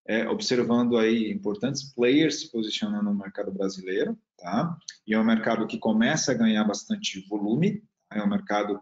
é, 0.07 0.29
observando 0.29 0.97
aí 0.97 1.31
importantes 1.31 1.83
players 1.95 2.41
se 2.41 2.51
posicionando 2.51 3.05
no 3.05 3.15
mercado 3.15 3.53
brasileiro, 3.53 4.19
tá? 4.37 4.77
E 5.07 5.15
é 5.15 5.19
um 5.19 5.25
mercado 5.25 5.67
que 5.67 5.79
começa 5.79 6.33
a 6.33 6.35
ganhar 6.35 6.65
bastante 6.65 7.21
volume, 7.29 7.83
tá? 8.09 8.19
é 8.19 8.23
um 8.23 8.29
mercado 8.29 8.81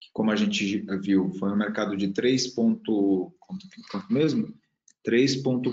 que, 0.00 0.08
como 0.12 0.30
a 0.30 0.36
gente 0.36 0.86
viu, 1.02 1.30
foi 1.38 1.50
um 1.50 1.56
mercado 1.56 1.96
de 1.96 2.08
3 2.08 2.48
ponto, 2.48 3.34
quanto, 3.38 3.66
quanto 3.90 4.12
mesmo? 4.12 4.54
3 5.04 5.36
ponto, 5.42 5.72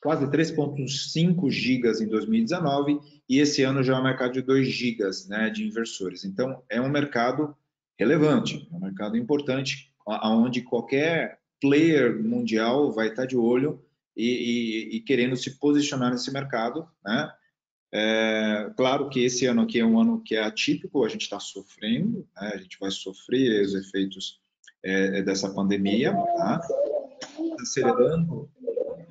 quase 0.00 0.26
3.5 0.26 1.50
gigas 1.50 2.00
em 2.00 2.08
2019 2.08 3.00
e 3.28 3.38
esse 3.38 3.62
ano 3.62 3.82
já 3.82 3.96
é 3.96 4.00
um 4.00 4.04
mercado 4.04 4.32
de 4.32 4.42
2 4.42 4.66
gigas, 4.68 5.26
né, 5.28 5.50
de 5.50 5.66
inversores. 5.66 6.24
Então, 6.24 6.62
é 6.70 6.80
um 6.80 6.88
mercado 6.88 7.54
relevante, 7.98 8.68
é 8.70 8.76
um 8.76 8.80
mercado 8.80 9.16
importante, 9.16 9.92
aonde 10.06 10.62
qualquer 10.62 11.40
player 11.60 12.22
mundial 12.22 12.92
vai 12.92 13.08
estar 13.08 13.26
de 13.26 13.36
olho 13.36 13.82
e, 14.16 14.26
e, 14.92 14.96
e 14.96 15.00
querendo 15.00 15.36
se 15.36 15.58
posicionar 15.58 16.10
nesse 16.10 16.32
mercado, 16.32 16.88
né? 17.04 17.32
É, 17.92 18.72
claro 18.76 19.08
que 19.08 19.20
esse 19.20 19.46
ano 19.46 19.62
aqui 19.62 19.78
é 19.78 19.86
um 19.86 19.98
ano 19.98 20.20
que 20.22 20.34
é 20.34 20.42
atípico, 20.42 21.04
a 21.04 21.08
gente 21.08 21.22
está 21.22 21.38
sofrendo, 21.38 22.28
né? 22.36 22.50
a 22.54 22.56
gente 22.58 22.76
vai 22.78 22.90
sofrer 22.90 23.64
os 23.64 23.74
efeitos 23.74 24.40
é, 24.82 25.22
dessa 25.22 25.52
pandemia, 25.54 26.12
tá? 26.12 26.60
acelerando 27.60 28.50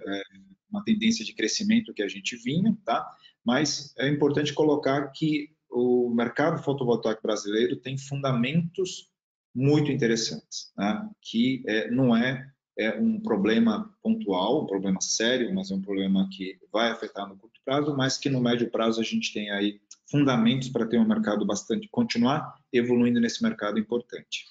é, 0.06 0.22
uma 0.70 0.84
tendência 0.84 1.24
de 1.24 1.34
crescimento 1.34 1.94
que 1.94 2.04
a 2.04 2.08
gente 2.08 2.36
vinha, 2.36 2.78
tá? 2.86 3.10
Mas 3.44 3.94
é 3.98 4.10
importante 4.10 4.54
colocar 4.54 5.08
que 5.08 5.50
o 5.70 6.10
mercado 6.10 6.62
fotovoltaico 6.62 7.22
brasileiro 7.22 7.76
tem 7.78 7.98
fundamentos 7.98 9.10
muito 9.56 9.92
interessantes, 9.92 10.72
né? 10.78 11.10
que 11.22 11.64
é, 11.66 11.90
não 11.90 12.16
é, 12.16 12.46
é, 12.78 13.00
um 13.00 13.20
problema 13.22 13.90
pontual, 14.04 14.64
um 14.64 14.68
problema 14.68 15.00
sério, 15.02 15.54
mas 15.56 15.72
é 15.72 15.76
um 15.76 15.82
problema 15.82 16.28
que 16.32 16.60
vai 16.72 16.92
afetar 16.92 17.28
no 17.28 17.38
curto 17.38 17.60
prazo, 17.64 17.96
mas 17.96 18.18
que 18.18 18.30
no 18.30 18.42
médio 18.42 18.70
prazo 18.70 19.00
a 19.00 19.04
gente 19.04 19.34
tem 19.34 19.50
aí 19.50 19.80
fundamentos 20.12 20.70
para 20.70 20.86
ter 20.86 21.00
um 21.00 21.08
mercado 21.08 21.46
bastante, 21.46 21.88
continuar 21.90 22.56
evoluindo 22.72 23.20
nesse 23.20 23.42
mercado 23.42 23.80
importante. 23.80 24.46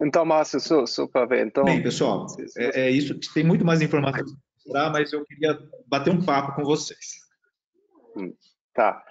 Então, 0.00 0.24
Márcio, 0.24 0.60
só, 0.60 0.86
só 0.86 1.06
para 1.06 1.26
ver. 1.26 1.46
Então, 1.46 1.64
Bem, 1.64 1.82
pessoal, 1.82 2.26
é, 2.56 2.82
é, 2.82 2.90
isso. 2.90 3.18
Tem 3.32 3.44
muito 3.44 3.64
mais 3.64 3.80
informação 3.80 4.24
para 4.70 4.90
mas 4.90 5.12
eu 5.12 5.24
queria 5.24 5.58
bater 5.86 6.12
um 6.12 6.24
papo 6.24 6.54
com 6.54 6.62
vocês. 6.62 7.20
Hum, 8.16 8.32
tá. 8.74 9.02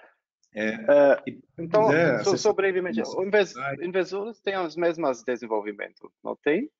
É, 0.54 0.74
uh, 0.76 1.40
então, 1.58 1.86
quiser, 1.86 2.24
so, 2.24 2.38
só 2.38 2.52
brevemente, 2.52 3.00
os 3.02 3.14
investidores 3.82 4.40
têm 4.40 4.58
os 4.58 4.76
mesmos 4.76 5.22
desenvolvimentos, 5.22 6.10
não 6.24 6.34
tem? 6.34 6.70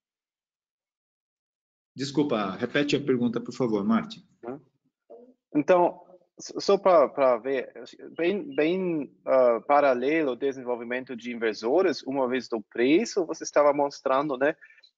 Desculpa, 1.95 2.53
repete 2.53 2.97
a 2.97 3.01
pergunta, 3.01 3.41
por 3.41 3.53
favor, 3.53 3.85
Martin. 3.85 4.25
Então, 5.55 6.01
só 6.39 6.79
para 6.79 7.37
ver, 7.39 7.73
bem, 8.17 8.55
bem 8.55 9.13
uh, 9.27 9.61
paralelo 9.67 10.31
ao 10.31 10.37
desenvolvimento 10.37 11.17
de 11.17 11.33
inversores, 11.33 12.03
uma 12.05 12.29
vez 12.29 12.49
do 12.49 12.63
preço, 12.63 13.27
você 13.27 13.43
estava 13.43 13.73
mostrando, 13.73 14.37
né? 14.37 14.55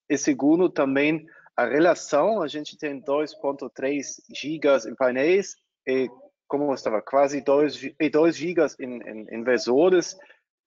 E 0.09 0.18
segundo, 0.18 0.68
também 0.68 1.27
a 1.57 1.64
relação, 1.64 2.43
a 2.43 2.49
gente 2.49 2.77
tem 2.77 3.01
2.3 3.01 4.03
gigas 4.35 4.87
em 4.87 4.95
painéis 4.95 5.57
e, 5.87 6.11
como 6.51 6.75
estava, 6.75 7.01
quase 7.01 7.41
2, 7.41 7.95
2 8.11 8.37
gigas 8.37 8.77
em, 8.81 9.01
em 9.01 9.39
inversores. 9.39 10.19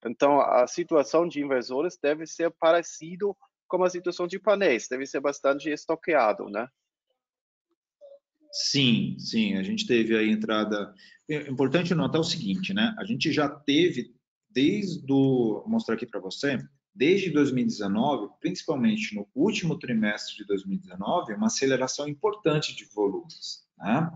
Então, 0.06 0.40
a 0.40 0.66
situação 0.66 1.28
de 1.28 1.42
inversores 1.42 2.00
deve 2.02 2.26
ser 2.26 2.50
parecido 2.52 3.36
com 3.68 3.84
a 3.84 3.90
situação 3.90 4.26
de 4.26 4.40
painéis, 4.40 4.88
deve 4.88 5.06
ser 5.06 5.20
bastante 5.20 5.70
estoqueado, 5.70 6.50
né? 6.50 6.70
Sim, 8.50 9.18
sim, 9.20 9.58
a 9.58 9.64
gente 9.64 9.86
teve 9.86 10.16
a 10.16 10.24
entrada. 10.24 10.94
É 11.30 11.50
importante 11.50 11.94
notar 11.94 12.22
o 12.22 12.24
seguinte, 12.24 12.74
né? 12.74 12.96
A 12.98 13.04
gente 13.04 13.32
já 13.32 13.50
teve 13.50 14.16
desde 14.50 15.06
vou 15.06 15.68
mostrar 15.68 15.96
aqui 15.96 16.06
para 16.06 16.20
você, 16.22 16.64
desde 16.96 17.32
2019, 17.32 18.30
principalmente 18.40 19.16
no 19.16 19.28
último 19.34 19.78
trimestre 19.80 20.38
de 20.38 20.46
2019, 20.46 21.34
uma 21.34 21.48
aceleração 21.48 22.08
importante 22.08 22.76
de 22.76 22.86
volumes, 22.86 23.68
né? 23.78 24.10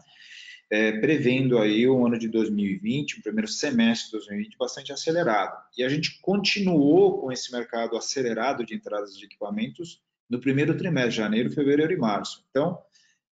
É, 0.70 0.92
prevendo 1.00 1.58
aí 1.60 1.88
o 1.88 2.06
ano 2.06 2.20
de 2.20 2.28
2020, 2.28 3.20
o 3.20 3.24
primeiro 3.24 3.48
semestre 3.48 4.08
de 4.08 4.18
2020 4.18 4.58
bastante 4.58 4.92
acelerado. 4.92 5.58
E 5.78 5.84
a 5.84 5.88
gente 5.88 6.20
continuou 6.22 7.22
com 7.22 7.32
esse 7.32 7.52
mercado 7.54 7.96
acelerado 7.96 8.66
de 8.66 8.76
entradas 8.76 9.18
de 9.18 9.24
equipamentos 9.24 10.02
no 10.30 10.42
primeiro 10.42 10.76
trimestre, 10.76 11.16
janeiro, 11.16 11.50
fevereiro 11.50 11.94
e 11.94 11.98
março. 11.98 12.44
Então, 12.50 12.82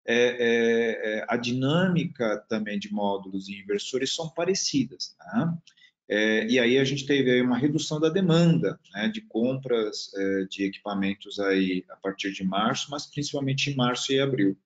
é, 0.06 0.16
é, 0.16 1.18
é, 1.18 1.24
a 1.28 1.36
dinâmica 1.36 2.44
também 2.48 2.78
de 2.78 2.92
módulos 2.92 3.48
e 3.48 3.58
inversores 3.58 4.14
são 4.14 4.28
parecidas. 4.28 5.16
Né? 5.18 6.46
E 6.48 6.58
aí 6.58 6.78
a 6.78 6.84
gente 6.84 7.06
teve 7.06 7.30
aí 7.30 7.40
uma 7.40 7.56
redução 7.56 7.98
da 7.98 8.10
demanda 8.10 8.78
né, 8.92 9.08
de 9.08 9.22
compras 9.22 10.12
é, 10.14 10.44
de 10.44 10.64
equipamentos 10.64 11.40
aí 11.40 11.84
a 11.88 11.96
partir 11.96 12.32
de 12.32 12.44
março, 12.44 12.90
mas 12.90 13.06
principalmente 13.06 13.70
em 13.70 13.74
março 13.74 14.12
e 14.12 14.20
abril. 14.20 14.56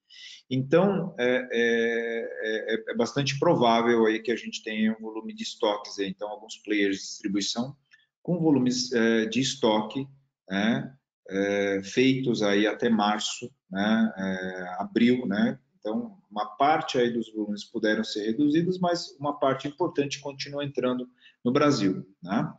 Então, 0.51 1.15
é, 1.19 1.49
é, 1.53 2.85
é 2.89 2.95
bastante 2.95 3.39
provável 3.39 4.07
aí 4.07 4.21
que 4.21 4.33
a 4.33 4.37
gente 4.37 4.63
tenha 4.63 4.97
um 4.99 5.03
volume 5.03 5.35
de 5.35 5.43
estoques, 5.43 5.99
aí, 5.99 6.09
então 6.09 6.29
alguns 6.29 6.57
players 6.57 6.97
de 6.97 7.03
distribuição 7.03 7.77
com 8.23 8.39
volumes 8.39 8.91
de 9.31 9.41
estoque 9.41 10.07
né, 10.49 10.97
é, 11.29 11.83
feitos 11.83 12.43
aí 12.43 12.67
até 12.67 12.89
março, 12.89 13.53
né, 13.71 14.13
é, 14.17 14.83
abril, 14.83 15.27
né, 15.27 15.59
então 15.79 16.19
uma 16.31 16.47
parte 16.57 16.99
aí 16.99 17.11
dos 17.11 17.33
volumes 17.33 17.65
puderam 17.65 18.05
ser 18.05 18.27
reduzidos, 18.27 18.79
mas 18.79 19.17
uma 19.19 19.39
parte 19.39 19.69
importante 19.69 20.21
continua 20.21 20.65
entrando 20.65 21.09
no 21.45 21.53
Brasil, 21.53 22.07
né. 22.23 22.53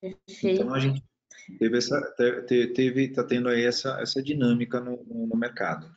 Perfeito. 0.00 0.62
Então 0.62 0.74
a 0.74 0.78
gente 0.78 1.02
teve 1.58 1.78
essa, 1.78 2.00
teve, 2.46 3.04
está 3.04 3.24
tendo 3.24 3.48
aí 3.48 3.64
essa, 3.64 4.00
essa 4.00 4.22
dinâmica 4.22 4.80
no, 4.80 5.04
no 5.04 5.36
mercado. 5.36 5.94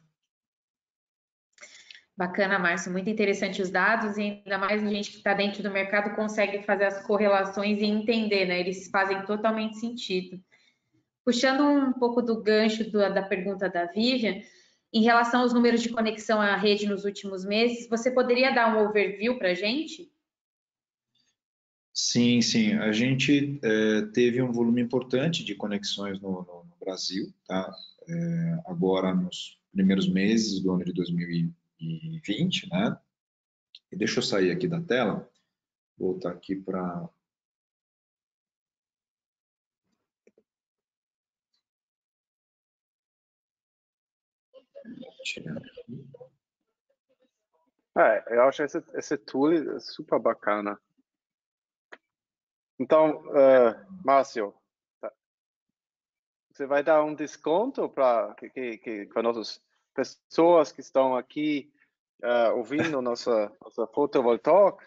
Bacana, 2.17 2.57
Márcio, 2.57 2.91
muito 2.91 3.09
interessante 3.11 3.61
os 3.61 3.69
dados 3.69 4.17
e 4.17 4.21
ainda 4.21 4.57
mais 4.57 4.83
a 4.83 4.89
gente 4.89 5.11
que 5.11 5.17
está 5.17 5.35
dentro 5.35 5.61
do 5.61 5.69
mercado 5.69 6.15
consegue 6.15 6.63
fazer 6.63 6.85
as 6.85 7.05
correlações 7.05 7.77
e 7.79 7.85
entender, 7.85 8.47
né? 8.47 8.59
Eles 8.59 8.89
fazem 8.89 9.23
totalmente 9.23 9.77
sentido. 9.77 10.41
Puxando 11.23 11.63
um 11.63 11.93
pouco 11.93 12.21
do 12.23 12.41
gancho 12.41 12.89
do, 12.89 12.97
da 12.97 13.21
pergunta 13.21 13.69
da 13.69 13.85
Vivian, 13.85 14.41
em 14.91 15.03
relação 15.03 15.41
aos 15.41 15.53
números 15.53 15.81
de 15.81 15.89
conexão 15.89 16.41
à 16.41 16.55
rede 16.55 16.87
nos 16.87 17.05
últimos 17.05 17.45
meses, 17.45 17.87
você 17.87 18.09
poderia 18.09 18.51
dar 18.51 18.75
um 18.75 18.87
overview 18.87 19.37
para 19.37 19.49
a 19.49 19.53
gente? 19.53 20.11
Sim, 21.99 22.41
sim. 22.43 22.73
A 22.75 22.91
gente 22.91 23.59
é, 23.63 24.03
teve 24.13 24.39
um 24.39 24.51
volume 24.51 24.79
importante 24.83 25.43
de 25.43 25.55
conexões 25.55 26.19
no, 26.21 26.43
no, 26.43 26.63
no 26.65 26.75
Brasil, 26.79 27.33
tá? 27.47 27.73
É, 28.07 28.59
agora 28.67 29.15
nos 29.15 29.59
primeiros 29.71 30.07
meses 30.07 30.61
do 30.61 30.71
ano 30.73 30.85
de 30.85 30.93
2020 30.93 31.55
2020, 31.79 32.69
né? 32.69 32.97
E 33.91 33.95
deixa 33.95 34.19
eu 34.19 34.23
sair 34.23 34.51
aqui 34.51 34.67
da 34.67 34.81
tela, 34.81 35.27
voltar 35.97 36.31
aqui 36.31 36.55
para 36.55 37.09
É, 47.97 48.35
eu 48.35 48.43
acho 48.43 48.63
esse, 48.63 48.83
esse 48.93 49.17
tool 49.17 49.51
super 49.79 50.19
bacana. 50.19 50.79
Então, 52.79 53.23
uh, 53.27 54.03
Márcio, 54.05 54.53
tá. 55.01 55.11
você 56.51 56.65
vai 56.65 56.83
dar 56.83 57.03
um 57.03 57.15
desconto 57.15 57.89
para 57.89 58.35
que, 58.35 58.77
que, 58.77 59.05
para 59.07 59.23
nossos 59.23 59.61
pessoas 59.93 60.71
que 60.71 60.81
estão 60.81 61.15
aqui 61.15 61.71
uh, 62.23 62.55
ouvindo 62.55 63.01
nossa, 63.01 63.51
nossa 63.61 63.87
fotovoltaica. 63.87 64.77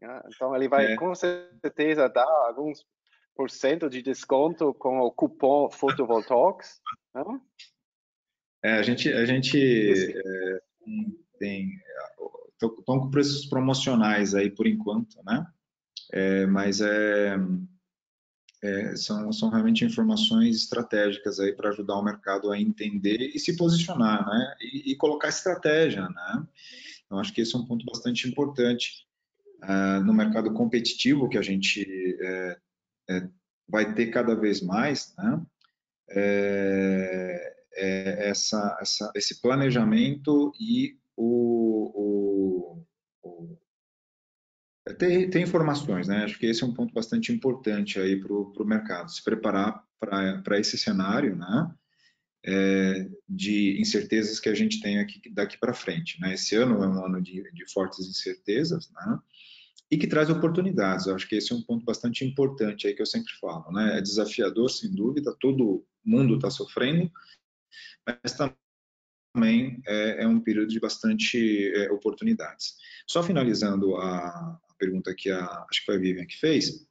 Né? 0.00 0.22
Então, 0.34 0.54
ele 0.56 0.68
vai 0.68 0.92
é. 0.92 0.96
com 0.96 1.14
certeza 1.14 2.08
dar 2.08 2.28
alguns 2.46 2.86
por 3.34 3.50
cento 3.50 3.88
de 3.88 4.02
desconto 4.02 4.74
com 4.74 5.00
o 5.00 5.12
cupom 5.12 5.70
Photovoltaics. 5.70 6.80
Né? 7.14 7.40
É, 8.62 8.72
a 8.74 8.82
gente, 8.82 9.10
a 9.10 9.24
gente 9.24 9.56
é, 9.58 10.60
tem 11.38 11.70
estão 12.52 13.00
com 13.00 13.10
preços 13.10 13.46
promocionais 13.46 14.34
aí 14.34 14.50
por 14.50 14.66
enquanto, 14.66 15.22
né? 15.24 15.46
É, 16.12 16.46
mas 16.46 16.80
é 16.80 17.36
é, 18.62 18.96
são, 18.96 19.32
são 19.32 19.50
realmente 19.50 19.84
informações 19.84 20.56
estratégicas 20.56 21.38
aí 21.38 21.52
para 21.52 21.70
ajudar 21.70 21.96
o 21.96 22.02
mercado 22.02 22.50
a 22.50 22.60
entender 22.60 23.30
e 23.34 23.38
se 23.38 23.56
posicionar, 23.56 24.26
né? 24.26 24.54
E, 24.60 24.92
e 24.92 24.96
colocar 24.96 25.28
estratégia, 25.28 26.08
né? 26.08 26.46
Então, 27.06 27.18
acho 27.18 27.32
que 27.32 27.40
esse 27.40 27.54
é 27.54 27.58
um 27.58 27.64
ponto 27.64 27.86
bastante 27.86 28.28
importante 28.28 29.06
uh, 29.62 30.04
no 30.04 30.12
mercado 30.12 30.52
competitivo 30.52 31.28
que 31.28 31.38
a 31.38 31.42
gente 31.42 31.86
é, 32.20 32.58
é, 33.10 33.28
vai 33.68 33.94
ter 33.94 34.08
cada 34.08 34.34
vez 34.34 34.60
mais, 34.60 35.14
né? 35.16 35.40
É, 36.10 37.54
é 37.74 38.28
essa, 38.28 38.76
essa, 38.80 39.12
esse 39.14 39.40
planejamento 39.40 40.52
e 40.58 40.98
o, 41.16 41.47
ter, 44.94 45.30
ter 45.30 45.40
informações, 45.40 46.08
né? 46.08 46.24
Acho 46.24 46.38
que 46.38 46.46
esse 46.46 46.62
é 46.62 46.66
um 46.66 46.74
ponto 46.74 46.92
bastante 46.92 47.32
importante 47.32 47.98
aí 47.98 48.20
para 48.20 48.32
o 48.32 48.64
mercado, 48.64 49.10
se 49.10 49.22
preparar 49.22 49.84
para 49.98 50.58
esse 50.58 50.78
cenário, 50.78 51.36
né? 51.36 51.74
É, 52.46 53.08
de 53.28 53.80
incertezas 53.80 54.38
que 54.38 54.48
a 54.48 54.54
gente 54.54 54.80
tem 54.80 55.00
aqui 55.00 55.28
daqui 55.30 55.58
para 55.58 55.74
frente, 55.74 56.20
né? 56.20 56.34
Esse 56.34 56.54
ano 56.54 56.82
é 56.82 56.88
um 56.88 57.04
ano 57.04 57.20
de, 57.20 57.42
de 57.52 57.72
fortes 57.72 58.06
incertezas, 58.06 58.90
né? 58.92 59.18
E 59.90 59.96
que 59.96 60.06
traz 60.06 60.30
oportunidades. 60.30 61.06
Eu 61.06 61.14
acho 61.14 61.28
que 61.28 61.34
esse 61.34 61.52
é 61.52 61.56
um 61.56 61.62
ponto 61.62 61.84
bastante 61.84 62.24
importante 62.24 62.86
aí 62.86 62.94
que 62.94 63.02
eu 63.02 63.06
sempre 63.06 63.32
falo, 63.40 63.72
né? 63.72 63.98
É 63.98 64.00
desafiador, 64.00 64.70
sem 64.70 64.90
dúvida, 64.90 65.34
todo 65.40 65.84
mundo 66.04 66.36
está 66.36 66.48
sofrendo, 66.48 67.10
mas 68.06 68.36
também 69.34 69.82
é, 69.86 70.22
é, 70.22 70.26
um 70.26 70.40
período 70.40 70.68
de 70.68 70.80
bastante 70.80 71.72
é, 71.74 71.90
oportunidades. 71.90 72.76
Só 73.06 73.22
finalizando 73.22 73.96
a, 73.96 74.58
pergunta 74.78 75.14
que 75.14 75.30
a, 75.30 75.44
acho 75.68 75.80
que 75.80 75.86
foi 75.86 75.96
a 75.96 75.98
Vivian 75.98 76.26
que 76.26 76.38
fez, 76.38 76.86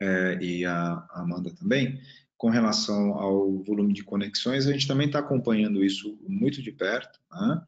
é, 0.00 0.38
e 0.40 0.64
a 0.64 1.06
Amanda 1.12 1.54
também, 1.54 2.00
com 2.36 2.50
relação 2.50 3.12
ao 3.14 3.62
volume 3.62 3.92
de 3.92 4.02
conexões, 4.02 4.66
a 4.66 4.72
gente 4.72 4.88
também 4.88 5.06
está 5.06 5.20
acompanhando 5.20 5.84
isso 5.84 6.18
muito 6.26 6.60
de 6.60 6.72
perto, 6.72 7.20
né? 7.30 7.62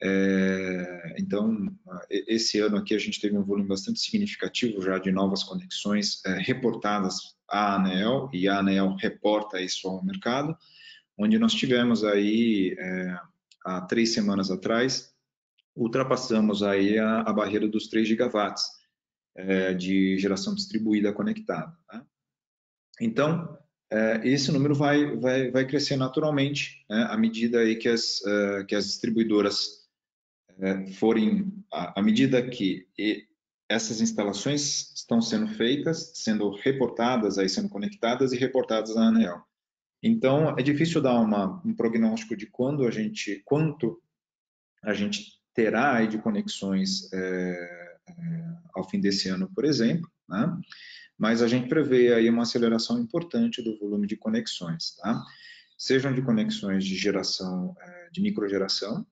É, 0.00 1.16
então, 1.18 1.72
esse 2.08 2.60
ano 2.60 2.76
aqui 2.76 2.94
a 2.94 2.98
gente 2.98 3.20
teve 3.20 3.36
um 3.36 3.42
volume 3.42 3.68
bastante 3.68 4.00
significativo 4.00 4.80
já 4.80 4.98
de 4.98 5.10
novas 5.10 5.42
conexões 5.42 6.24
é, 6.24 6.38
reportadas 6.38 7.36
à 7.48 7.74
ANEL, 7.74 8.30
e 8.32 8.48
a 8.48 8.58
ANEL 8.58 8.94
reporta 8.96 9.60
isso 9.60 9.88
ao 9.88 10.04
mercado, 10.04 10.56
onde 11.16 11.38
nós 11.38 11.52
tivemos 11.52 12.04
aí, 12.04 12.76
é, 12.78 13.18
há 13.64 13.80
três 13.82 14.12
semanas 14.12 14.50
atrás, 14.50 15.12
ultrapassamos 15.74 16.62
aí 16.62 16.98
a, 16.98 17.20
a 17.22 17.32
barreira 17.32 17.68
dos 17.68 17.88
3 17.88 18.06
gigawatts, 18.06 18.77
é, 19.38 19.72
de 19.72 20.18
geração 20.18 20.54
distribuída 20.54 21.12
conectada. 21.12 21.72
Tá? 21.86 22.04
Então, 23.00 23.56
é, 23.90 24.20
esse 24.24 24.50
número 24.50 24.74
vai, 24.74 25.16
vai, 25.16 25.50
vai 25.50 25.64
crescer 25.64 25.96
naturalmente 25.96 26.84
né, 26.90 27.06
à 27.08 27.16
medida 27.16 27.60
aí 27.60 27.76
que 27.76 27.88
as, 27.88 28.20
uh, 28.22 28.66
que 28.66 28.74
as 28.74 28.84
distribuidoras 28.86 29.78
forem, 30.96 31.52
à, 31.72 32.00
à, 32.00 32.02
medida 32.02 32.42
que 32.42 32.88
essas 33.68 34.00
instalações 34.00 34.92
estão 34.92 35.22
sendo 35.22 35.46
feitas, 35.46 36.10
sendo 36.16 36.50
reportadas, 36.50 37.38
aí 37.38 37.48
sendo 37.48 37.68
conectadas 37.68 38.32
e 38.32 38.36
reportadas 38.36 38.96
na 38.96 39.06
ANEL. 39.06 39.40
Então, 40.02 40.58
é 40.58 40.62
difícil 40.62 41.00
dar 41.00 41.20
uma, 41.20 41.62
um 41.64 41.72
prognóstico 41.72 42.36
de 42.36 42.46
quando 42.46 42.84
a 42.88 42.90
gente, 42.90 43.40
quanto 43.44 44.02
a 44.82 44.92
gente 44.92 45.38
terá 45.54 45.94
aí 45.94 46.08
de 46.08 46.18
conexões 46.18 47.12
é, 47.12 47.87
ao 48.74 48.88
fim 48.88 49.00
desse 49.00 49.28
ano, 49.28 49.50
por 49.54 49.64
exemplo, 49.64 50.10
né? 50.28 50.56
mas 51.18 51.42
a 51.42 51.48
gente 51.48 51.68
prevê 51.68 52.14
aí 52.14 52.30
uma 52.30 52.42
aceleração 52.44 52.98
importante 53.00 53.60
do 53.60 53.76
volume 53.76 54.06
de 54.06 54.16
conexões, 54.16 54.94
tá? 54.96 55.24
Sejam 55.76 56.14
de 56.14 56.22
conexões 56.22 56.84
de 56.84 56.94
geração, 56.94 57.76
é, 57.80 58.08
de 58.12 58.20
microgeração, 58.20 59.04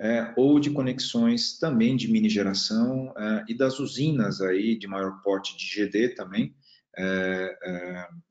é, 0.00 0.32
ou 0.36 0.60
de 0.60 0.70
conexões 0.70 1.58
também 1.58 1.96
de 1.96 2.10
mini 2.10 2.28
geração 2.28 3.12
é, 3.16 3.44
e 3.48 3.54
das 3.54 3.80
usinas 3.80 4.40
aí 4.40 4.78
de 4.78 4.86
maior 4.86 5.20
porte 5.22 5.56
de 5.56 5.66
GD 5.66 6.10
também, 6.10 6.54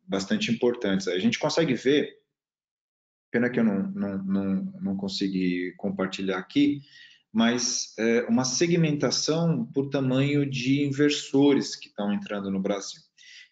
bastante 0.07 0.51
importantes. 0.51 1.07
A 1.07 1.17
gente 1.17 1.39
consegue 1.39 1.73
ver, 1.73 2.19
pena 3.31 3.49
que 3.49 3.59
eu 3.59 3.63
não, 3.63 3.89
não, 3.91 4.17
não, 4.23 4.55
não 4.81 4.97
consegui 4.97 5.73
compartilhar 5.77 6.37
aqui, 6.37 6.81
mas 7.31 7.93
é, 7.97 8.23
uma 8.23 8.43
segmentação 8.43 9.65
por 9.73 9.89
tamanho 9.89 10.49
de 10.49 10.83
inversores 10.83 11.75
que 11.75 11.87
estão 11.87 12.11
entrando 12.11 12.49
no 12.49 12.59
Brasil. 12.59 13.01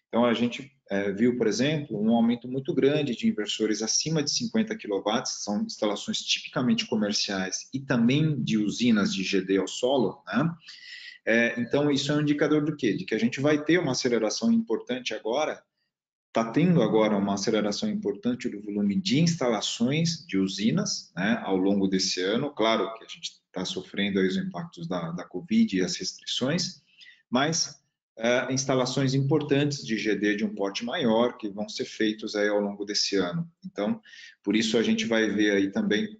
Então, 0.08 0.24
a 0.24 0.34
gente 0.34 0.72
é, 0.90 1.12
viu, 1.12 1.36
por 1.36 1.46
exemplo, 1.46 2.00
um 2.00 2.14
aumento 2.14 2.48
muito 2.48 2.74
grande 2.74 3.14
de 3.14 3.28
inversores 3.28 3.82
acima 3.82 4.22
de 4.22 4.30
50 4.30 4.76
kW, 4.76 5.22
são 5.26 5.62
instalações 5.62 6.18
tipicamente 6.18 6.86
comerciais 6.86 7.68
e 7.72 7.80
também 7.80 8.42
de 8.42 8.56
usinas 8.56 9.12
de 9.12 9.22
GD 9.22 9.58
ao 9.58 9.68
solo, 9.68 10.22
né? 10.26 10.50
É, 11.26 11.60
então, 11.60 11.90
isso 11.90 12.10
é 12.10 12.14
um 12.14 12.22
indicador 12.22 12.64
do 12.64 12.74
quê? 12.74 12.94
De 12.94 13.04
que 13.04 13.14
a 13.14 13.18
gente 13.18 13.38
vai 13.38 13.62
ter 13.62 13.78
uma 13.78 13.92
aceleração 13.92 14.50
importante 14.50 15.12
agora, 15.12 15.62
está 16.28 16.50
tendo 16.50 16.82
agora 16.82 17.16
uma 17.18 17.34
aceleração 17.34 17.86
importante 17.88 18.48
do 18.48 18.62
volume 18.62 18.98
de 18.98 19.20
instalações 19.20 20.24
de 20.26 20.38
usinas 20.38 21.12
né, 21.14 21.38
ao 21.44 21.56
longo 21.56 21.86
desse 21.86 22.22
ano. 22.22 22.50
Claro 22.54 22.94
que 22.94 23.04
a 23.04 23.08
gente 23.08 23.32
está 23.58 23.64
sofrendo 23.64 24.20
os 24.20 24.36
impactos 24.36 24.86
da, 24.86 25.10
da 25.12 25.24
Covid 25.24 25.76
e 25.76 25.82
as 25.82 25.96
restrições, 25.96 26.82
mas 27.30 27.82
é, 28.16 28.52
instalações 28.52 29.14
importantes 29.14 29.84
de 29.84 29.96
GD 29.96 30.36
de 30.36 30.44
um 30.44 30.54
porte 30.54 30.84
maior 30.84 31.36
que 31.36 31.48
vão 31.48 31.68
ser 31.68 31.84
feitos 31.84 32.34
aí 32.34 32.48
ao 32.48 32.60
longo 32.60 32.84
desse 32.84 33.16
ano. 33.16 33.48
Então, 33.64 34.00
por 34.42 34.56
isso 34.56 34.76
a 34.76 34.82
gente 34.82 35.04
vai 35.04 35.28
ver 35.30 35.52
aí 35.52 35.70
também 35.70 36.18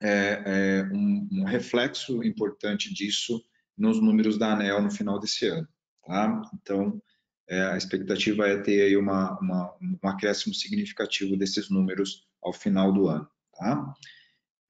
é, 0.00 0.42
é, 0.46 0.82
um, 0.92 1.28
um, 1.32 1.44
reflexo 1.44 2.22
importante 2.22 2.92
disso 2.92 3.42
nos 3.76 4.00
números 4.00 4.38
da 4.38 4.52
ANEL 4.52 4.82
no 4.82 4.90
final 4.90 5.18
desse 5.18 5.46
ano. 5.46 5.66
Tá? 6.06 6.42
Então, 6.54 7.02
é, 7.48 7.62
a 7.62 7.76
expectativa 7.76 8.46
é 8.46 8.58
ter 8.58 8.82
aí 8.82 8.96
uma, 8.96 9.38
uma, 9.40 9.74
um 9.80 10.08
acréscimo 10.08 10.54
significativo 10.54 11.36
desses 11.36 11.70
números 11.70 12.26
ao 12.42 12.52
final 12.52 12.92
do 12.92 13.08
ano. 13.08 13.28
Tá? 13.52 13.94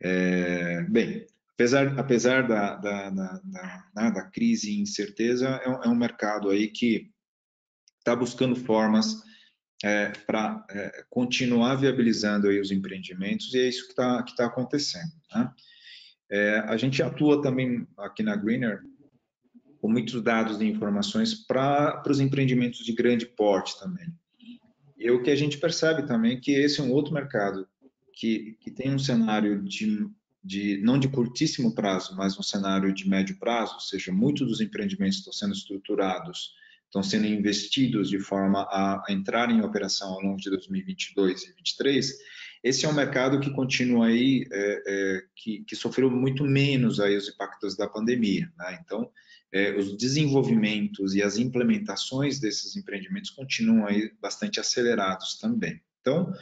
É, 0.00 0.82
bem, 0.82 1.26
apesar, 1.56 1.98
apesar 1.98 2.46
da, 2.46 2.76
da, 2.76 3.10
da, 3.10 3.40
da, 3.42 3.84
né, 3.96 4.10
da 4.10 4.22
crise 4.30 4.70
e 4.70 4.80
incerteza, 4.80 5.48
é 5.48 5.68
um, 5.68 5.82
é 5.84 5.88
um 5.88 5.94
mercado 5.94 6.50
aí 6.50 6.68
que 6.68 7.10
está 7.98 8.14
buscando 8.14 8.54
formas 8.54 9.22
é, 9.82 10.10
para 10.26 10.64
é, 10.70 11.04
continuar 11.08 11.76
viabilizando 11.76 12.48
aí 12.48 12.60
os 12.60 12.70
empreendimentos 12.70 13.52
e 13.54 13.58
é 13.58 13.68
isso 13.68 13.84
que 13.84 13.92
está 13.92 14.22
que 14.22 14.36
tá 14.36 14.46
acontecendo. 14.46 15.12
Né? 15.34 15.50
É, 16.30 16.58
a 16.60 16.76
gente 16.76 17.02
atua 17.02 17.40
também 17.40 17.86
aqui 17.98 18.22
na 18.22 18.36
Greener 18.36 18.82
com 19.80 19.88
muitos 19.88 20.22
dados 20.22 20.60
e 20.60 20.66
informações 20.66 21.34
para 21.46 22.02
os 22.06 22.20
empreendimentos 22.20 22.84
de 22.84 22.92
grande 22.92 23.26
porte 23.26 23.78
também. 23.78 24.06
E 24.98 25.10
o 25.10 25.22
que 25.22 25.30
a 25.30 25.36
gente 25.36 25.58
percebe 25.58 26.06
também 26.06 26.36
é 26.36 26.40
que 26.40 26.52
esse 26.52 26.80
é 26.80 26.82
um 26.82 26.92
outro 26.92 27.14
mercado 27.14 27.66
que, 28.12 28.56
que 28.60 28.70
tem 28.70 28.94
um 28.94 28.98
cenário 28.98 29.62
de 29.62 30.06
de 30.46 30.78
não 30.78 30.96
de 30.98 31.08
curtíssimo 31.08 31.74
prazo, 31.74 32.14
mas 32.16 32.38
um 32.38 32.42
cenário 32.42 32.94
de 32.94 33.08
médio 33.08 33.36
prazo, 33.36 33.74
ou 33.74 33.80
seja, 33.80 34.12
muitos 34.12 34.46
dos 34.46 34.60
empreendimentos 34.60 35.18
estão 35.18 35.32
sendo 35.32 35.52
estruturados, 35.52 36.52
estão 36.84 37.02
sendo 37.02 37.26
investidos 37.26 38.08
de 38.08 38.20
forma 38.20 38.62
a, 38.62 39.04
entrar 39.08 39.50
em 39.50 39.60
operação 39.60 40.12
ao 40.12 40.22
longo 40.22 40.38
de 40.38 40.48
2022 40.48 41.42
e 41.42 41.46
2023, 41.46 42.18
esse 42.62 42.86
é 42.86 42.88
um 42.88 42.94
mercado 42.94 43.40
que 43.40 43.50
continua 43.50 44.06
aí, 44.06 44.46
é, 44.50 44.82
é, 44.86 45.22
que, 45.34 45.64
que, 45.64 45.76
sofreu 45.76 46.10
muito 46.10 46.44
menos 46.44 47.00
aí 47.00 47.16
os 47.16 47.28
impactos 47.28 47.76
da 47.76 47.88
pandemia. 47.88 48.50
Né? 48.56 48.78
Então, 48.84 49.10
é, 49.52 49.72
os 49.76 49.96
desenvolvimentos 49.96 51.14
e 51.14 51.22
as 51.22 51.38
implementações 51.38 52.40
desses 52.40 52.76
empreendimentos 52.76 53.30
continuam 53.30 53.86
aí 53.86 54.12
bastante 54.20 54.58
acelerados 54.58 55.38
também. 55.38 55.80
Então, 56.00 56.32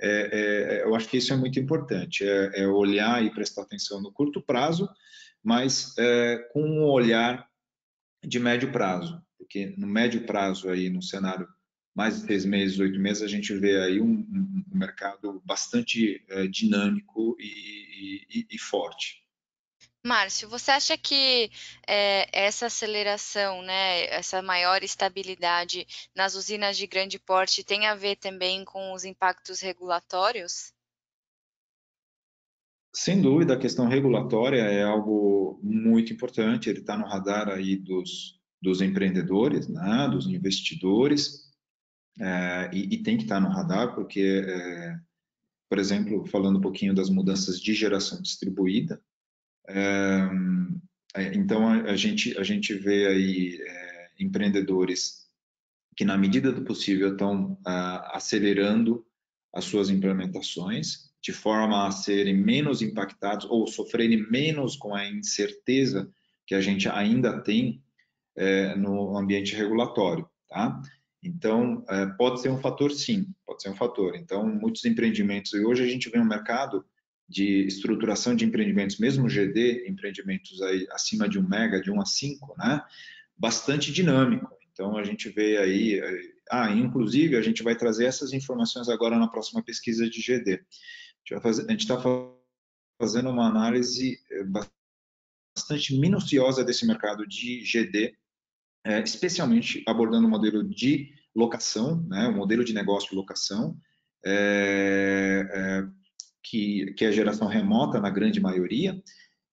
é, 0.00 0.80
é, 0.80 0.82
eu 0.84 0.94
acho 0.94 1.08
que 1.08 1.16
isso 1.16 1.32
é 1.32 1.36
muito 1.36 1.58
importante, 1.58 2.24
é, 2.24 2.62
é, 2.62 2.66
olhar 2.66 3.24
e 3.24 3.30
prestar 3.30 3.62
atenção 3.62 4.00
no 4.00 4.12
curto 4.12 4.40
prazo, 4.40 4.88
mas 5.42 5.96
é, 5.98 6.38
com 6.52 6.62
um 6.62 6.84
olhar 6.84 7.48
de 8.24 8.40
médio 8.40 8.72
prazo, 8.72 9.22
porque 9.38 9.74
no 9.76 9.86
médio 9.86 10.24
prazo 10.24 10.68
aí, 10.68 10.88
no 10.88 11.02
cenário 11.02 11.46
mais 11.94 12.20
de 12.20 12.26
seis 12.26 12.44
meses, 12.44 12.78
oito 12.80 12.98
meses, 12.98 13.22
a 13.22 13.28
gente 13.28 13.54
vê 13.56 13.80
aí 13.80 14.00
um, 14.00 14.26
um 14.72 14.76
mercado 14.76 15.40
bastante 15.44 16.24
é, 16.28 16.46
dinâmico 16.48 17.36
e, 17.38 18.26
e, 18.40 18.46
e 18.50 18.58
forte. 18.58 19.23
Márcio, 20.06 20.50
você 20.50 20.70
acha 20.70 20.98
que 20.98 21.50
é, 21.88 22.28
essa 22.30 22.66
aceleração, 22.66 23.62
né, 23.62 24.04
essa 24.08 24.42
maior 24.42 24.82
estabilidade 24.82 25.86
nas 26.14 26.34
usinas 26.34 26.76
de 26.76 26.86
grande 26.86 27.18
porte 27.18 27.64
tem 27.64 27.86
a 27.86 27.94
ver 27.94 28.16
também 28.16 28.66
com 28.66 28.92
os 28.92 29.06
impactos 29.06 29.60
regulatórios? 29.60 30.74
Sem 32.94 33.22
dúvida, 33.22 33.54
a 33.54 33.58
questão 33.58 33.88
regulatória 33.88 34.60
é 34.60 34.82
algo 34.82 35.58
muito 35.62 36.12
importante, 36.12 36.68
ele 36.68 36.80
está 36.80 36.98
no 36.98 37.06
radar 37.06 37.48
aí 37.48 37.74
dos, 37.74 38.38
dos 38.60 38.82
empreendedores, 38.82 39.66
né, 39.68 40.06
dos 40.10 40.26
investidores, 40.26 41.50
é, 42.20 42.70
e, 42.74 42.94
e, 42.94 43.02
tem 43.02 43.16
que 43.16 43.22
estar 43.22 43.36
tá 43.36 43.40
no 43.40 43.52
radar, 43.52 43.94
porque, 43.94 44.44
é, 44.46 44.98
por 45.68 45.78
exemplo, 45.78 46.26
falando 46.26 46.58
um 46.58 46.62
pouquinho 46.62 46.94
das 46.94 47.08
mudanças 47.08 47.58
de 47.58 47.72
geração 47.72 48.20
distribuída, 48.20 49.02
então, 51.32 51.68
a 51.68 51.96
gente, 51.96 52.36
a 52.38 52.42
gente 52.42 52.74
vê 52.74 53.06
aí 53.06 53.58
é, 53.60 54.08
empreendedores 54.20 55.24
que, 55.96 56.04
na 56.04 56.16
medida 56.16 56.52
do 56.52 56.62
possível, 56.62 57.12
estão 57.12 57.58
acelerando 57.64 59.06
as 59.52 59.64
suas 59.64 59.88
implementações 59.90 61.12
de 61.22 61.32
forma 61.32 61.86
a 61.86 61.90
serem 61.90 62.36
menos 62.36 62.82
impactados 62.82 63.46
ou 63.48 63.66
sofrerem 63.66 64.28
menos 64.30 64.76
com 64.76 64.94
a 64.94 65.08
incerteza 65.08 66.12
que 66.46 66.54
a 66.54 66.60
gente 66.60 66.86
ainda 66.88 67.40
tem 67.40 67.82
é, 68.36 68.74
no 68.74 69.16
ambiente 69.16 69.54
regulatório, 69.54 70.28
tá? 70.48 70.82
Então, 71.22 71.82
é, 71.88 72.04
pode 72.18 72.42
ser 72.42 72.50
um 72.50 72.58
fator, 72.58 72.90
sim, 72.90 73.26
pode 73.46 73.62
ser 73.62 73.70
um 73.70 73.74
fator. 73.74 74.14
Então, 74.16 74.46
muitos 74.46 74.84
empreendimentos, 74.84 75.54
e 75.54 75.64
hoje 75.64 75.82
a 75.82 75.86
gente 75.86 76.10
vê 76.10 76.18
um 76.18 76.26
mercado 76.26 76.84
de 77.28 77.66
estruturação 77.66 78.34
de 78.34 78.44
empreendimentos, 78.44 78.98
mesmo 78.98 79.28
GD, 79.28 79.88
empreendimentos 79.88 80.60
aí 80.62 80.86
acima 80.90 81.28
de 81.28 81.38
um 81.38 81.48
mega, 81.48 81.80
de 81.80 81.90
1 81.90 82.00
a 82.00 82.04
5, 82.04 82.54
né? 82.58 82.82
Bastante 83.36 83.92
dinâmico. 83.92 84.50
Então 84.72 84.96
a 84.96 85.04
gente 85.04 85.28
vê 85.28 85.56
aí, 85.56 86.00
ah, 86.50 86.70
inclusive 86.70 87.36
a 87.36 87.42
gente 87.42 87.62
vai 87.62 87.76
trazer 87.76 88.06
essas 88.06 88.32
informações 88.32 88.88
agora 88.88 89.18
na 89.18 89.28
próxima 89.28 89.62
pesquisa 89.62 90.08
de 90.08 90.20
GD. 90.20 90.60
A 91.32 91.52
gente 91.70 91.80
está 91.80 91.96
fazendo 93.00 93.30
uma 93.30 93.46
análise 93.46 94.18
eh, 94.30 94.44
bastante 95.56 95.98
minuciosa 95.98 96.64
desse 96.64 96.86
mercado 96.86 97.26
de 97.26 97.62
GD, 97.62 98.14
é, 98.84 99.00
especialmente 99.00 99.82
abordando 99.86 100.26
o 100.26 100.30
modelo 100.30 100.62
de 100.62 101.14
locação, 101.34 102.02
né, 102.06 102.28
o 102.28 102.36
modelo 102.36 102.64
de 102.64 102.74
negócio 102.74 103.10
de 103.10 103.16
locação, 103.16 103.76
é, 104.24 105.46
é, 105.50 106.03
que, 106.44 106.92
que 106.92 107.06
é 107.06 107.10
geração 107.10 107.48
remota 107.48 107.98
na 107.98 108.10
grande 108.10 108.38
maioria. 108.38 109.02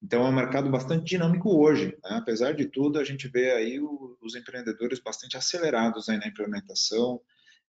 Então, 0.04 0.26
é 0.26 0.30
um 0.30 0.34
mercado 0.34 0.70
bastante 0.70 1.06
dinâmico 1.06 1.50
hoje. 1.50 1.98
Né? 2.04 2.18
Apesar 2.18 2.54
de 2.54 2.66
tudo, 2.66 3.00
a 3.00 3.04
gente 3.04 3.28
vê 3.30 3.52
aí 3.52 3.80
o, 3.80 4.18
os 4.22 4.36
empreendedores 4.36 5.00
bastante 5.00 5.38
acelerados 5.38 6.10
aí 6.10 6.18
na 6.18 6.28
implementação, 6.28 7.22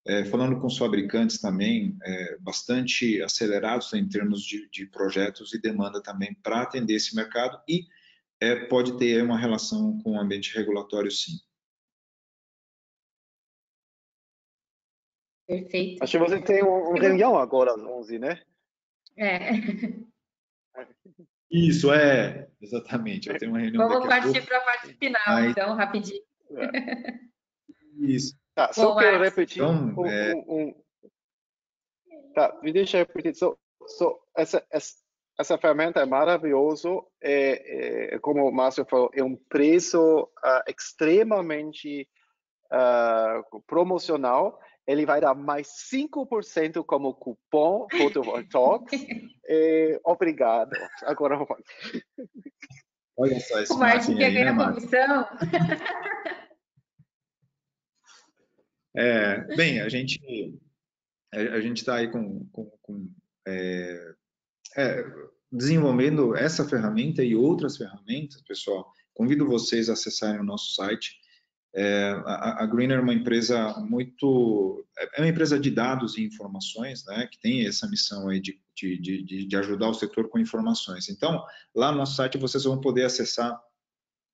é, 0.04 0.24
falando 0.24 0.58
com 0.58 0.66
os 0.66 0.76
fabricantes 0.76 1.38
também, 1.38 1.96
é, 2.02 2.36
bastante 2.40 3.22
acelerados 3.22 3.92
em 3.92 4.08
termos 4.08 4.42
de, 4.42 4.68
de 4.70 4.86
projetos 4.86 5.54
e 5.54 5.60
demanda 5.60 6.02
também 6.02 6.34
para 6.42 6.62
atender 6.62 6.94
esse 6.94 7.14
mercado 7.14 7.60
e 7.68 7.86
é, 8.40 8.56
pode 8.66 8.98
ter 8.98 9.22
uma 9.22 9.38
relação 9.38 9.98
com 10.02 10.12
o 10.12 10.20
ambiente 10.20 10.52
regulatório, 10.56 11.10
sim. 11.10 11.38
Perfeito. 15.46 16.02
Acho 16.02 16.18
que 16.18 16.24
você 16.24 16.40
tem 16.40 16.64
um 16.64 16.94
reunião 16.94 17.36
agora, 17.36 17.74
11, 17.74 18.18
né? 18.18 18.42
É. 19.16 19.50
Isso, 21.50 21.92
é. 21.92 22.48
Exatamente. 22.60 23.28
Eu 23.28 23.38
tenho 23.38 23.52
uma 23.52 23.60
reunião 23.60 23.88
Vamos 23.88 24.08
partir 24.08 24.44
para 24.46 24.58
a 24.58 24.60
parte 24.62 24.94
final, 24.94 25.22
Aí... 25.26 25.50
então, 25.50 25.74
rapidinho. 25.74 26.22
É. 26.56 27.18
Isso. 27.98 28.36
Tá, 28.54 28.72
só 28.72 28.96
quero 28.96 29.22
repetir 29.22 29.62
então, 29.62 29.94
um, 29.96 30.06
é... 30.06 30.34
um, 30.34 30.68
um, 30.68 30.82
Tá, 32.34 32.58
me 32.62 32.72
deixa 32.72 32.98
repetir. 32.98 33.34
So, 33.34 33.58
so, 33.86 34.18
essa, 34.34 34.64
essa, 34.70 34.94
essa 35.38 35.58
ferramenta 35.58 36.00
é 36.00 36.06
maravilhosa. 36.06 36.88
É, 37.20 38.14
é, 38.14 38.18
como 38.18 38.48
o 38.48 38.52
Márcio 38.52 38.86
falou, 38.86 39.10
é 39.14 39.22
um 39.22 39.36
preço 39.36 40.22
uh, 40.22 40.70
extremamente 40.70 42.08
uh, 42.72 43.60
promocional 43.66 44.58
ele 44.86 45.06
vai 45.06 45.20
dar 45.20 45.34
mais 45.34 45.68
5% 45.92 46.84
como 46.84 47.14
cupom 47.14 47.86
Photovoltaics. 47.90 49.06
é, 49.48 50.00
obrigado. 50.04 50.72
Agora 51.02 51.36
vamos. 51.36 51.62
Olha 53.16 53.40
só 53.40 53.60
esse 53.60 53.72
O 53.72 53.78
Martin 53.78 54.16
quer 54.16 54.30
ganhar 54.32 54.54
né, 54.54 54.64
comissão. 54.64 55.28
É, 58.94 59.40
bem, 59.56 59.80
a 59.80 59.88
gente 59.88 60.20
a, 61.32 61.60
gente 61.60 61.78
está 61.78 61.96
aí 61.96 62.10
com, 62.10 62.44
com, 62.52 62.70
com 62.82 63.10
é, 63.48 64.14
é, 64.76 65.04
desenvolvendo 65.50 66.36
essa 66.36 66.68
ferramenta 66.68 67.24
e 67.24 67.34
outras 67.34 67.76
ferramentas, 67.76 68.42
pessoal. 68.42 68.92
Convido 69.14 69.46
vocês 69.46 69.88
a 69.88 69.94
acessarem 69.94 70.40
o 70.40 70.44
nosso 70.44 70.74
site 70.74 71.16
é, 71.74 72.10
a, 72.26 72.62
a 72.62 72.66
Greener 72.66 72.98
é 72.98 73.02
uma 73.02 73.14
empresa 73.14 73.74
muito, 73.78 74.84
é 75.14 75.20
uma 75.20 75.28
empresa 75.28 75.58
de 75.58 75.70
dados 75.70 76.18
e 76.18 76.24
informações, 76.24 77.04
né, 77.06 77.26
que 77.30 77.40
tem 77.40 77.66
essa 77.66 77.88
missão 77.88 78.28
aí 78.28 78.40
de, 78.40 78.60
de, 78.76 78.98
de, 78.98 79.46
de 79.46 79.56
ajudar 79.56 79.88
o 79.88 79.94
setor 79.94 80.28
com 80.28 80.38
informações. 80.38 81.08
Então, 81.08 81.42
lá 81.74 81.90
no 81.90 81.98
nosso 81.98 82.16
site 82.16 82.36
vocês 82.38 82.64
vão 82.64 82.80
poder 82.80 83.04
acessar 83.04 83.58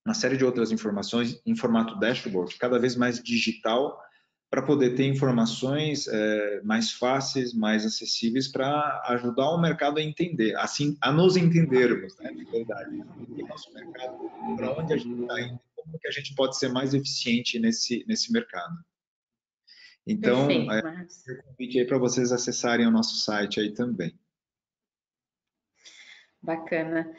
uma 0.05 0.14
série 0.14 0.36
de 0.36 0.45
outras 0.45 0.72
informações 0.72 1.41
em 1.45 1.55
formato 1.55 1.99
dashboard, 1.99 2.57
cada 2.57 2.78
vez 2.78 2.97
mais 2.97 3.22
digital, 3.22 4.01
para 4.51 4.62
poder 4.62 4.95
ter 4.95 5.05
informações 5.05 6.09
é, 6.09 6.62
mais 6.64 6.91
fáceis, 6.91 7.53
mais 7.53 7.84
acessíveis, 7.84 8.49
para 8.49 9.03
ajudar 9.09 9.51
o 9.51 9.61
mercado 9.61 9.99
a 9.99 10.03
entender, 10.03 10.57
assim, 10.57 10.97
a 11.03 11.12
nos 11.12 11.36
entendermos, 11.36 12.16
né, 12.18 12.32
de 12.32 12.45
verdade, 12.45 13.05
o 13.28 13.47
nosso 13.47 13.72
mercado, 13.74 14.16
para 14.57 14.72
onde 14.72 14.95
a 14.95 14.97
gente 14.97 15.20
está 15.20 15.41
indo, 15.43 15.61
como 15.89 15.99
que 15.99 16.09
a 16.09 16.12
gente 16.12 16.34
pode 16.34 16.59
ser 16.59 16.68
mais 16.68 16.93
eficiente 16.93 17.59
nesse, 17.59 18.05
nesse 18.07 18.30
mercado. 18.32 18.76
Então, 20.07 20.47
Perfeito, 20.47 20.72
é, 20.72 21.07
eu 21.26 21.43
convite 21.43 21.78
aí 21.78 21.86
para 21.86 21.99
vocês 21.99 22.32
acessarem 22.32 22.86
o 22.86 22.91
nosso 22.91 23.16
site 23.16 23.61
aí 23.61 23.72
também. 23.72 24.18
Bacana. 26.41 27.11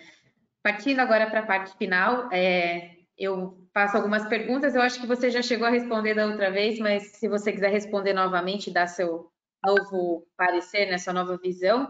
Partindo 0.63 0.99
agora 0.99 1.29
para 1.29 1.41
a 1.41 1.45
parte 1.45 1.77
final, 1.77 2.31
é, 2.31 2.95
eu 3.17 3.67
faço 3.73 3.97
algumas 3.97 4.27
perguntas. 4.27 4.75
Eu 4.75 4.81
acho 4.81 4.99
que 4.99 5.07
você 5.07 5.29
já 5.29 5.41
chegou 5.41 5.67
a 5.67 5.71
responder 5.71 6.15
da 6.15 6.25
outra 6.25 6.51
vez, 6.51 6.79
mas 6.79 7.11
se 7.17 7.27
você 7.27 7.51
quiser 7.51 7.69
responder 7.69 8.13
novamente, 8.13 8.71
dar 8.71 8.87
seu 8.87 9.31
novo 9.63 10.27
parecer, 10.37 10.89
né, 10.89 10.97
sua 10.97 11.13
nova 11.13 11.37
visão. 11.37 11.87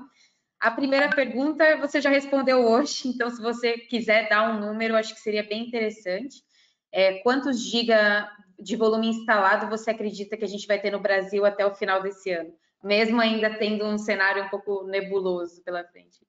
A 0.60 0.72
primeira 0.72 1.10
pergunta 1.10 1.78
você 1.78 2.02
já 2.02 2.10
respondeu 2.10 2.66
hoje, 2.66 3.08
então 3.08 3.30
se 3.30 3.42
você 3.42 3.78
quiser 3.78 4.28
dar 4.28 4.52
um 4.52 4.60
número, 4.60 4.98
acho 4.98 5.14
que 5.14 5.22
seria 5.22 5.44
bem 5.44 5.66
interessante. 5.66 6.44
É, 6.92 7.20
quantos 7.20 7.62
giga 7.62 8.30
de 8.60 8.76
volume 8.76 9.08
instalado 9.08 9.70
você 9.70 9.92
acredita 9.92 10.36
que 10.36 10.44
a 10.44 10.48
gente 10.48 10.68
vai 10.68 10.80
ter 10.80 10.92
no 10.92 11.00
Brasil 11.00 11.46
até 11.46 11.66
o 11.66 11.74
final 11.74 12.02
desse 12.02 12.32
ano? 12.32 12.54
Mesmo 12.84 13.20
ainda 13.20 13.58
tendo 13.58 13.86
um 13.86 13.98
cenário 13.98 14.44
um 14.44 14.50
pouco 14.50 14.84
nebuloso 14.84 15.62
pela 15.64 15.84
frente. 15.84 16.20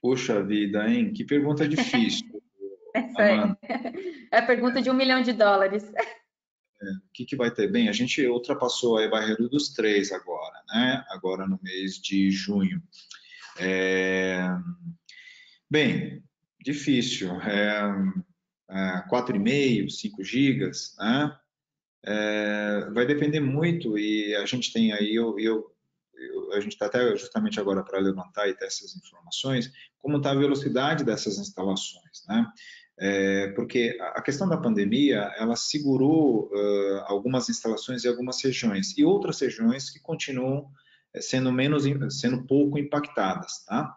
Poxa 0.00 0.42
vida, 0.42 0.88
hein? 0.88 1.12
Que 1.12 1.24
pergunta 1.24 1.68
difícil. 1.68 2.26
Essa 2.94 3.22
é. 3.22 3.56
é 4.32 4.38
a 4.38 4.46
pergunta 4.46 4.80
de 4.80 4.90
um 4.90 4.94
milhão 4.94 5.22
de 5.22 5.32
dólares. 5.32 5.90
É, 6.80 6.90
o 6.90 7.12
que, 7.12 7.24
que 7.24 7.36
vai 7.36 7.50
ter? 7.50 7.70
Bem, 7.70 7.88
a 7.88 7.92
gente 7.92 8.24
ultrapassou 8.26 8.98
a 8.98 9.08
barreira 9.08 9.48
dos 9.48 9.70
três 9.70 10.12
agora, 10.12 10.62
né? 10.68 11.04
Agora 11.10 11.46
no 11.46 11.58
mês 11.62 11.96
de 11.96 12.30
junho. 12.30 12.80
É... 13.58 14.48
Bem, 15.68 16.22
difícil. 16.60 17.40
É... 17.42 17.82
4,5, 18.68 19.90
5 19.90 20.22
gigas, 20.22 20.94
né? 20.98 21.36
É, 22.04 22.88
vai 22.92 23.06
depender 23.06 23.40
muito 23.40 23.98
e 23.98 24.34
a 24.36 24.46
gente 24.46 24.72
tem 24.72 24.92
aí, 24.92 25.14
eu, 25.14 25.38
eu, 25.38 25.74
eu 26.14 26.52
a 26.52 26.60
gente 26.60 26.72
está 26.72 26.86
até 26.86 27.16
justamente 27.16 27.58
agora 27.58 27.82
para 27.82 27.98
levantar 27.98 28.48
e 28.48 28.54
ter 28.54 28.66
essas 28.66 28.96
informações, 28.96 29.72
como 29.98 30.18
está 30.18 30.30
a 30.30 30.34
velocidade 30.34 31.04
dessas 31.04 31.38
instalações, 31.38 32.24
né? 32.28 32.46
É, 33.00 33.48
porque 33.52 33.96
a 34.00 34.20
questão 34.20 34.48
da 34.48 34.56
pandemia, 34.56 35.32
ela 35.38 35.54
segurou 35.54 36.50
uh, 36.52 37.04
algumas 37.04 37.48
instalações 37.48 38.04
em 38.04 38.08
algumas 38.08 38.42
regiões 38.42 38.96
e 38.98 39.04
outras 39.04 39.40
regiões 39.40 39.88
que 39.88 40.00
continuam 40.00 40.68
sendo 41.20 41.52
menos, 41.52 41.84
sendo 42.10 42.44
pouco 42.44 42.78
impactadas, 42.78 43.64
tá? 43.64 43.94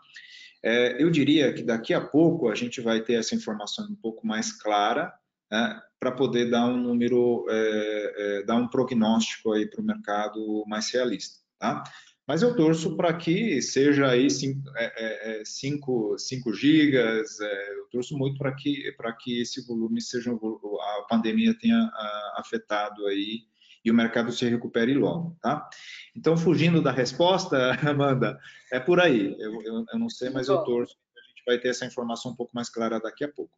É, 0.64 1.02
eu 1.02 1.10
diria 1.10 1.52
que 1.54 1.64
daqui 1.64 1.94
a 1.94 2.02
pouco 2.02 2.50
a 2.50 2.56
gente 2.56 2.82
vai 2.82 3.02
ter 3.02 3.14
essa 3.14 3.34
informação 3.34 3.86
um 3.90 3.96
pouco 3.96 4.26
mais 4.26 4.52
clara 4.52 5.12
né, 5.52 5.82
para 6.00 6.12
poder 6.12 6.50
dar 6.50 6.66
um 6.68 6.78
número, 6.78 7.46
é, 7.50 8.14
é, 8.18 8.44
dar 8.44 8.56
um 8.56 8.68
prognóstico 8.68 9.52
aí 9.54 9.68
para 9.68 9.82
o 9.82 9.86
mercado 9.86 10.64
mais 10.68 10.92
realista, 10.92 11.40
tá? 11.60 11.84
Mas 12.28 12.44
eu 12.44 12.56
torço 12.56 12.96
para 12.96 13.14
que 13.14 13.62
seja 13.62 14.08
aí 14.08 14.30
5 14.30 14.62
é, 14.78 15.42
é, 15.42 16.54
gigas, 16.54 17.40
é, 17.42 17.74
eu 17.74 17.88
torço 17.92 18.18
muito 18.18 18.38
para 18.38 18.54
que, 18.56 18.96
que 19.20 19.42
esse 19.42 19.66
volume 19.68 20.00
seja, 20.00 20.32
a 20.32 21.06
pandemia 21.10 21.58
tenha 21.60 21.92
afetado 22.38 23.06
aí 23.08 23.42
e 23.84 23.92
o 23.92 23.94
mercado 23.94 24.32
se 24.32 24.48
recupere 24.48 24.94
logo, 24.94 25.36
tá? 25.42 25.68
Então, 26.16 26.38
fugindo 26.38 26.82
da 26.82 26.92
resposta, 26.92 27.72
Amanda, 27.90 28.40
é 28.72 28.80
por 28.80 29.00
aí. 29.00 29.36
Eu, 29.40 29.62
eu, 29.64 29.86
eu 29.92 30.00
não 30.00 30.10
sei, 30.10 30.30
mas 30.30 30.48
Bom. 30.48 30.54
eu 30.54 30.64
torço 30.64 30.98
a 31.18 31.28
gente 31.30 31.44
vai 31.46 31.60
ter 31.60 31.70
essa 31.70 31.86
informação 31.86 32.32
um 32.32 32.36
pouco 32.36 32.52
mais 32.54 32.70
clara 32.70 33.00
daqui 33.00 33.24
a 33.24 33.32
pouco. 33.32 33.58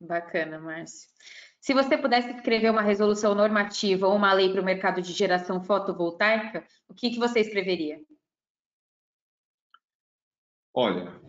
Bacana, 0.00 0.58
Márcio. 0.58 1.08
Se 1.60 1.72
você 1.72 1.96
pudesse 1.96 2.30
escrever 2.30 2.70
uma 2.70 2.82
resolução 2.82 3.34
normativa 3.34 4.06
ou 4.06 4.14
uma 4.14 4.32
lei 4.32 4.52
para 4.52 4.60
o 4.60 4.64
mercado 4.64 5.02
de 5.02 5.12
geração 5.12 5.62
fotovoltaica, 5.62 6.64
o 6.88 6.94
que, 6.94 7.10
que 7.10 7.18
você 7.18 7.40
escreveria? 7.40 8.00
Olha, 10.72 11.20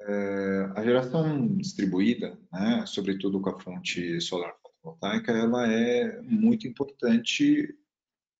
é, 0.00 0.72
a 0.76 0.84
geração 0.84 1.48
distribuída, 1.56 2.38
né, 2.52 2.84
sobretudo 2.86 3.40
com 3.40 3.50
a 3.50 3.58
fonte 3.58 4.20
solar 4.20 4.54
fotovoltaica, 4.82 5.32
ela 5.32 5.70
é 5.72 6.20
muito 6.22 6.66
importante 6.66 7.74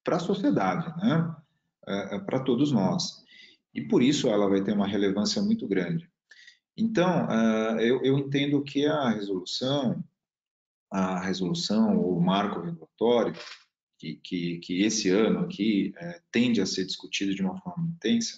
para 0.04 0.16
a 0.16 0.20
sociedade, 0.20 0.88
né? 0.98 1.34
É, 1.86 2.16
é 2.16 2.18
para 2.18 2.40
todos 2.40 2.72
nós. 2.72 3.22
E 3.74 3.80
por 3.80 4.02
isso 4.02 4.28
ela 4.28 4.48
vai 4.48 4.62
ter 4.62 4.72
uma 4.72 4.86
relevância 4.86 5.40
muito 5.40 5.66
grande. 5.66 6.10
Então, 6.76 7.26
uh, 7.26 7.78
eu, 7.80 8.02
eu, 8.02 8.18
entendo 8.18 8.62
que 8.62 8.86
a 8.86 9.10
resolução, 9.10 10.02
a 10.90 11.20
resolução, 11.20 11.98
o 11.98 12.20
marco 12.20 12.60
regulatório, 12.60 13.34
que, 13.98 14.16
que, 14.16 14.58
que 14.58 14.82
esse 14.82 15.10
ano 15.10 15.40
aqui 15.40 15.92
é, 15.96 16.20
tende 16.32 16.60
a 16.60 16.66
ser 16.66 16.84
discutido 16.84 17.34
de 17.34 17.42
uma 17.42 17.60
forma 17.60 17.86
intensa, 17.88 18.36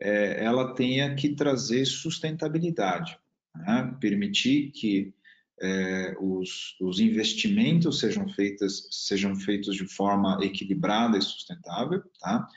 é, 0.00 0.42
ela 0.42 0.74
tenha 0.74 1.14
que 1.14 1.34
trazer 1.34 1.84
sustentabilidade, 1.84 3.18
né? 3.54 3.94
permitir 4.00 4.70
que 4.70 5.12
é, 5.60 6.16
os, 6.18 6.76
os, 6.80 7.00
investimentos 7.00 8.00
sejam, 8.00 8.28
feitas, 8.28 8.88
sejam 8.90 9.36
feitos 9.36 9.76
de 9.76 9.86
forma 9.86 10.38
equilibrada 10.42 11.18
e 11.18 11.22
sustentável, 11.22 12.02
tá? 12.18 12.48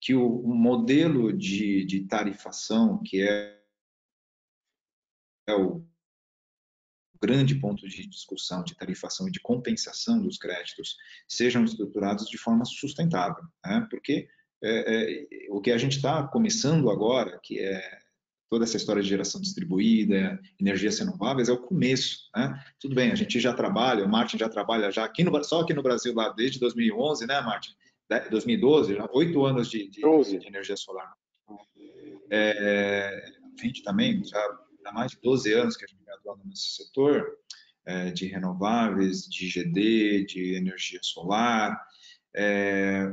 que 0.00 0.14
o, 0.14 0.40
o 0.40 0.54
modelo 0.54 1.32
de, 1.32 1.84
de, 1.84 2.04
tarifação, 2.04 3.00
que 3.02 3.22
é, 3.22 3.60
é 5.46 5.54
o 5.54 5.84
grande 7.20 7.54
ponto 7.56 7.88
de 7.88 8.06
discussão 8.06 8.62
de 8.62 8.76
tarifação 8.76 9.28
e 9.28 9.32
de 9.32 9.40
compensação 9.40 10.20
dos 10.20 10.38
créditos, 10.38 10.96
sejam 11.28 11.64
estruturados 11.64 12.28
de 12.28 12.38
forma 12.38 12.64
sustentável, 12.64 13.44
né? 13.64 13.86
porque 13.90 14.28
é, 14.62 15.14
é, 15.14 15.50
o 15.50 15.60
que 15.60 15.70
a 15.70 15.78
gente 15.78 15.96
está 15.96 16.26
começando 16.26 16.90
agora, 16.90 17.38
que 17.40 17.60
é 17.60 17.98
toda 18.48 18.64
essa 18.64 18.76
história 18.76 19.02
de 19.02 19.08
geração 19.08 19.40
distribuída, 19.40 20.40
energias 20.60 20.98
renováveis, 20.98 21.48
é 21.48 21.52
o 21.52 21.58
começo. 21.58 22.30
Né? 22.34 22.64
Tudo 22.80 22.94
bem, 22.94 23.10
a 23.10 23.14
gente 23.14 23.38
já 23.38 23.52
trabalha, 23.52 24.04
o 24.04 24.08
Martin 24.08 24.38
já 24.38 24.48
trabalha 24.48 24.90
já 24.90 25.04
aqui 25.04 25.22
no, 25.22 25.44
só 25.44 25.60
aqui 25.60 25.74
no 25.74 25.82
Brasil 25.82 26.14
lá 26.14 26.30
desde 26.30 26.58
2011, 26.58 27.26
né, 27.26 27.40
Martin? 27.40 27.72
2012, 28.30 28.94
já 28.94 29.06
oito 29.12 29.44
anos 29.44 29.68
de, 29.70 29.88
de, 29.88 30.00
de, 30.00 30.46
energia 30.46 30.76
solar. 30.76 31.12
É, 32.30 33.22
a 33.58 33.62
gente 33.62 33.82
também 33.82 34.24
já 34.24 34.42
há 34.86 34.92
mais 34.92 35.12
de 35.12 35.18
12 35.22 35.52
anos 35.52 35.76
que 35.76 35.84
a 35.84 35.88
gente 35.88 36.08
atua 36.10 36.38
nesse 36.44 36.70
setor 36.76 37.26
é, 37.84 38.10
de 38.10 38.26
renováveis, 38.26 39.28
de 39.28 39.46
GD, 39.48 40.24
de 40.24 40.54
energia 40.54 41.00
solar. 41.02 41.78
É, 42.34 43.12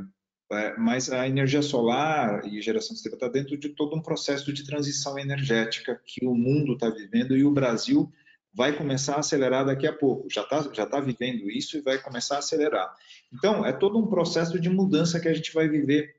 mas 0.78 1.10
a 1.10 1.26
energia 1.26 1.62
solar 1.62 2.46
e 2.46 2.62
geração 2.62 2.94
de 2.94 3.08
está 3.08 3.28
dentro 3.28 3.56
de 3.56 3.70
todo 3.70 3.96
um 3.96 4.02
processo 4.02 4.52
de 4.52 4.64
transição 4.64 5.18
energética 5.18 6.00
que 6.04 6.24
o 6.24 6.34
mundo 6.34 6.74
está 6.74 6.88
vivendo 6.88 7.36
e 7.36 7.44
o 7.44 7.50
Brasil 7.50 8.12
vai 8.54 8.72
começar 8.72 9.16
a 9.16 9.20
acelerar 9.20 9.66
daqui 9.66 9.86
a 9.86 9.92
pouco. 9.92 10.30
Já 10.30 10.42
está 10.42 10.62
já 10.72 10.86
tá 10.86 11.00
vivendo 11.00 11.50
isso 11.50 11.76
e 11.76 11.82
vai 11.82 11.98
começar 11.98 12.36
a 12.36 12.38
acelerar. 12.38 12.94
Então, 13.32 13.66
é 13.66 13.72
todo 13.72 13.98
um 13.98 14.06
processo 14.06 14.58
de 14.58 14.70
mudança 14.70 15.20
que 15.20 15.28
a 15.28 15.34
gente 15.34 15.52
vai 15.52 15.68
viver 15.68 16.16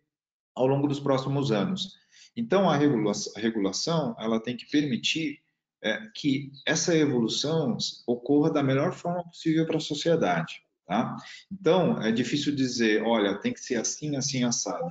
ao 0.53 0.67
longo 0.67 0.87
dos 0.87 0.99
próximos 0.99 1.51
anos. 1.51 1.97
Então, 2.35 2.69
a 2.69 2.75
regulação, 2.75 3.33
a 3.35 3.39
regulação 3.39 4.15
ela 4.19 4.39
tem 4.39 4.55
que 4.55 4.69
permitir 4.69 5.39
é, 5.81 5.99
que 6.13 6.51
essa 6.65 6.95
evolução 6.95 7.77
ocorra 8.05 8.51
da 8.51 8.61
melhor 8.61 8.93
forma 8.93 9.23
possível 9.23 9.65
para 9.65 9.77
a 9.77 9.79
sociedade. 9.81 10.61
Tá? 10.87 11.17
Então, 11.51 12.01
é 12.01 12.11
difícil 12.13 12.55
dizer, 12.55 13.03
olha, 13.03 13.37
tem 13.37 13.51
que 13.51 13.59
ser 13.59 13.75
assim, 13.75 14.15
assim, 14.15 14.45
assado. 14.45 14.89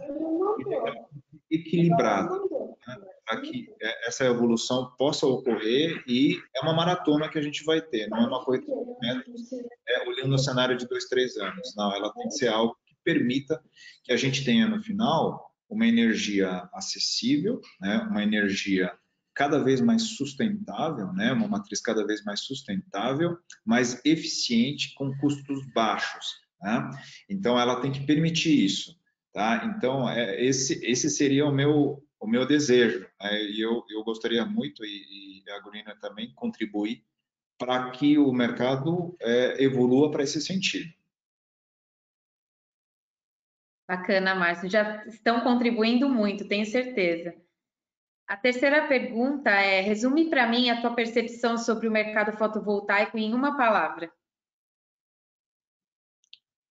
Equilibrado, 1.51 2.39
né? 2.87 2.97
para 3.25 3.41
que 3.41 3.67
é, 3.81 4.09
essa 4.09 4.27
evolução 4.27 4.93
possa 4.99 5.27
ocorrer 5.27 6.05
e 6.07 6.39
é 6.55 6.61
uma 6.61 6.75
maratona 6.75 7.31
que 7.31 7.39
a 7.39 7.43
gente 7.43 7.65
vai 7.65 7.81
ter, 7.81 8.09
não 8.09 8.19
é 8.19 8.27
uma 8.27 8.45
coisa 8.45 8.63
é, 9.89 10.09
olhando 10.09 10.35
o 10.35 10.39
cenário 10.39 10.77
de 10.77 10.87
dois, 10.87 11.07
três 11.07 11.37
anos. 11.39 11.75
Não, 11.75 11.95
ela 11.95 12.13
tem 12.13 12.29
que 12.29 12.35
ser 12.35 12.49
algo 12.49 12.77
que 12.87 12.95
permita 13.03 13.59
que 14.05 14.13
a 14.13 14.17
gente 14.17 14.45
tenha 14.45 14.69
no 14.69 14.83
final 14.83 15.51
uma 15.69 15.87
energia 15.87 16.69
acessível, 16.75 17.61
né? 17.81 18.07
uma 18.11 18.23
energia 18.23 18.93
cada 19.37 19.62
vez 19.62 19.82
mais 19.82 20.16
sustentável, 20.16 21.12
né? 21.12 21.30
uma 21.30 21.47
matriz 21.47 21.78
cada 21.80 22.07
vez 22.07 22.24
mais 22.24 22.41
sustentável, 22.41 23.39
mais 23.64 24.01
eficiente, 24.03 24.95
com 24.95 25.14
custos 25.18 25.64
baixos. 25.74 26.41
Né? 26.61 26.91
Então, 27.28 27.61
ela 27.61 27.80
tem 27.82 27.93
que 27.93 28.07
permitir 28.07 28.64
isso. 28.64 28.99
Tá? 29.34 29.62
Então, 29.66 30.09
é, 30.09 30.43
esse, 30.43 30.82
esse 30.82 31.11
seria 31.11 31.45
o 31.45 31.53
meu, 31.53 32.03
o 32.18 32.26
meu 32.26 32.47
desejo. 32.47 33.07
Né? 33.20 33.45
E 33.45 33.61
eu, 33.61 33.84
eu 33.91 34.03
gostaria 34.03 34.45
muito, 34.47 34.82
e, 34.82 35.43
e 35.45 35.51
a 35.51 35.61
Gurina 35.61 35.95
também, 36.01 36.32
contribuir 36.34 37.05
para 37.59 37.91
que 37.91 38.16
o 38.16 38.32
mercado 38.32 39.14
é, 39.20 39.62
evolua 39.62 40.11
para 40.11 40.22
esse 40.22 40.41
sentido. 40.41 40.91
Bacana, 43.87 44.34
Márcio. 44.34 44.70
Já 44.70 45.05
estão 45.05 45.43
contribuindo 45.43 46.09
muito, 46.09 46.49
tenho 46.49 46.64
certeza. 46.64 47.34
A 48.27 48.37
terceira 48.37 48.89
pergunta 48.89 49.51
é: 49.51 49.81
resume 49.81 50.29
para 50.29 50.49
mim 50.49 50.68
a 50.68 50.81
tua 50.81 50.95
percepção 50.95 51.57
sobre 51.57 51.87
o 51.87 51.93
mercado 51.93 52.37
fotovoltaico 52.37 53.16
em 53.16 53.33
uma 53.33 53.57
palavra. 53.57 54.12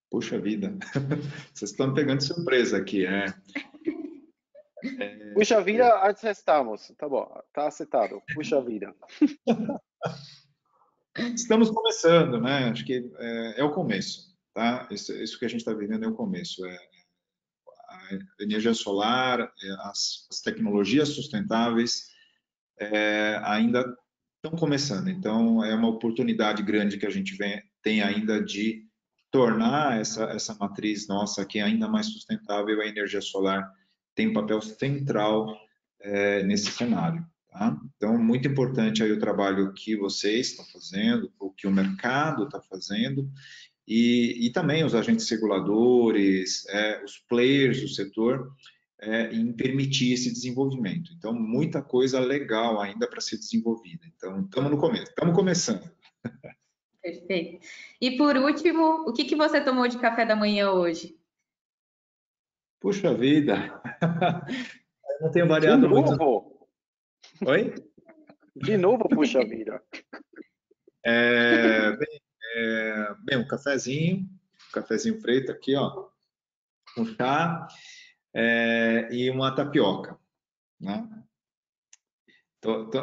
Puxa 0.09 0.39
vida, 0.39 0.73
vocês 1.53 1.71
estão 1.71 1.93
pegando 1.93 2.21
surpresa 2.21 2.77
aqui, 2.77 3.05
é. 3.05 3.25
é... 4.99 5.33
Puxa 5.33 5.61
vida, 5.61 5.89
estamos. 6.23 6.93
Tá 6.97 7.09
bom, 7.09 7.41
tá 7.53 7.67
aceitado. 7.67 8.21
Puxa 8.33 8.61
vida. 8.61 8.95
Estamos 11.33 11.71
começando, 11.71 12.41
né? 12.41 12.69
Acho 12.69 12.85
que 12.85 13.09
é, 13.17 13.61
é 13.61 13.63
o 13.63 13.71
começo, 13.71 14.35
tá? 14.53 14.85
Isso, 14.91 15.13
isso, 15.13 15.39
que 15.39 15.45
a 15.45 15.47
gente 15.47 15.61
está 15.61 15.73
vivendo 15.73 16.03
é 16.03 16.07
o 16.09 16.13
começo. 16.13 16.65
É, 16.65 16.77
a 18.39 18.43
energia 18.43 18.73
solar, 18.73 19.41
é, 19.41 19.71
as, 19.81 20.27
as 20.29 20.41
tecnologias 20.41 21.09
sustentáveis 21.09 22.07
é, 22.79 23.39
ainda 23.43 23.85
estão 24.35 24.57
começando. 24.57 25.09
Então, 25.09 25.63
é 25.63 25.73
uma 25.73 25.89
oportunidade 25.89 26.61
grande 26.63 26.97
que 26.97 27.05
a 27.05 27.09
gente 27.09 27.35
vem, 27.35 27.61
tem 27.81 28.01
ainda 28.01 28.43
de 28.43 28.83
tornar 29.31 29.99
essa, 29.99 30.25
essa 30.25 30.55
matriz 30.55 31.07
nossa 31.07 31.41
aqui 31.41 31.59
ainda 31.59 31.87
mais 31.87 32.07
sustentável. 32.07 32.79
A 32.81 32.87
energia 32.87 33.21
solar 33.21 33.69
tem 34.13 34.29
um 34.29 34.33
papel 34.33 34.61
central 34.61 35.53
é, 35.99 36.43
nesse 36.43 36.71
cenário. 36.71 37.25
Tá? 37.49 37.77
Então, 37.95 38.17
muito 38.17 38.47
importante 38.47 39.03
aí 39.03 39.11
o 39.11 39.19
trabalho 39.19 39.73
que 39.73 39.95
vocês 39.95 40.51
estão 40.51 40.65
fazendo, 40.65 41.31
o 41.39 41.51
que 41.51 41.67
o 41.67 41.71
mercado 41.71 42.43
está 42.43 42.61
fazendo 42.61 43.29
e, 43.87 44.47
e 44.47 44.49
também 44.51 44.83
os 44.83 44.95
agentes 44.95 45.29
reguladores, 45.29 46.65
é, 46.67 47.03
os 47.03 47.17
players 47.19 47.81
do 47.81 47.87
setor, 47.87 48.51
é, 49.01 49.31
em 49.33 49.53
permitir 49.53 50.13
esse 50.13 50.31
desenvolvimento. 50.31 51.11
Então, 51.13 51.33
muita 51.33 51.81
coisa 51.81 52.19
legal 52.19 52.81
ainda 52.81 53.07
para 53.07 53.21
ser 53.21 53.37
desenvolvida. 53.37 54.05
Então, 54.15 54.41
estamos 54.41 54.71
no 54.71 54.77
começo, 54.77 55.09
estamos 55.09 55.35
começando. 55.35 55.89
Perfeito. 57.01 57.65
E 58.01 58.17
por 58.17 58.35
último, 58.35 59.07
o 59.07 59.13
que, 59.13 59.25
que 59.25 59.35
você 59.35 59.61
tomou 59.61 59.87
de 59.87 59.99
café 59.99 60.25
da 60.25 60.35
manhã 60.35 60.71
hoje? 60.71 61.15
Puxa 62.79 63.13
vida! 63.13 63.81
Eu 65.15 65.21
não 65.21 65.31
tenho 65.31 65.47
variado 65.47 65.81
de 65.83 65.87
novo? 65.87 66.17
muito. 66.17 67.49
Oi? 67.49 67.73
De 68.55 68.77
novo, 68.77 69.07
puxa 69.07 69.45
vida. 69.45 69.81
É, 71.05 71.95
bem, 71.95 72.21
é, 72.55 73.15
bem, 73.19 73.37
um 73.37 73.47
cafezinho, 73.47 74.21
um 74.21 74.71
cafezinho 74.71 75.21
preto 75.21 75.51
aqui, 75.51 75.75
ó, 75.75 76.07
um 76.97 77.05
chá 77.05 77.67
é, 78.33 79.09
e 79.11 79.29
uma 79.29 79.53
tapioca, 79.53 80.17
né? 80.79 81.07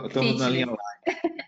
Estamos 0.07 0.41
na 0.41 0.49
linha 0.49 0.67
live. 0.67 1.43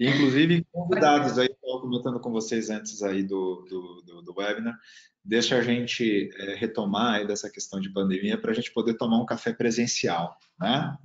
Inclusive, 0.00 0.64
convidados 0.72 1.38
aí, 1.38 1.48
estava 1.48 1.80
comentando 1.80 2.20
com 2.20 2.30
vocês 2.30 2.70
antes 2.70 3.02
aí 3.02 3.22
do, 3.22 3.66
do, 3.68 4.02
do, 4.02 4.22
do 4.22 4.34
webinar, 4.38 4.78
deixa 5.22 5.56
a 5.56 5.62
gente 5.62 6.30
é, 6.36 6.54
retomar 6.54 7.16
aí 7.16 7.26
dessa 7.26 7.50
questão 7.50 7.80
de 7.80 7.92
pandemia 7.92 8.40
para 8.40 8.52
a 8.52 8.54
gente 8.54 8.72
poder 8.72 8.94
tomar 8.94 9.20
um 9.20 9.26
café 9.26 9.52
presencial, 9.52 10.38
né? 10.58 10.96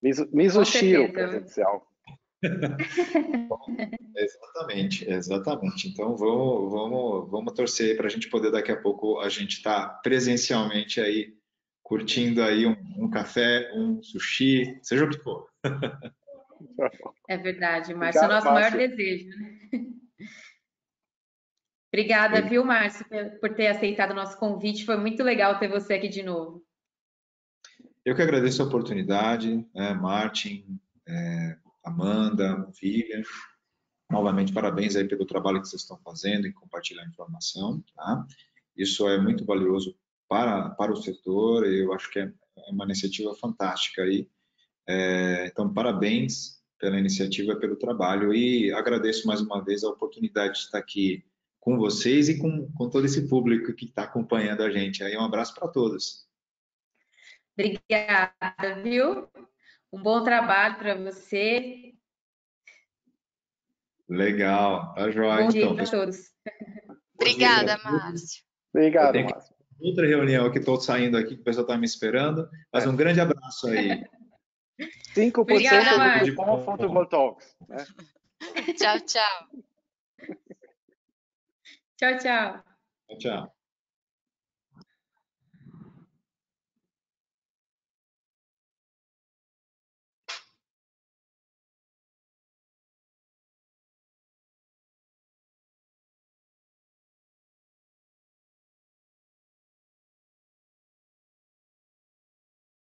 Miso, 0.00 0.28
misoshiro 0.32 1.12
presencial. 1.12 1.91
exatamente, 4.16 5.08
exatamente. 5.08 5.88
Então 5.88 6.16
vamos, 6.16 6.72
vamos, 6.72 7.30
vamos 7.30 7.52
torcer 7.54 7.96
para 7.96 8.06
a 8.06 8.10
gente 8.10 8.28
poder 8.28 8.50
daqui 8.50 8.72
a 8.72 8.80
pouco 8.80 9.20
a 9.20 9.28
gente 9.28 9.58
estar 9.58 9.88
tá 9.88 9.94
presencialmente 10.02 11.00
aí 11.00 11.34
curtindo 11.82 12.42
aí 12.42 12.66
um, 12.66 12.76
um, 12.96 13.10
café, 13.10 13.70
um 13.74 14.02
sushi, 14.02 14.78
seja 14.82 15.04
o 15.04 15.10
que 15.10 15.18
for. 15.18 15.48
É 17.28 17.36
verdade, 17.36 17.92
Márcio, 17.92 18.22
é 18.22 18.24
o 18.24 18.28
nosso 18.28 18.46
maior 18.46 18.70
desejo. 18.70 19.28
Né? 19.30 19.58
Obrigada, 21.92 22.40
Sim. 22.40 22.48
viu, 22.48 22.64
Márcio, 22.64 23.04
por 23.40 23.52
ter 23.54 23.66
aceitado 23.66 24.12
o 24.12 24.14
nosso 24.14 24.38
convite. 24.38 24.86
Foi 24.86 24.96
muito 24.96 25.24
legal 25.24 25.58
ter 25.58 25.66
você 25.66 25.94
aqui 25.94 26.08
de 26.08 26.22
novo. 26.22 26.64
Eu 28.04 28.14
que 28.14 28.22
agradeço 28.22 28.62
a 28.62 28.66
oportunidade, 28.66 29.66
né, 29.74 29.92
Martin, 29.92 30.80
é, 31.06 31.58
Amanda, 31.82 32.68
Vivian. 32.80 33.22
Novamente, 34.10 34.52
parabéns 34.52 34.94
aí 34.94 35.08
pelo 35.08 35.26
trabalho 35.26 35.60
que 35.60 35.68
vocês 35.68 35.82
estão 35.82 35.98
fazendo 35.98 36.46
em 36.46 36.52
compartilhar 36.52 37.06
informação. 37.06 37.82
Tá? 37.96 38.26
Isso 38.76 39.08
é 39.08 39.18
muito 39.20 39.44
valioso 39.44 39.96
para, 40.28 40.70
para 40.70 40.92
o 40.92 40.96
setor 40.96 41.66
e 41.66 41.82
eu 41.82 41.92
acho 41.92 42.10
que 42.10 42.18
é, 42.18 42.32
é 42.58 42.70
uma 42.70 42.84
iniciativa 42.84 43.34
fantástica 43.34 44.02
aí. 44.02 44.28
É, 44.86 45.46
então, 45.46 45.72
parabéns 45.72 46.62
pela 46.78 46.98
iniciativa, 46.98 47.56
pelo 47.56 47.76
trabalho 47.76 48.34
e 48.34 48.72
agradeço 48.72 49.26
mais 49.26 49.40
uma 49.40 49.64
vez 49.64 49.84
a 49.84 49.88
oportunidade 49.88 50.54
de 50.54 50.60
estar 50.60 50.78
aqui 50.78 51.24
com 51.60 51.78
vocês 51.78 52.28
e 52.28 52.38
com, 52.38 52.70
com 52.72 52.90
todo 52.90 53.06
esse 53.06 53.28
público 53.28 53.72
que 53.72 53.84
está 53.84 54.02
acompanhando 54.02 54.62
a 54.62 54.70
gente. 54.70 55.02
Aí 55.04 55.16
um 55.16 55.24
abraço 55.24 55.54
para 55.54 55.68
todos. 55.68 56.26
Obrigada, 57.56 58.82
viu? 58.82 59.28
Um 59.92 60.02
bom 60.02 60.24
trabalho 60.24 60.76
para 60.78 60.94
você. 60.94 61.92
Legal, 64.08 64.94
tá 64.94 65.10
joia. 65.10 65.42
Bom 65.42 65.48
dia 65.48 65.62
então, 65.64 65.76
para 65.76 65.90
todos. 65.90 66.18
Obrigada, 67.14 67.78
Márcio. 67.84 68.42
Obrigado, 68.74 69.14
Márcio. 69.20 69.54
Outra 69.80 70.06
reunião 70.06 70.50
que 70.50 70.58
estou 70.58 70.80
saindo 70.80 71.16
aqui, 71.16 71.34
que 71.34 71.40
o 71.40 71.44
pessoal 71.44 71.64
está 71.64 71.76
me 71.76 71.84
esperando. 71.84 72.48
Mas 72.72 72.86
um 72.86 72.96
grande 72.96 73.20
abraço 73.20 73.68
aí. 73.68 74.04
5% 75.14 75.38
Obrigada, 75.38 76.24
de 76.24 76.32
bom 76.32 76.62
fotovoltaics. 76.64 77.56
Né? 77.68 77.84
Tchau, 78.78 79.00
tchau. 79.00 79.48
tchau, 81.96 82.18
tchau. 82.18 82.64
Tchau, 83.08 83.18
tchau. 83.18 83.61